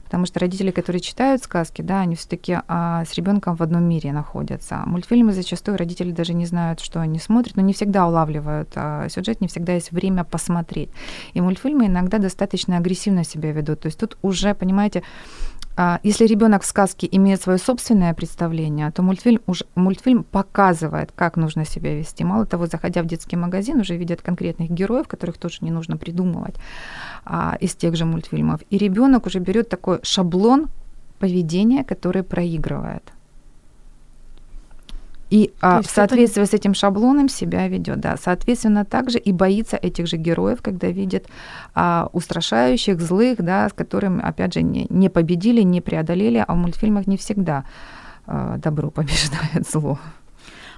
Потому 0.04 0.26
что 0.26 0.40
родители, 0.40 0.72
которые 0.72 1.02
читают 1.02 1.44
сказки, 1.44 1.82
да, 1.82 2.02
они 2.02 2.16
все-таки 2.16 2.60
а, 2.68 3.04
с 3.06 3.14
ребенком 3.14 3.56
в 3.56 3.62
одном 3.62 3.84
мире 3.84 4.12
находятся. 4.12 4.82
Мультфильмы 4.86 5.34
зачастую 5.34 5.78
родители 5.78 6.12
даже 6.12 6.34
не 6.34 6.46
знают, 6.46 6.80
что 6.80 7.00
они 7.02 7.20
смотрят, 7.20 7.56
но 7.56 7.62
не 7.62 7.74
всегда 7.74 8.08
улавливают 8.08 8.70
а, 8.76 9.08
сюжет, 9.10 9.42
не 9.42 9.48
всегда 9.48 9.74
есть 9.74 9.92
время 9.92 10.24
посмотреть. 10.24 10.90
И 11.34 11.42
мультфильмы 11.42 11.88
иногда 11.88 12.18
достаточно 12.18 12.78
агрессивно 12.78 13.24
себя 13.24 13.52
ведут. 13.52 13.82
То 13.82 13.88
есть 13.88 14.00
тут 14.00 14.18
уже, 14.22 14.54
понимаете, 14.54 15.00
а, 15.00 15.55
если 16.04 16.26
ребенок 16.26 16.64
в 16.64 16.66
сказке 16.66 17.08
имеет 17.12 17.42
свое 17.42 17.60
собственное 17.60 18.14
представление, 18.14 18.92
то 18.92 19.02
мультфильм, 19.02 19.42
уже, 19.46 19.66
мультфильм 19.76 20.24
показывает, 20.24 21.12
как 21.14 21.36
нужно 21.36 21.66
себя 21.66 21.96
вести. 21.96 22.24
Мало 22.24 22.46
того, 22.46 22.68
заходя 22.68 23.04
в 23.04 23.08
детский 23.08 23.36
магазин, 23.36 23.80
уже 23.80 23.98
видят 23.98 24.22
конкретных 24.22 24.70
героев, 24.70 25.08
которых 25.08 25.38
тоже 25.38 25.58
не 25.62 25.72
нужно 25.72 25.98
придумывать 25.98 26.56
а, 27.26 27.58
из 27.60 27.76
тех 27.76 27.96
же 27.96 28.06
мультфильмов. 28.06 28.62
И 28.70 28.78
ребенок 28.78 29.26
уже 29.26 29.40
берет 29.40 29.68
такой 29.68 30.00
шаблон 30.02 30.68
поведения, 31.20 31.84
который 31.84 32.24
проигрывает. 32.24 33.15
И 35.30 35.52
а, 35.62 35.82
в 35.82 35.88
соответствии 35.88 36.44
это... 36.44 36.52
с 36.52 36.54
этим 36.54 36.74
шаблоном 36.74 37.30
себя 37.30 37.68
ведет, 37.68 38.00
да. 38.00 38.16
Соответственно, 38.22 38.86
также 38.86 39.18
и 39.18 39.32
боится 39.32 39.76
этих 39.76 40.08
же 40.08 40.18
героев, 40.18 40.62
когда 40.62 40.88
видит 40.88 41.28
а, 41.74 42.10
устрашающих, 42.14 43.02
злых, 43.02 43.38
да, 43.40 43.70
с 43.70 43.74
которыми, 43.74 44.22
опять 44.22 44.54
же, 44.54 44.62
не, 44.62 44.86
не 44.90 45.10
победили, 45.10 45.62
не 45.62 45.82
преодолели, 45.82 46.44
а 46.46 46.54
в 46.54 46.58
мультфильмах 46.58 47.08
не 47.08 47.18
всегда 47.18 47.66
а, 48.28 48.58
добро 48.58 48.92
побеждает 48.92 49.68
зло. 49.72 50.00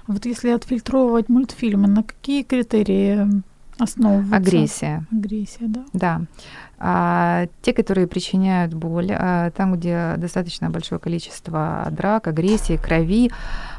Вот 0.06 0.24
если 0.24 0.50
отфильтровывать 0.50 1.28
мультфильмы, 1.28 1.86
на 1.86 2.02
какие 2.02 2.42
критерии 2.42 3.42
основываются? 3.78 4.36
Агрессия. 4.36 5.06
Агрессия, 5.12 5.66
да. 5.66 5.84
Да. 5.92 6.20
А, 6.78 7.46
те, 7.62 7.72
которые 7.72 8.06
причиняют 8.06 8.72
боль, 8.72 9.10
а, 9.12 9.50
там, 9.50 9.74
где 9.74 10.14
достаточно 10.16 10.70
большое 10.70 11.00
количество 11.00 11.88
драк, 11.90 12.28
агрессии, 12.28 12.76
крови, 12.76 13.30
а, 13.30 13.77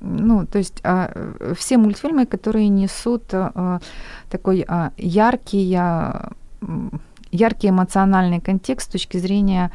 ну, 0.00 0.46
то 0.46 0.58
есть 0.58 0.80
а, 0.84 1.10
все 1.56 1.78
мультфильмы, 1.78 2.26
которые 2.26 2.68
несут 2.68 3.24
а, 3.32 3.80
такой 4.30 4.64
а, 4.68 4.92
яркий, 4.96 5.74
а, 5.74 6.32
яркий 7.32 7.70
эмоциональный 7.70 8.40
контекст 8.40 8.88
с 8.88 8.92
точки 8.92 9.16
зрения 9.16 9.70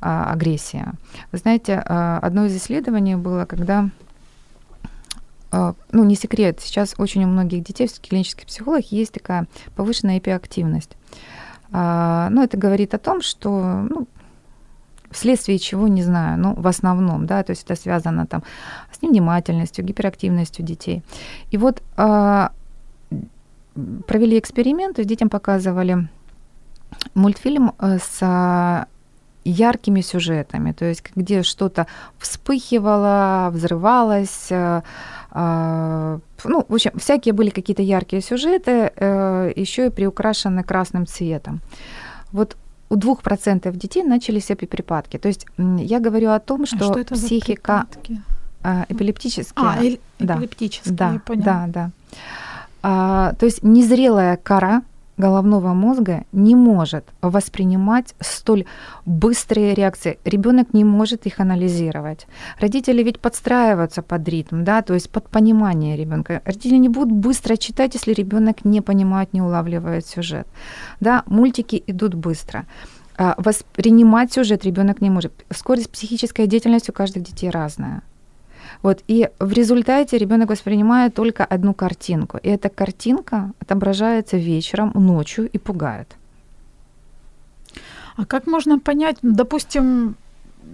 а, 0.00 0.32
агрессии. 0.32 0.84
Вы 1.32 1.38
знаете, 1.38 1.82
а, 1.84 2.18
одно 2.22 2.46
из 2.46 2.56
исследований 2.56 3.16
было, 3.16 3.46
когда 3.46 3.90
а, 5.50 5.74
ну, 5.92 6.04
не 6.04 6.16
секрет, 6.16 6.60
сейчас 6.60 6.94
очень 6.98 7.24
у 7.24 7.28
многих 7.28 7.62
детей, 7.62 7.86
в 7.86 8.00
клинических 8.00 8.46
психологах 8.46 8.90
есть 8.92 9.12
такая 9.12 9.46
повышенная 9.76 10.18
эпиактивность. 10.18 10.96
А, 11.70 12.28
ну, 12.30 12.42
это 12.42 12.56
говорит 12.56 12.94
о 12.94 12.98
том, 12.98 13.22
что 13.22 13.86
ну, 13.88 14.06
вследствие 15.14 15.58
чего, 15.58 15.88
не 15.88 16.02
знаю, 16.02 16.38
ну, 16.38 16.54
в 16.54 16.66
основном, 16.66 17.26
да, 17.26 17.42
то 17.42 17.50
есть 17.50 17.64
это 17.64 17.80
связано 17.80 18.26
там 18.26 18.42
с 18.92 19.02
невнимательностью, 19.02 19.84
гиперактивностью 19.84 20.64
детей. 20.64 21.02
И 21.52 21.56
вот 21.56 21.82
э, 21.96 22.48
провели 24.06 24.38
эксперимент, 24.38 24.96
то 24.96 25.00
есть 25.00 25.08
детям 25.08 25.28
показывали 25.28 26.08
мультфильм 27.14 27.72
э, 27.78 27.98
с 27.98 28.86
яркими 29.44 30.00
сюжетами, 30.00 30.72
то 30.72 30.84
есть 30.84 31.02
где 31.14 31.42
что-то 31.42 31.86
вспыхивало, 32.18 33.50
взрывалось, 33.52 34.50
э, 34.50 34.82
э, 35.32 36.18
ну, 36.44 36.64
в 36.68 36.74
общем, 36.74 36.92
всякие 36.98 37.34
были 37.34 37.50
какие-то 37.50 37.82
яркие 37.82 38.22
сюжеты, 38.22 38.90
э, 38.96 39.52
еще 39.54 39.86
и 39.86 39.90
приукрашены 39.90 40.64
красным 40.64 41.06
цветом. 41.06 41.60
Вот 42.32 42.56
у 42.88 42.96
2% 42.96 43.76
детей 43.76 44.02
начались 44.02 44.50
эпиприпадки. 44.50 45.18
То 45.18 45.28
есть 45.28 45.46
я 45.58 46.00
говорю 46.00 46.30
о 46.30 46.40
том, 46.40 46.66
что, 46.66 46.76
а 46.76 46.84
что 46.84 46.98
это 47.00 47.14
психика 47.14 47.86
а, 48.62 48.86
эпилептические. 48.88 49.66
А, 49.66 49.82
эль- 49.82 50.00
да, 50.18 50.36
эпилептические, 50.36 50.92
да, 50.94 51.20
да, 51.36 51.64
да. 51.68 51.90
А, 52.82 53.32
то 53.34 53.46
есть 53.46 53.62
незрелая 53.62 54.36
кора 54.36 54.82
головного 55.16 55.74
мозга 55.74 56.24
не 56.32 56.54
может 56.54 57.04
воспринимать 57.22 58.14
столь 58.20 58.64
быстрые 59.06 59.74
реакции. 59.74 60.18
Ребенок 60.24 60.74
не 60.74 60.84
может 60.84 61.26
их 61.26 61.40
анализировать. 61.40 62.26
Родители 62.60 63.02
ведь 63.02 63.20
подстраиваются 63.20 64.02
под 64.02 64.28
ритм, 64.28 64.64
да, 64.64 64.82
то 64.82 64.94
есть 64.94 65.10
под 65.10 65.28
понимание 65.28 65.96
ребенка. 65.96 66.42
Родители 66.44 66.76
не 66.76 66.88
будут 66.88 67.12
быстро 67.12 67.56
читать, 67.56 67.94
если 67.94 68.12
ребенок 68.12 68.64
не 68.64 68.80
понимает, 68.80 69.32
не 69.32 69.42
улавливает 69.42 70.06
сюжет. 70.06 70.46
Да, 71.00 71.22
мультики 71.26 71.82
идут 71.86 72.14
быстро. 72.14 72.66
А 73.16 73.34
воспринимать 73.38 74.32
сюжет 74.32 74.64
ребенок 74.64 75.00
не 75.00 75.10
может. 75.10 75.32
Скорость 75.50 75.90
психической 75.90 76.46
деятельности 76.46 76.90
у 76.90 76.94
каждых 76.94 77.22
детей 77.22 77.50
разная. 77.50 78.02
Вот, 78.82 79.02
и 79.08 79.28
в 79.38 79.52
результате 79.52 80.18
ребенок 80.18 80.50
воспринимает 80.50 81.14
только 81.14 81.44
одну 81.44 81.74
картинку. 81.74 82.38
И 82.38 82.48
эта 82.48 82.68
картинка 82.68 83.52
отображается 83.60 84.36
вечером, 84.36 84.92
ночью 84.94 85.48
и 85.48 85.58
пугает. 85.58 86.16
А 88.16 88.24
как 88.24 88.46
можно 88.46 88.78
понять, 88.78 89.16
допустим, 89.22 90.16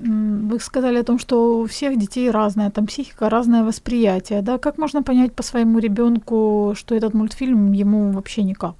вы 0.02 0.60
сказали 0.60 0.98
о 0.98 1.04
том, 1.04 1.18
что 1.18 1.58
у 1.58 1.66
всех 1.66 1.98
детей 1.98 2.30
разная 2.30 2.70
там 2.70 2.86
психика, 2.86 3.28
разное 3.28 3.64
восприятие, 3.64 4.42
да? 4.42 4.58
Как 4.58 4.78
можно 4.78 5.02
понять 5.02 5.32
по 5.32 5.42
своему 5.42 5.78
ребенку, 5.78 6.74
что 6.76 6.94
этот 6.94 7.14
мультфильм 7.14 7.72
ему 7.72 8.12
вообще 8.12 8.42
никак? 8.42 8.74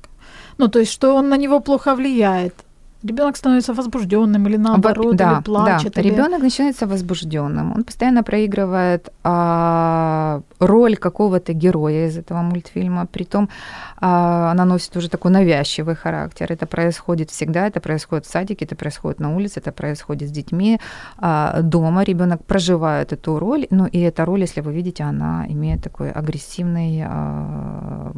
Ну, 0.58 0.68
то 0.68 0.78
есть, 0.78 0.92
что 0.92 1.14
он 1.14 1.28
на 1.28 1.36
него 1.36 1.60
плохо 1.60 1.94
влияет? 1.94 2.54
Ребенок 3.02 3.36
становится 3.36 3.72
возбужденным 3.72 4.46
или 4.46 4.58
наоборот, 4.58 5.16
да, 5.16 5.36
или 5.36 5.42
плачет. 5.42 5.94
Да. 5.94 6.00
Или... 6.02 6.10
Ребенок 6.10 6.42
начинается 6.42 6.86
возбужденным. 6.86 7.72
Он 7.72 7.82
постоянно 7.84 8.22
проигрывает 8.22 9.08
а, 9.24 10.42
роль 10.58 10.96
какого-то 10.96 11.54
героя 11.54 12.08
из 12.08 12.18
этого 12.18 12.42
мультфильма. 12.42 13.06
Притом 13.06 13.48
а, 13.96 14.50
она 14.50 14.66
носит 14.66 14.96
уже 14.96 15.08
такой 15.08 15.30
навязчивый 15.30 15.94
характер. 15.94 16.52
Это 16.52 16.66
происходит 16.66 17.30
всегда. 17.30 17.66
Это 17.66 17.80
происходит 17.80 18.26
в 18.26 18.30
садике, 18.30 18.66
это 18.66 18.76
происходит 18.76 19.18
на 19.20 19.34
улице, 19.34 19.60
это 19.60 19.72
происходит 19.72 20.28
с 20.28 20.32
детьми. 20.32 20.78
А, 21.16 21.62
дома 21.62 22.04
ребенок 22.04 22.44
проживает 22.44 23.14
эту 23.14 23.38
роль. 23.38 23.66
Ну 23.70 23.86
и 23.86 23.98
эта 24.00 24.26
роль, 24.26 24.40
если 24.40 24.60
вы 24.60 24.74
видите, 24.74 25.04
она 25.04 25.46
имеет 25.48 25.82
такой 25.82 26.10
агрессивный 26.10 27.02
а, 27.06 28.12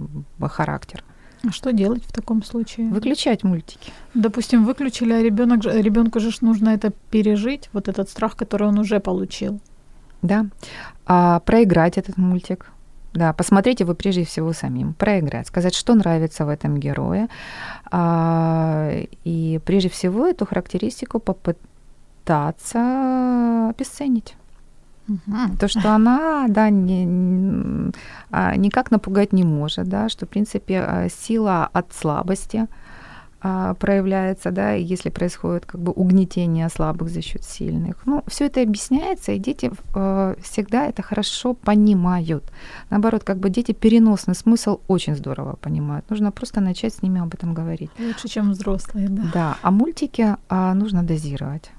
характер. 0.48 1.04
А 1.44 1.50
что 1.50 1.72
делать 1.72 2.04
в 2.04 2.12
таком 2.12 2.42
случае? 2.42 2.88
Выключать 2.88 3.42
мультики. 3.42 3.92
Допустим, 4.14 4.64
выключили, 4.64 5.12
а 5.12 5.22
ребенок, 5.22 5.64
ребенку 5.64 6.20
же 6.20 6.30
нужно 6.40 6.70
это 6.70 6.92
пережить, 7.10 7.68
вот 7.72 7.88
этот 7.88 8.08
страх, 8.08 8.36
который 8.36 8.68
он 8.68 8.78
уже 8.78 9.00
получил. 9.00 9.60
Да. 10.22 10.46
А, 11.06 11.40
проиграть 11.40 11.98
этот 11.98 12.16
мультик. 12.16 12.70
Да, 13.12 13.32
посмотрите 13.32 13.84
вы 13.84 13.94
прежде 13.94 14.24
всего 14.24 14.52
самим, 14.52 14.94
проиграть, 14.94 15.46
сказать, 15.48 15.74
что 15.74 15.94
нравится 15.94 16.46
в 16.46 16.48
этом 16.48 16.78
герое, 16.78 17.28
а, 17.90 18.90
и 19.24 19.60
прежде 19.66 19.90
всего 19.90 20.26
эту 20.26 20.46
характеристику 20.46 21.18
попытаться 21.18 22.78
обесценить. 23.68 24.34
Угу. 25.12 25.56
То, 25.58 25.68
что 25.68 25.94
она, 25.94 26.46
да, 26.48 26.70
не, 26.70 27.92
а, 28.30 28.56
никак 28.56 28.90
напугать 28.90 29.32
не 29.32 29.44
может, 29.44 29.88
да, 29.88 30.08
что, 30.08 30.26
в 30.26 30.28
принципе, 30.28 30.80
а, 30.80 31.08
сила 31.08 31.68
от 31.72 31.92
слабости 31.92 32.66
а, 33.42 33.74
проявляется, 33.74 34.50
да, 34.52 34.72
если 34.72 35.10
происходит 35.10 35.66
как 35.66 35.80
бы 35.80 35.92
угнетение 35.92 36.68
слабых 36.68 37.10
за 37.10 37.22
счет 37.22 37.44
сильных. 37.44 37.96
Ну, 38.06 38.22
все 38.26 38.46
это 38.46 38.62
объясняется, 38.62 39.32
и 39.32 39.38
дети 39.38 39.70
всегда 40.42 40.86
это 40.86 41.02
хорошо 41.02 41.54
понимают. 41.54 42.44
Наоборот, 42.90 43.24
как 43.24 43.38
бы 43.38 43.50
дети 43.50 43.72
переносный 43.72 44.34
смысл 44.34 44.80
очень 44.88 45.16
здорово 45.16 45.56
понимают. 45.56 46.08
Нужно 46.08 46.30
просто 46.30 46.60
начать 46.60 46.94
с 46.94 47.02
ними 47.02 47.20
об 47.20 47.34
этом 47.34 47.52
говорить. 47.52 47.90
Лучше, 47.98 48.28
чем 48.28 48.52
взрослые, 48.52 49.08
да. 49.08 49.22
Да, 49.34 49.56
а 49.62 49.70
мультики 49.70 50.36
нужно 50.50 51.02
дозировать. 51.02 51.70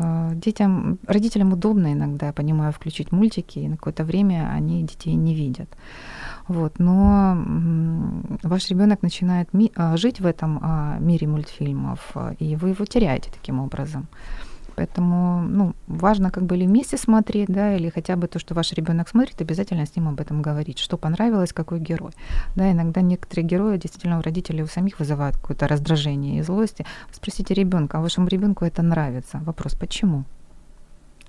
А, 0.00 0.34
детям, 0.34 0.98
родителям 1.06 1.52
удобно 1.52 1.92
иногда, 1.92 2.32
понимаю, 2.32 2.72
включить 2.72 3.12
мультики, 3.12 3.60
и 3.60 3.68
на 3.68 3.76
какое-то 3.76 4.04
время 4.04 4.50
они 4.52 4.82
детей 4.82 5.14
не 5.14 5.34
видят. 5.34 5.68
Вот, 6.48 6.78
но 6.78 7.36
ваш 8.42 8.68
ребенок 8.68 9.02
начинает 9.02 9.48
а, 9.76 9.96
жить 9.96 10.20
в 10.20 10.26
этом 10.26 10.58
а, 10.62 10.98
мире 10.98 11.26
мультфильмов, 11.26 12.16
и 12.38 12.56
вы 12.56 12.70
его 12.70 12.84
теряете 12.84 13.30
таким 13.30 13.60
образом. 13.60 14.08
Поэтому 14.76 15.42
ну, 15.42 15.74
важно 15.86 16.30
как 16.30 16.44
бы 16.44 16.56
или 16.56 16.66
вместе 16.66 16.96
смотреть, 16.96 17.48
да, 17.48 17.76
или 17.76 17.88
хотя 17.88 18.16
бы 18.16 18.26
то, 18.26 18.38
что 18.38 18.54
ваш 18.54 18.72
ребенок 18.72 19.08
смотрит, 19.08 19.40
обязательно 19.40 19.86
с 19.86 19.96
ним 19.96 20.08
об 20.08 20.20
этом 20.20 20.42
говорить, 20.42 20.78
что 20.78 20.96
понравилось, 20.96 21.52
какой 21.52 21.80
герой. 21.80 22.12
Да, 22.56 22.70
иногда 22.70 23.00
некоторые 23.00 23.46
герои 23.46 23.78
действительно 23.78 24.18
у 24.18 24.22
родителей 24.22 24.62
у 24.62 24.66
самих 24.66 24.98
вызывают 24.98 25.36
какое-то 25.36 25.68
раздражение 25.68 26.38
и 26.38 26.42
злости. 26.42 26.86
Спросите 27.12 27.54
ребенка, 27.54 27.98
а 27.98 28.00
вашему 28.00 28.28
ребенку 28.28 28.64
это 28.64 28.82
нравится? 28.82 29.40
Вопрос, 29.44 29.74
почему? 29.74 30.24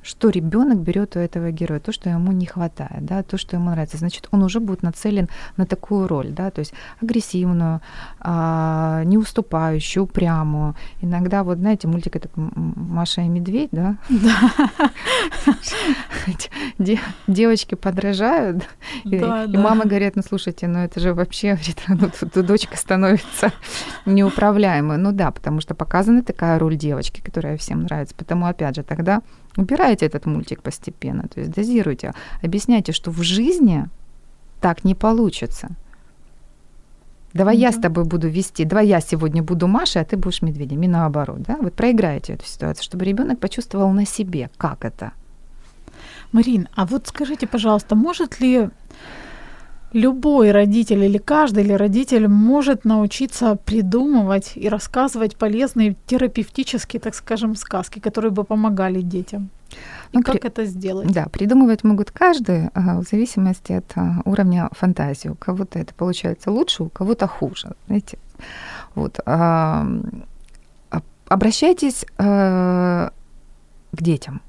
Что 0.05 0.29
ребенок 0.29 0.77
берет 0.77 1.15
у 1.15 1.19
этого 1.19 1.51
героя, 1.51 1.79
то, 1.79 1.91
что 1.91 2.09
ему 2.09 2.31
не 2.31 2.45
хватает, 2.45 3.03
да, 3.05 3.23
то, 3.23 3.37
что 3.37 3.55
ему 3.55 3.71
нравится, 3.71 3.97
значит, 3.97 4.27
он 4.31 4.43
уже 4.43 4.59
будет 4.59 4.83
нацелен 4.83 5.29
на 5.57 5.65
такую 5.65 6.07
роль, 6.07 6.29
да, 6.29 6.51
то 6.51 6.59
есть 6.59 6.73
агрессивную, 7.01 7.81
а, 8.19 9.03
не 9.05 9.17
уступающую, 9.17 10.03
упрямую. 10.03 10.75
Иногда, 11.01 11.43
вот 11.43 11.57
знаете, 11.57 11.87
мультик 11.87 12.15
это 12.15 12.29
Маша 12.35 13.21
и 13.21 13.27
Медведь, 13.27 13.69
да? 13.71 13.97
Да. 14.09 14.51
Девочки 17.27 17.75
подражают, 17.75 18.67
и 19.03 19.17
мама 19.57 19.85
говорит, 19.85 20.15
ну 20.15 20.21
слушайте, 20.21 20.67
ну 20.67 20.79
это 20.79 20.99
же 20.99 21.13
вообще, 21.13 21.57
ну 21.87 22.43
дочка 22.43 22.77
становится 22.77 23.51
неуправляемой. 24.05 24.97
Ну 24.97 25.11
да, 25.11 25.31
потому 25.31 25.61
что 25.61 25.73
показана 25.73 26.23
такая 26.23 26.59
роль 26.59 26.75
девочки, 26.75 27.21
которая 27.21 27.57
всем 27.57 27.83
нравится. 27.83 28.13
Потому, 28.15 28.45
опять 28.45 28.75
же, 28.75 28.83
тогда 28.83 29.21
Убирайте 29.57 30.05
этот 30.05 30.25
мультик 30.25 30.61
постепенно, 30.61 31.27
то 31.27 31.39
есть 31.39 31.51
дозируйте, 31.51 32.13
объясняйте, 32.43 32.91
что 32.91 33.11
в 33.11 33.21
жизни 33.23 33.85
так 34.59 34.83
не 34.83 34.95
получится. 34.95 35.69
Давай 37.33 37.55
mm-hmm. 37.55 37.59
я 37.59 37.71
с 37.71 37.75
тобой 37.75 38.05
буду 38.05 38.27
вести, 38.29 38.65
давай 38.65 38.87
я 38.87 39.01
сегодня 39.01 39.43
буду 39.43 39.67
Машей, 39.67 40.01
а 40.01 40.05
ты 40.05 40.17
будешь 40.17 40.41
медведем, 40.41 40.83
и 40.83 40.87
наоборот, 40.87 41.41
да? 41.41 41.57
Вот 41.61 41.73
проиграете 41.73 42.33
эту 42.33 42.45
ситуацию, 42.45 42.83
чтобы 42.83 43.05
ребенок 43.05 43.39
почувствовал 43.39 43.91
на 43.91 44.05
себе, 44.05 44.49
как 44.57 44.85
это. 44.85 45.11
Марин, 46.31 46.67
а 46.75 46.85
вот 46.85 47.07
скажите, 47.07 47.47
пожалуйста, 47.47 47.95
может 47.95 48.39
ли 48.39 48.69
любой 49.95 50.51
родитель 50.51 51.05
или 51.05 51.17
каждый 51.17 51.63
или 51.63 51.71
родитель 51.73 52.27
может 52.27 52.83
научиться 52.83 53.55
придумывать 53.55 54.51
и 54.55 54.67
рассказывать 54.67 55.37
полезные 55.37 55.95
терапевтические, 56.05 56.99
так 56.99 57.15
скажем, 57.15 57.55
сказки, 57.55 57.99
которые 57.99 58.31
бы 58.31 58.43
помогали 58.43 58.99
детям. 59.01 59.49
И 60.11 60.17
ну, 60.17 60.21
как 60.21 60.41
при... 60.41 60.47
это 60.47 60.65
сделать? 60.65 61.11
Да, 61.11 61.27
придумывать 61.31 61.85
могут 61.85 62.11
каждый 62.11 62.69
в 62.75 63.03
зависимости 63.09 63.71
от 63.71 63.85
а, 63.95 64.21
уровня 64.25 64.69
фантазии. 64.73 65.29
У 65.29 65.35
кого-то 65.35 65.79
это 65.79 65.93
получается 65.93 66.51
лучше, 66.51 66.83
у 66.83 66.89
кого-то 66.89 67.27
хуже. 67.27 67.75
Знаете? 67.87 68.17
Вот. 68.95 69.19
А, 69.25 69.87
обращайтесь 71.29 72.05
а, 72.17 73.11
к 73.93 74.01
детям. 74.01 74.41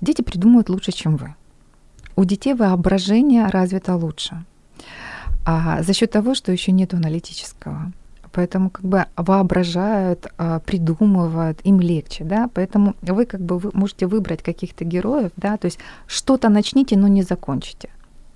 Дети 0.00 0.22
придумывают 0.22 0.68
лучше, 0.70 0.90
чем 0.90 1.16
вы 1.16 1.34
у 2.16 2.24
детей 2.24 2.54
воображение 2.54 3.46
развито 3.46 3.96
лучше 3.96 4.44
а 5.44 5.82
за 5.82 5.92
счет 5.92 6.10
того, 6.10 6.34
что 6.34 6.52
еще 6.52 6.72
нет 6.72 6.94
аналитического. 6.94 7.92
Поэтому 8.32 8.70
как 8.70 8.84
бы 8.84 9.06
воображают, 9.16 10.26
а, 10.38 10.58
придумывают, 10.58 11.60
им 11.64 11.80
легче, 11.80 12.24
да. 12.24 12.48
Поэтому 12.52 12.94
вы 13.02 13.26
как 13.26 13.40
бы 13.40 13.58
вы 13.58 13.70
можете 13.74 14.06
выбрать 14.06 14.42
каких-то 14.42 14.84
героев, 14.84 15.30
да, 15.36 15.56
то 15.56 15.66
есть 15.66 15.78
что-то 16.06 16.48
начните, 16.48 16.96
но 16.96 17.08
не 17.08 17.22
закончите. 17.22 17.90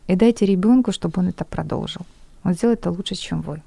И 0.07 0.14
дайте 0.14 0.47
ребенку, 0.47 0.93
чтобы 0.93 1.14
он 1.20 1.29
это 1.29 1.45
продолжил. 1.45 2.03
Он 2.45 2.55
сделает 2.55 2.81
это 2.81 2.91
лучше, 2.91 3.14
чем 3.16 3.41
вы. 3.43 3.61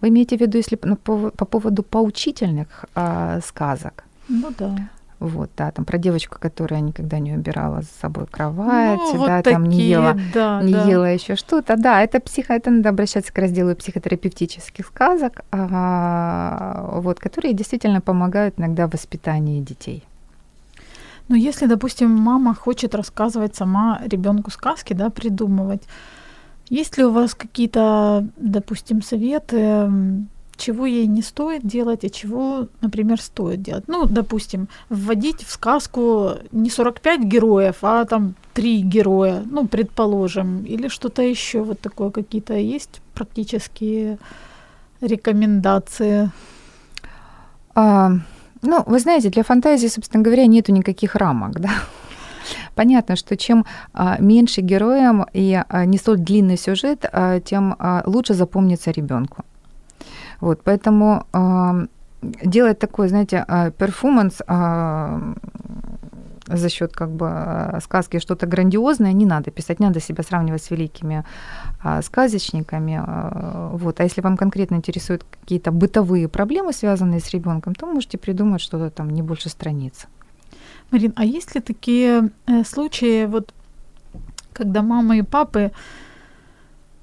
Вы 0.00 0.08
имеете 0.08 0.36
в 0.36 0.40
виду, 0.40 0.58
если 0.58 0.74
по, 0.76 1.30
по 1.30 1.44
поводу 1.44 1.82
поучительных 1.82 2.86
а, 2.94 3.40
сказок? 3.40 4.04
Ну 4.28 4.52
да. 4.58 4.88
Вот, 5.20 5.50
да, 5.54 5.70
там 5.70 5.84
про 5.84 5.98
девочку, 5.98 6.38
которая 6.40 6.80
никогда 6.80 7.18
не 7.18 7.34
убирала 7.34 7.82
за 7.82 7.88
собой 8.00 8.26
кровать, 8.26 8.98
ну, 8.98 9.18
вот 9.18 9.26
да, 9.26 9.42
такие, 9.42 9.54
там 9.54 9.64
не 9.66 9.82
ела, 9.82 10.16
да, 10.32 10.62
не 10.62 10.72
да. 10.72 10.84
ела 10.88 11.12
еще 11.12 11.36
что-то. 11.36 11.76
Да, 11.76 12.02
это 12.02 12.20
психо, 12.20 12.54
это 12.54 12.70
надо 12.70 12.88
обращаться 12.88 13.30
к 13.30 13.38
разделу 13.38 13.76
психотерапевтических 13.76 14.86
сказок, 14.86 15.44
а, 15.52 16.88
вот, 17.02 17.20
которые 17.20 17.52
действительно 17.52 18.00
помогают 18.00 18.58
иногда 18.58 18.86
в 18.86 18.92
воспитании 18.92 19.60
детей. 19.60 20.04
Ну, 21.28 21.36
если, 21.36 21.66
допустим, 21.66 22.10
мама 22.10 22.54
хочет 22.54 22.94
рассказывать 22.94 23.54
сама 23.54 24.00
ребенку 24.06 24.50
сказки, 24.50 24.94
да, 24.94 25.10
придумывать, 25.10 25.82
есть 26.70 26.96
ли 26.96 27.04
у 27.04 27.10
вас 27.10 27.34
какие-то, 27.34 28.26
допустим, 28.36 29.02
советы, 29.02 29.90
чего 30.60 30.86
ей 30.86 31.06
не 31.06 31.22
стоит 31.22 31.66
делать, 31.66 32.04
а 32.04 32.10
чего, 32.10 32.68
например, 32.82 33.20
стоит 33.20 33.62
делать. 33.62 33.84
Ну, 33.88 34.06
допустим, 34.06 34.68
вводить 34.88 35.42
в 35.42 35.50
сказку 35.50 36.34
не 36.52 36.70
45 36.70 37.20
героев, 37.22 37.76
а 37.82 38.04
там 38.04 38.34
3 38.54 38.82
героя, 38.82 39.42
ну, 39.50 39.66
предположим, 39.66 40.64
или 40.64 40.88
что-то 40.88 41.22
еще 41.22 41.62
вот 41.62 41.80
такое 41.80 42.10
какие-то 42.10 42.54
есть 42.54 43.00
практические 43.14 44.18
рекомендации? 45.00 46.30
А, 47.74 48.12
ну, 48.62 48.82
вы 48.86 48.98
знаете, 48.98 49.30
для 49.30 49.42
фантазии, 49.42 49.88
собственно 49.88 50.22
говоря, 50.22 50.46
нету 50.46 50.72
никаких 50.72 51.14
рамок, 51.16 51.60
да. 51.60 51.70
Понятно, 52.74 53.16
что 53.16 53.36
чем 53.36 53.64
а, 53.92 54.16
меньше 54.20 54.60
героям 54.60 55.26
и 55.32 55.62
а, 55.68 55.84
не 55.84 55.98
столь 55.98 56.18
длинный 56.18 56.56
сюжет, 56.56 57.04
тем 57.44 57.76
лучше 58.06 58.34
запомнится 58.34 58.90
ребенку. 58.90 59.44
Вот, 60.40 60.62
поэтому 60.64 61.26
э, 61.32 61.86
делать 62.22 62.78
такой, 62.78 63.08
знаете, 63.08 63.44
э, 63.46 63.70
перформанс 63.70 64.42
э, 64.46 65.34
за 66.56 66.68
счет 66.68 66.92
как 66.92 67.10
бы 67.10 67.78
сказки 67.82 68.18
что-то 68.18 68.46
грандиозное 68.46 69.12
не 69.12 69.26
надо 69.26 69.50
писать, 69.50 69.80
не 69.80 69.86
надо 69.86 70.00
себя 70.00 70.24
сравнивать 70.24 70.62
с 70.62 70.70
великими 70.70 71.24
а, 71.82 72.02
сказочниками. 72.02 73.00
А, 73.00 73.70
вот. 73.74 74.00
А 74.00 74.02
если 74.02 74.20
вам 74.20 74.36
конкретно 74.36 74.76
интересуют 74.76 75.24
какие-то 75.40 75.70
бытовые 75.70 76.28
проблемы, 76.28 76.72
связанные 76.72 77.20
с 77.20 77.30
ребенком, 77.30 77.74
то 77.74 77.86
можете 77.86 78.18
придумать 78.18 78.60
что-то 78.60 78.90
там 78.90 79.10
не 79.10 79.22
больше 79.22 79.48
страниц. 79.48 80.06
Марин, 80.90 81.12
а 81.16 81.24
есть 81.24 81.54
ли 81.54 81.60
такие 81.60 82.30
э, 82.46 82.64
случаи, 82.64 83.26
вот, 83.26 83.54
когда 84.52 84.82
мамы 84.82 85.18
и 85.18 85.22
папы 85.22 85.70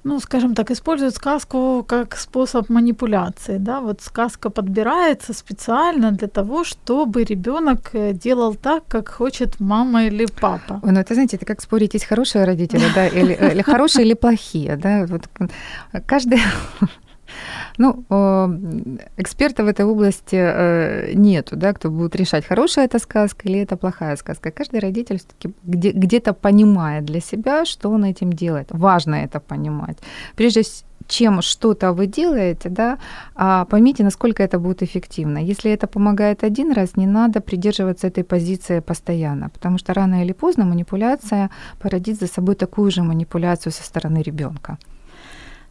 ну, 0.08 0.20
скажем 0.20 0.54
так, 0.54 0.70
используют 0.70 1.14
сказку 1.14 1.84
как 1.86 2.16
способ 2.16 2.70
манипуляции, 2.70 3.58
да, 3.58 3.80
вот 3.80 4.00
сказка 4.00 4.50
подбирается 4.50 5.32
специально 5.34 6.12
для 6.12 6.28
того, 6.28 6.64
чтобы 6.64 7.24
ребенок 7.24 7.90
э, 7.92 8.12
делал 8.12 8.54
так, 8.54 8.84
как 8.88 9.08
хочет 9.08 9.60
мама 9.60 10.06
или 10.06 10.26
папа. 10.40 10.80
Ой, 10.82 10.92
ну 10.92 11.00
это, 11.00 11.14
знаете, 11.14 11.36
это 11.36 11.46
как 11.46 11.60
спорить, 11.60 11.94
есть 11.94 12.06
хорошие 12.06 12.44
родители, 12.44 12.84
да, 12.94 13.06
или, 13.06 13.36
э, 13.38 13.52
или 13.52 13.62
хорошие, 13.62 14.06
или 14.06 14.14
плохие, 14.14 14.76
да, 14.76 15.06
вот 15.06 15.28
каждый 16.06 16.38
ну, 17.78 18.04
эксперта 19.16 19.64
в 19.64 19.68
этой 19.68 19.84
области 19.84 20.36
э, 20.36 21.12
нету, 21.14 21.56
да, 21.56 21.72
кто 21.72 21.90
будет 21.90 22.16
решать, 22.16 22.46
хорошая 22.46 22.86
это 22.86 22.98
сказка 22.98 23.48
или 23.48 23.60
это 23.60 23.76
плохая 23.76 24.16
сказка. 24.16 24.50
Каждый 24.50 24.80
родитель 24.80 25.18
все-таки 25.18 25.54
где- 25.64 25.92
где-то 25.92 26.32
понимает 26.32 27.04
для 27.04 27.20
себя, 27.20 27.64
что 27.64 27.90
он 27.90 28.04
этим 28.04 28.32
делает. 28.32 28.68
Важно 28.70 29.16
это 29.16 29.40
понимать. 29.40 29.98
Прежде 30.36 30.62
чем 31.08 31.42
что-то 31.42 31.92
вы 31.92 32.06
делаете, 32.06 32.68
да, 32.68 32.98
а 33.34 33.64
поймите, 33.64 34.04
насколько 34.04 34.42
это 34.42 34.58
будет 34.58 34.82
эффективно. 34.82 35.38
Если 35.38 35.70
это 35.70 35.86
помогает 35.86 36.44
один 36.44 36.72
раз, 36.72 36.96
не 36.96 37.06
надо 37.06 37.40
придерживаться 37.40 38.06
этой 38.06 38.24
позиции 38.24 38.80
постоянно, 38.80 39.48
потому 39.48 39.78
что 39.78 39.94
рано 39.94 40.22
или 40.22 40.32
поздно 40.32 40.64
манипуляция 40.64 41.50
породит 41.80 42.20
за 42.20 42.26
собой 42.26 42.54
такую 42.54 42.90
же 42.90 43.02
манипуляцию 43.02 43.72
со 43.72 43.82
стороны 43.82 44.22
ребенка. 44.22 44.78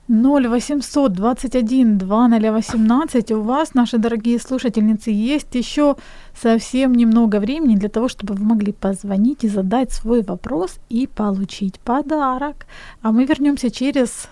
0800 0.09 1.11
21 1.11 1.97
2018 1.97 3.31
у 3.31 3.41
вас, 3.41 3.73
наши 3.73 3.97
дорогие 3.97 4.39
слушательницы, 4.39 5.11
есть 5.11 5.53
еще 5.53 5.97
совсем 6.33 6.93
немного 6.93 7.39
времени 7.39 7.75
для 7.75 7.89
того, 7.89 8.07
чтобы 8.07 8.33
вы 8.33 8.45
могли 8.45 8.71
позвонить 8.71 9.43
и 9.43 9.49
задать 9.49 9.91
свой 9.91 10.21
вопрос 10.21 10.79
и 10.89 11.07
получить 11.07 11.79
подарок. 11.79 12.67
А 13.01 13.11
мы 13.11 13.25
вернемся 13.25 13.69
через 13.69 14.29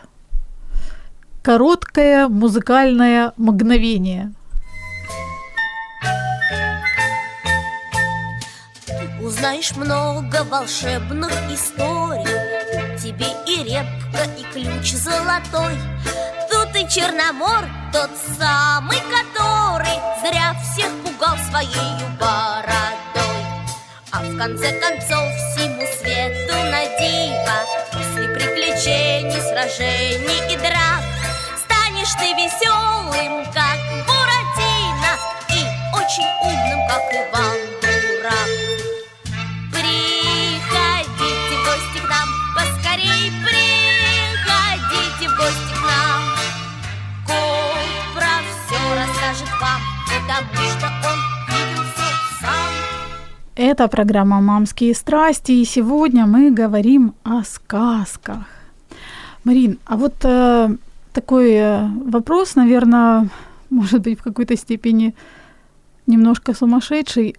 короткое 1.43 2.29
музыкальное 2.29 3.33
мгновение. 3.35 4.33
Узнаешь 9.21 9.75
много 9.75 10.45
волшебных 10.49 11.31
историй 11.51 12.54
тебе 13.05 13.27
и 13.45 13.63
репка, 13.63 14.23
и 14.35 14.43
ключ 14.51 14.93
золотой. 14.93 15.77
Тут 16.49 16.75
и 16.75 16.87
Черномор, 16.89 17.65
тот 17.93 18.09
самый, 18.37 18.97
который 18.97 19.99
Зря 20.21 20.55
всех 20.63 20.89
пугал 21.03 21.37
своей 21.49 21.93
бородой. 22.19 23.45
А 24.11 24.21
в 24.23 24.37
конце 24.37 24.71
концов 24.79 25.29
всему 25.35 25.85
свету 25.99 26.55
на 26.55 26.85
диво 26.97 27.57
После 27.91 28.29
приключений, 28.29 29.41
сражений 29.41 30.53
и 30.53 30.57
драк 30.57 31.03
Станешь 31.63 32.13
ты 32.13 32.33
веселым, 32.33 33.45
как 33.53 33.77
Буратино 34.07 35.19
И 35.49 35.61
очень 35.93 36.25
умным, 36.41 36.87
как 36.87 37.03
Иван 37.13 37.74
Это 53.57 53.87
программа 53.87 54.41
«Мамские 54.41 54.93
страсти», 54.93 55.53
и 55.53 55.65
сегодня 55.65 56.25
мы 56.25 56.51
говорим 56.51 57.13
о 57.23 57.41
сказках. 57.43 58.43
Марин, 59.45 59.79
а 59.85 59.95
вот 59.95 60.15
э, 60.23 60.75
такой 61.13 61.51
э, 61.53 61.87
вопрос, 62.05 62.55
наверное, 62.55 63.29
может 63.69 64.01
быть, 64.01 64.19
в 64.19 64.23
какой-то 64.23 64.57
степени 64.57 65.15
немножко 66.05 66.53
сумасшедший. 66.53 67.37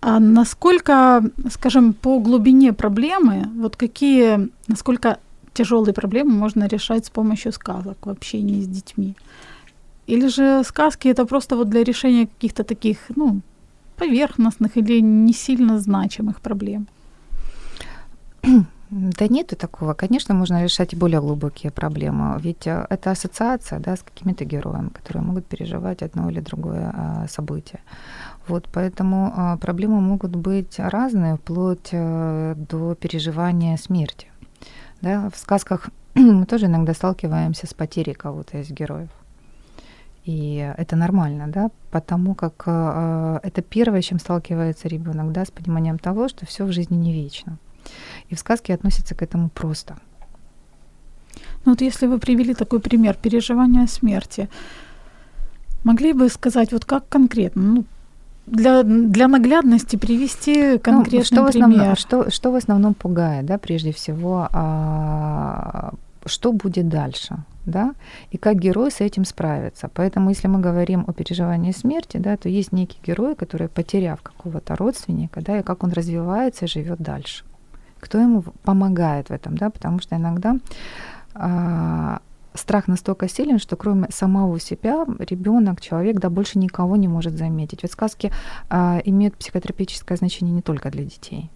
А 0.00 0.20
насколько, 0.20 1.22
скажем, 1.50 1.92
по 1.92 2.18
глубине 2.18 2.72
проблемы, 2.72 3.46
вот 3.60 3.76
какие, 3.76 4.48
насколько 4.68 5.18
тяжелые 5.52 5.92
проблемы 5.92 6.30
можно 6.30 6.66
решать 6.66 7.04
с 7.04 7.10
помощью 7.10 7.52
сказок 7.52 8.06
в 8.06 8.08
общении 8.08 8.62
с 8.62 8.66
детьми? 8.66 9.14
Или 10.06 10.28
же 10.28 10.62
сказки 10.64 11.08
это 11.08 11.26
просто 11.26 11.56
вот 11.56 11.68
для 11.68 11.84
решения 11.84 12.26
каких-то 12.26 12.64
таких, 12.64 12.96
ну, 13.16 13.42
поверхностных 13.96 14.76
или 14.76 15.00
не 15.00 15.32
сильно 15.32 15.78
значимых 15.78 16.40
проблем? 16.40 16.86
Да 18.90 19.26
нету 19.26 19.56
такого. 19.56 19.94
Конечно, 19.94 20.34
можно 20.34 20.62
решать 20.62 20.92
и 20.92 20.96
более 20.96 21.20
глубокие 21.20 21.72
проблемы. 21.72 22.38
Ведь 22.40 22.68
э, 22.68 22.86
это 22.88 23.10
ассоциация 23.10 23.80
да, 23.80 23.96
с 23.96 24.02
какими-то 24.02 24.44
героями, 24.44 24.90
которые 24.90 25.24
могут 25.24 25.46
переживать 25.46 26.02
одно 26.02 26.30
или 26.30 26.40
другое 26.40 26.92
а, 26.94 27.26
событие. 27.28 27.80
Вот, 28.46 28.68
поэтому 28.72 29.32
а, 29.36 29.56
проблемы 29.56 30.00
могут 30.00 30.36
быть 30.36 30.78
разные, 30.78 31.34
вплоть 31.36 31.90
до 31.90 32.94
переживания 32.94 33.76
смерти. 33.76 34.28
Да, 35.00 35.30
в 35.34 35.36
сказках 35.36 35.90
мы 36.14 36.46
тоже 36.46 36.66
иногда 36.66 36.94
сталкиваемся 36.94 37.66
с 37.66 37.74
потерей 37.74 38.14
кого-то 38.14 38.58
из 38.58 38.70
героев. 38.70 39.10
И 40.26 40.74
это 40.76 40.96
нормально, 40.96 41.46
да, 41.46 41.70
потому 41.92 42.34
как 42.34 42.64
э, 42.66 43.38
это 43.44 43.62
первое, 43.62 44.02
с 44.02 44.06
чем 44.06 44.18
сталкивается 44.18 44.88
ребенок, 44.88 45.30
да, 45.30 45.44
с 45.44 45.52
пониманием 45.52 45.98
того, 45.98 46.28
что 46.28 46.44
все 46.46 46.64
в 46.64 46.72
жизни 46.72 46.96
не 46.96 47.12
вечно. 47.12 47.58
И 48.28 48.34
в 48.34 48.38
сказке 48.40 48.74
относятся 48.74 49.14
к 49.14 49.22
этому 49.22 49.48
просто. 49.48 49.96
Ну 51.64 51.72
вот 51.72 51.80
если 51.80 52.08
вы 52.08 52.18
привели 52.18 52.54
такой 52.54 52.80
пример 52.80 53.16
переживания 53.22 53.86
смерти, 53.86 54.48
могли 55.84 56.12
бы 56.12 56.28
сказать, 56.28 56.72
вот 56.72 56.84
как 56.84 57.08
конкретно, 57.08 57.62
ну, 57.62 57.84
для, 58.46 58.82
для 58.82 59.28
наглядности 59.28 59.94
привести 59.94 60.78
конкретный 60.78 61.18
ну, 61.18 61.24
что 61.24 61.46
пример. 61.46 61.68
В 61.68 61.72
основном, 61.72 61.96
что, 61.96 62.30
что 62.30 62.50
в 62.50 62.56
основном 62.56 62.94
пугает, 62.94 63.46
да, 63.46 63.58
прежде 63.58 63.92
всего, 63.92 64.48
а, 64.52 65.94
что 66.26 66.52
будет 66.52 66.88
дальше, 66.88 67.38
да, 67.64 67.94
и 68.30 68.36
как 68.36 68.58
герой 68.58 68.90
с 68.90 69.00
этим 69.00 69.24
справится. 69.24 69.88
Поэтому, 69.92 70.30
если 70.30 70.48
мы 70.48 70.60
говорим 70.60 71.04
о 71.06 71.12
переживании 71.12 71.72
смерти, 71.72 72.18
да, 72.18 72.36
то 72.36 72.48
есть 72.48 72.72
некий 72.72 72.98
герой, 73.04 73.34
который, 73.34 73.68
потеряв 73.68 74.22
какого-то 74.22 74.76
родственника, 74.76 75.40
да, 75.40 75.60
и 75.60 75.62
как 75.62 75.82
он 75.82 75.92
развивается 75.92 76.64
и 76.64 76.68
живет 76.68 76.98
дальше. 76.98 77.44
Кто 78.00 78.18
ему 78.18 78.42
помогает 78.62 79.28
в 79.28 79.32
этом, 79.32 79.56
да, 79.56 79.70
потому 79.70 80.00
что 80.00 80.16
иногда 80.16 80.56
а, 81.34 82.20
страх 82.54 82.88
настолько 82.88 83.28
силен, 83.28 83.58
что 83.58 83.76
кроме 83.76 84.08
самого 84.10 84.60
себя 84.60 85.04
ребенок, 85.18 85.80
человек, 85.80 86.18
да, 86.18 86.30
больше 86.30 86.58
никого 86.58 86.96
не 86.96 87.08
может 87.08 87.34
заметить. 87.34 87.82
Ведь 87.82 87.92
сказки 87.92 88.32
а, 88.68 89.00
имеют 89.04 89.36
психотерапевтическое 89.36 90.16
значение 90.16 90.54
не 90.54 90.62
только 90.62 90.90
для 90.90 91.04
детей, 91.04 91.50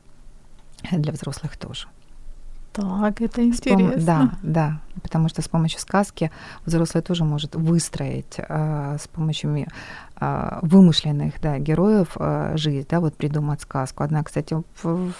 а 0.91 0.99
для 0.99 1.13
взрослых 1.13 1.57
тоже. 1.57 1.89
Так, 2.73 3.21
это 3.21 3.45
интересно. 3.45 4.01
Пом- 4.01 4.05
да, 4.05 4.31
да, 4.43 4.81
потому 5.03 5.29
что 5.29 5.43
с 5.43 5.49
помощью 5.49 5.81
сказки 5.81 6.31
взрослый 6.65 7.03
тоже 7.03 7.25
может 7.25 7.57
выстроить 7.57 8.37
э, 8.39 8.97
с 9.01 9.09
помощью 9.09 9.67
э, 10.21 10.59
вымышленных 10.63 11.41
да, 11.41 11.59
героев 11.59 12.17
э, 12.17 12.53
жизнь, 12.57 12.87
да, 12.89 13.01
вот 13.01 13.17
придумать 13.17 13.61
сказку. 13.61 14.05
Одна, 14.05 14.23
кстати, 14.23 14.57
в, 14.83 15.13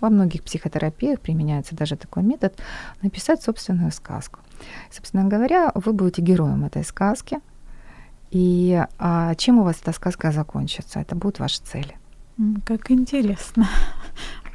во 0.00 0.10
многих 0.10 0.42
психотерапиях 0.42 1.20
применяется 1.20 1.76
даже 1.76 1.96
такой 1.96 2.24
метод 2.24 2.58
написать 3.02 3.40
собственную 3.40 3.92
сказку. 3.92 4.40
Собственно 4.90 5.24
говоря, 5.24 5.70
вы 5.74 5.92
будете 5.92 6.22
героем 6.22 6.64
этой 6.64 6.82
сказки, 6.82 7.38
и 8.32 8.84
а, 8.98 9.34
чем 9.36 9.58
у 9.58 9.62
вас 9.62 9.76
эта 9.80 9.92
сказка 9.92 10.32
закончится? 10.32 10.98
Это 10.98 11.14
будут 11.14 11.38
ваши 11.38 11.60
цели. 11.62 11.96
Как 12.64 12.90
интересно. 12.90 13.68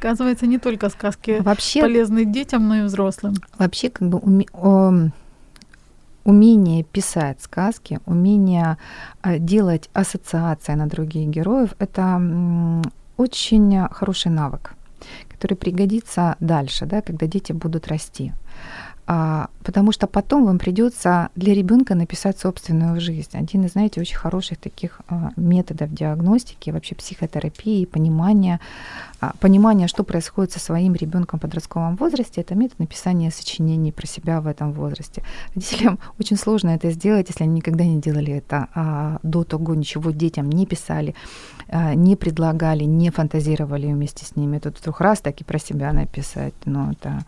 Оказывается, 0.01 0.47
не 0.47 0.57
только 0.57 0.89
сказки 0.89 1.41
вообще, 1.41 1.81
полезны 1.81 2.25
детям, 2.25 2.67
но 2.67 2.75
и 2.77 2.81
взрослым. 2.81 3.35
Вообще, 3.59 3.91
как 3.91 4.09
бы 4.09 4.17
уме, 4.17 4.47
о, 4.51 5.09
умение 6.23 6.83
писать 6.83 7.39
сказки, 7.39 7.99
умение 8.07 8.77
а, 9.21 9.37
делать 9.37 9.91
ассоциации 9.93 10.73
на 10.73 10.87
других 10.87 11.27
героев, 11.27 11.75
это 11.77 12.19
очень 13.17 13.87
хороший 13.91 14.31
навык, 14.31 14.73
который 15.29 15.53
пригодится 15.53 16.35
дальше, 16.39 16.87
да, 16.87 17.01
когда 17.03 17.27
дети 17.27 17.51
будут 17.51 17.87
расти. 17.87 18.33
А, 19.07 19.49
потому 19.63 19.91
что 19.91 20.07
потом 20.07 20.45
вам 20.45 20.57
придется 20.57 21.29
для 21.35 21.53
ребенка 21.53 21.95
написать 21.95 22.39
собственную 22.39 23.01
жизнь. 23.01 23.31
Один 23.33 23.65
из, 23.65 23.73
знаете, 23.73 23.99
очень 23.99 24.15
хороших 24.15 24.57
таких 24.57 25.01
а, 25.09 25.31
методов 25.35 25.93
диагностики, 25.93 26.69
вообще 26.69 26.95
психотерапии, 26.95 27.85
понимания, 27.85 28.59
а, 29.21 29.33
понимания, 29.39 29.87
что 29.87 30.03
происходит 30.03 30.51
со 30.51 30.59
своим 30.59 30.95
ребенком 30.95 31.37
в 31.37 31.43
подростковом 31.43 31.95
возрасте, 31.95 32.41
это 32.41 32.55
метод 32.55 32.79
написания 32.79 33.29
сочинений 33.29 33.91
про 33.91 34.07
себя 34.07 34.41
в 34.41 34.47
этом 34.47 34.73
возрасте. 34.73 35.23
Родителям 35.53 35.99
очень 36.19 36.37
сложно 36.37 36.69
это 36.69 36.89
сделать, 36.89 37.29
если 37.29 37.43
они 37.43 37.53
никогда 37.53 37.83
не 37.83 38.01
делали 38.01 38.33
это 38.33 38.67
а, 38.73 39.19
до 39.21 39.43
того, 39.43 39.75
ничего 39.75 40.09
детям 40.09 40.49
не 40.49 40.65
писали, 40.65 41.13
а, 41.69 41.93
не 41.93 42.15
предлагали, 42.15 42.83
не 42.83 43.11
фантазировали 43.11 43.93
вместе 43.93 44.25
с 44.25 44.35
ними. 44.35 44.57
Тут 44.57 44.79
вдруг 44.79 45.01
раз 45.01 45.21
так 45.21 45.39
и 45.39 45.43
про 45.43 45.59
себя 45.59 45.93
написать, 45.93 46.55
ну 46.65 46.91
это 46.91 47.23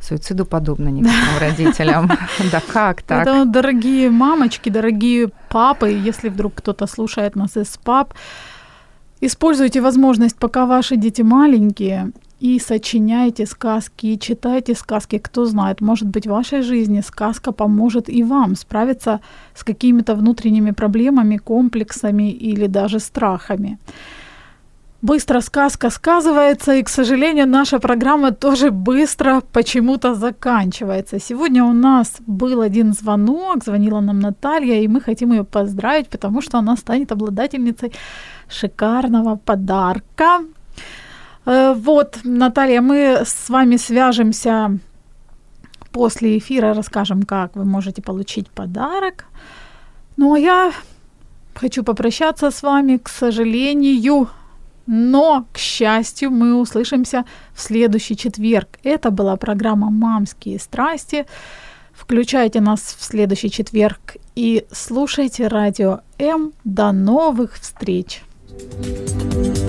суициду 0.00 0.46
подобно 0.46 0.88
некоторым 0.90 1.38
родителям. 1.40 2.10
Да 2.52 2.60
как 2.72 3.02
так? 3.02 3.22
Это, 3.26 3.44
дорогие 3.44 4.10
мамочки, 4.10 4.68
дорогие 4.68 5.30
папы, 5.48 5.90
если 5.90 6.28
вдруг 6.28 6.54
кто-то 6.54 6.86
слушает 6.86 7.36
нас 7.36 7.56
из 7.56 7.76
пап, 7.78 8.14
используйте 9.22 9.80
возможность, 9.80 10.36
пока 10.36 10.66
ваши 10.66 10.96
дети 10.96 11.22
маленькие, 11.22 12.12
и 12.42 12.58
сочиняйте 12.58 13.46
сказки, 13.46 14.16
читайте 14.16 14.74
сказки. 14.74 15.18
Кто 15.18 15.44
знает, 15.44 15.80
может 15.80 16.08
быть, 16.08 16.26
в 16.26 16.30
вашей 16.30 16.62
жизни 16.62 17.02
сказка 17.02 17.52
поможет 17.52 18.08
и 18.08 18.24
вам 18.24 18.56
справиться 18.56 19.20
с 19.54 19.62
какими-то 19.62 20.16
внутренними 20.16 20.72
проблемами, 20.72 21.36
комплексами 21.36 22.32
или 22.32 22.66
даже 22.66 22.98
страхами. 22.98 23.78
Быстро 25.02 25.40
сказка 25.40 25.90
сказывается, 25.90 26.74
и, 26.74 26.82
к 26.82 26.88
сожалению, 26.88 27.48
наша 27.48 27.80
программа 27.80 28.30
тоже 28.30 28.70
быстро 28.70 29.42
почему-то 29.52 30.14
заканчивается. 30.14 31.18
Сегодня 31.18 31.64
у 31.64 31.72
нас 31.72 32.20
был 32.28 32.60
один 32.60 32.92
звонок, 32.92 33.64
звонила 33.64 34.00
нам 34.00 34.20
Наталья, 34.20 34.80
и 34.80 34.86
мы 34.86 35.00
хотим 35.00 35.32
ее 35.32 35.42
поздравить, 35.42 36.08
потому 36.08 36.40
что 36.40 36.58
она 36.58 36.76
станет 36.76 37.10
обладательницей 37.10 37.92
шикарного 38.48 39.34
подарка. 39.34 40.44
Э, 41.46 41.74
вот, 41.74 42.20
Наталья, 42.22 42.80
мы 42.80 43.22
с 43.24 43.50
вами 43.50 43.78
свяжемся 43.78 44.78
после 45.90 46.38
эфира, 46.38 46.74
расскажем, 46.74 47.24
как 47.24 47.56
вы 47.56 47.64
можете 47.64 48.02
получить 48.02 48.48
подарок. 48.50 49.24
Ну 50.16 50.34
а 50.34 50.38
я 50.38 50.72
хочу 51.54 51.82
попрощаться 51.82 52.52
с 52.52 52.62
вами, 52.62 52.98
к 52.98 53.08
сожалению, 53.08 54.28
но, 54.86 55.46
к 55.52 55.58
счастью, 55.58 56.30
мы 56.30 56.54
услышимся 56.54 57.24
в 57.54 57.60
следующий 57.60 58.16
четверг. 58.16 58.78
Это 58.82 59.10
была 59.10 59.36
программа 59.36 59.90
«Мамские 59.90 60.58
страсти». 60.58 61.26
Включайте 61.92 62.60
нас 62.60 62.96
в 62.98 63.04
следующий 63.04 63.50
четверг 63.50 64.16
и 64.34 64.66
слушайте 64.72 65.46
радио 65.46 66.00
М. 66.18 66.52
До 66.64 66.92
новых 66.92 67.54
встреч! 67.54 68.22
thank 68.82 69.56
you 69.56 69.61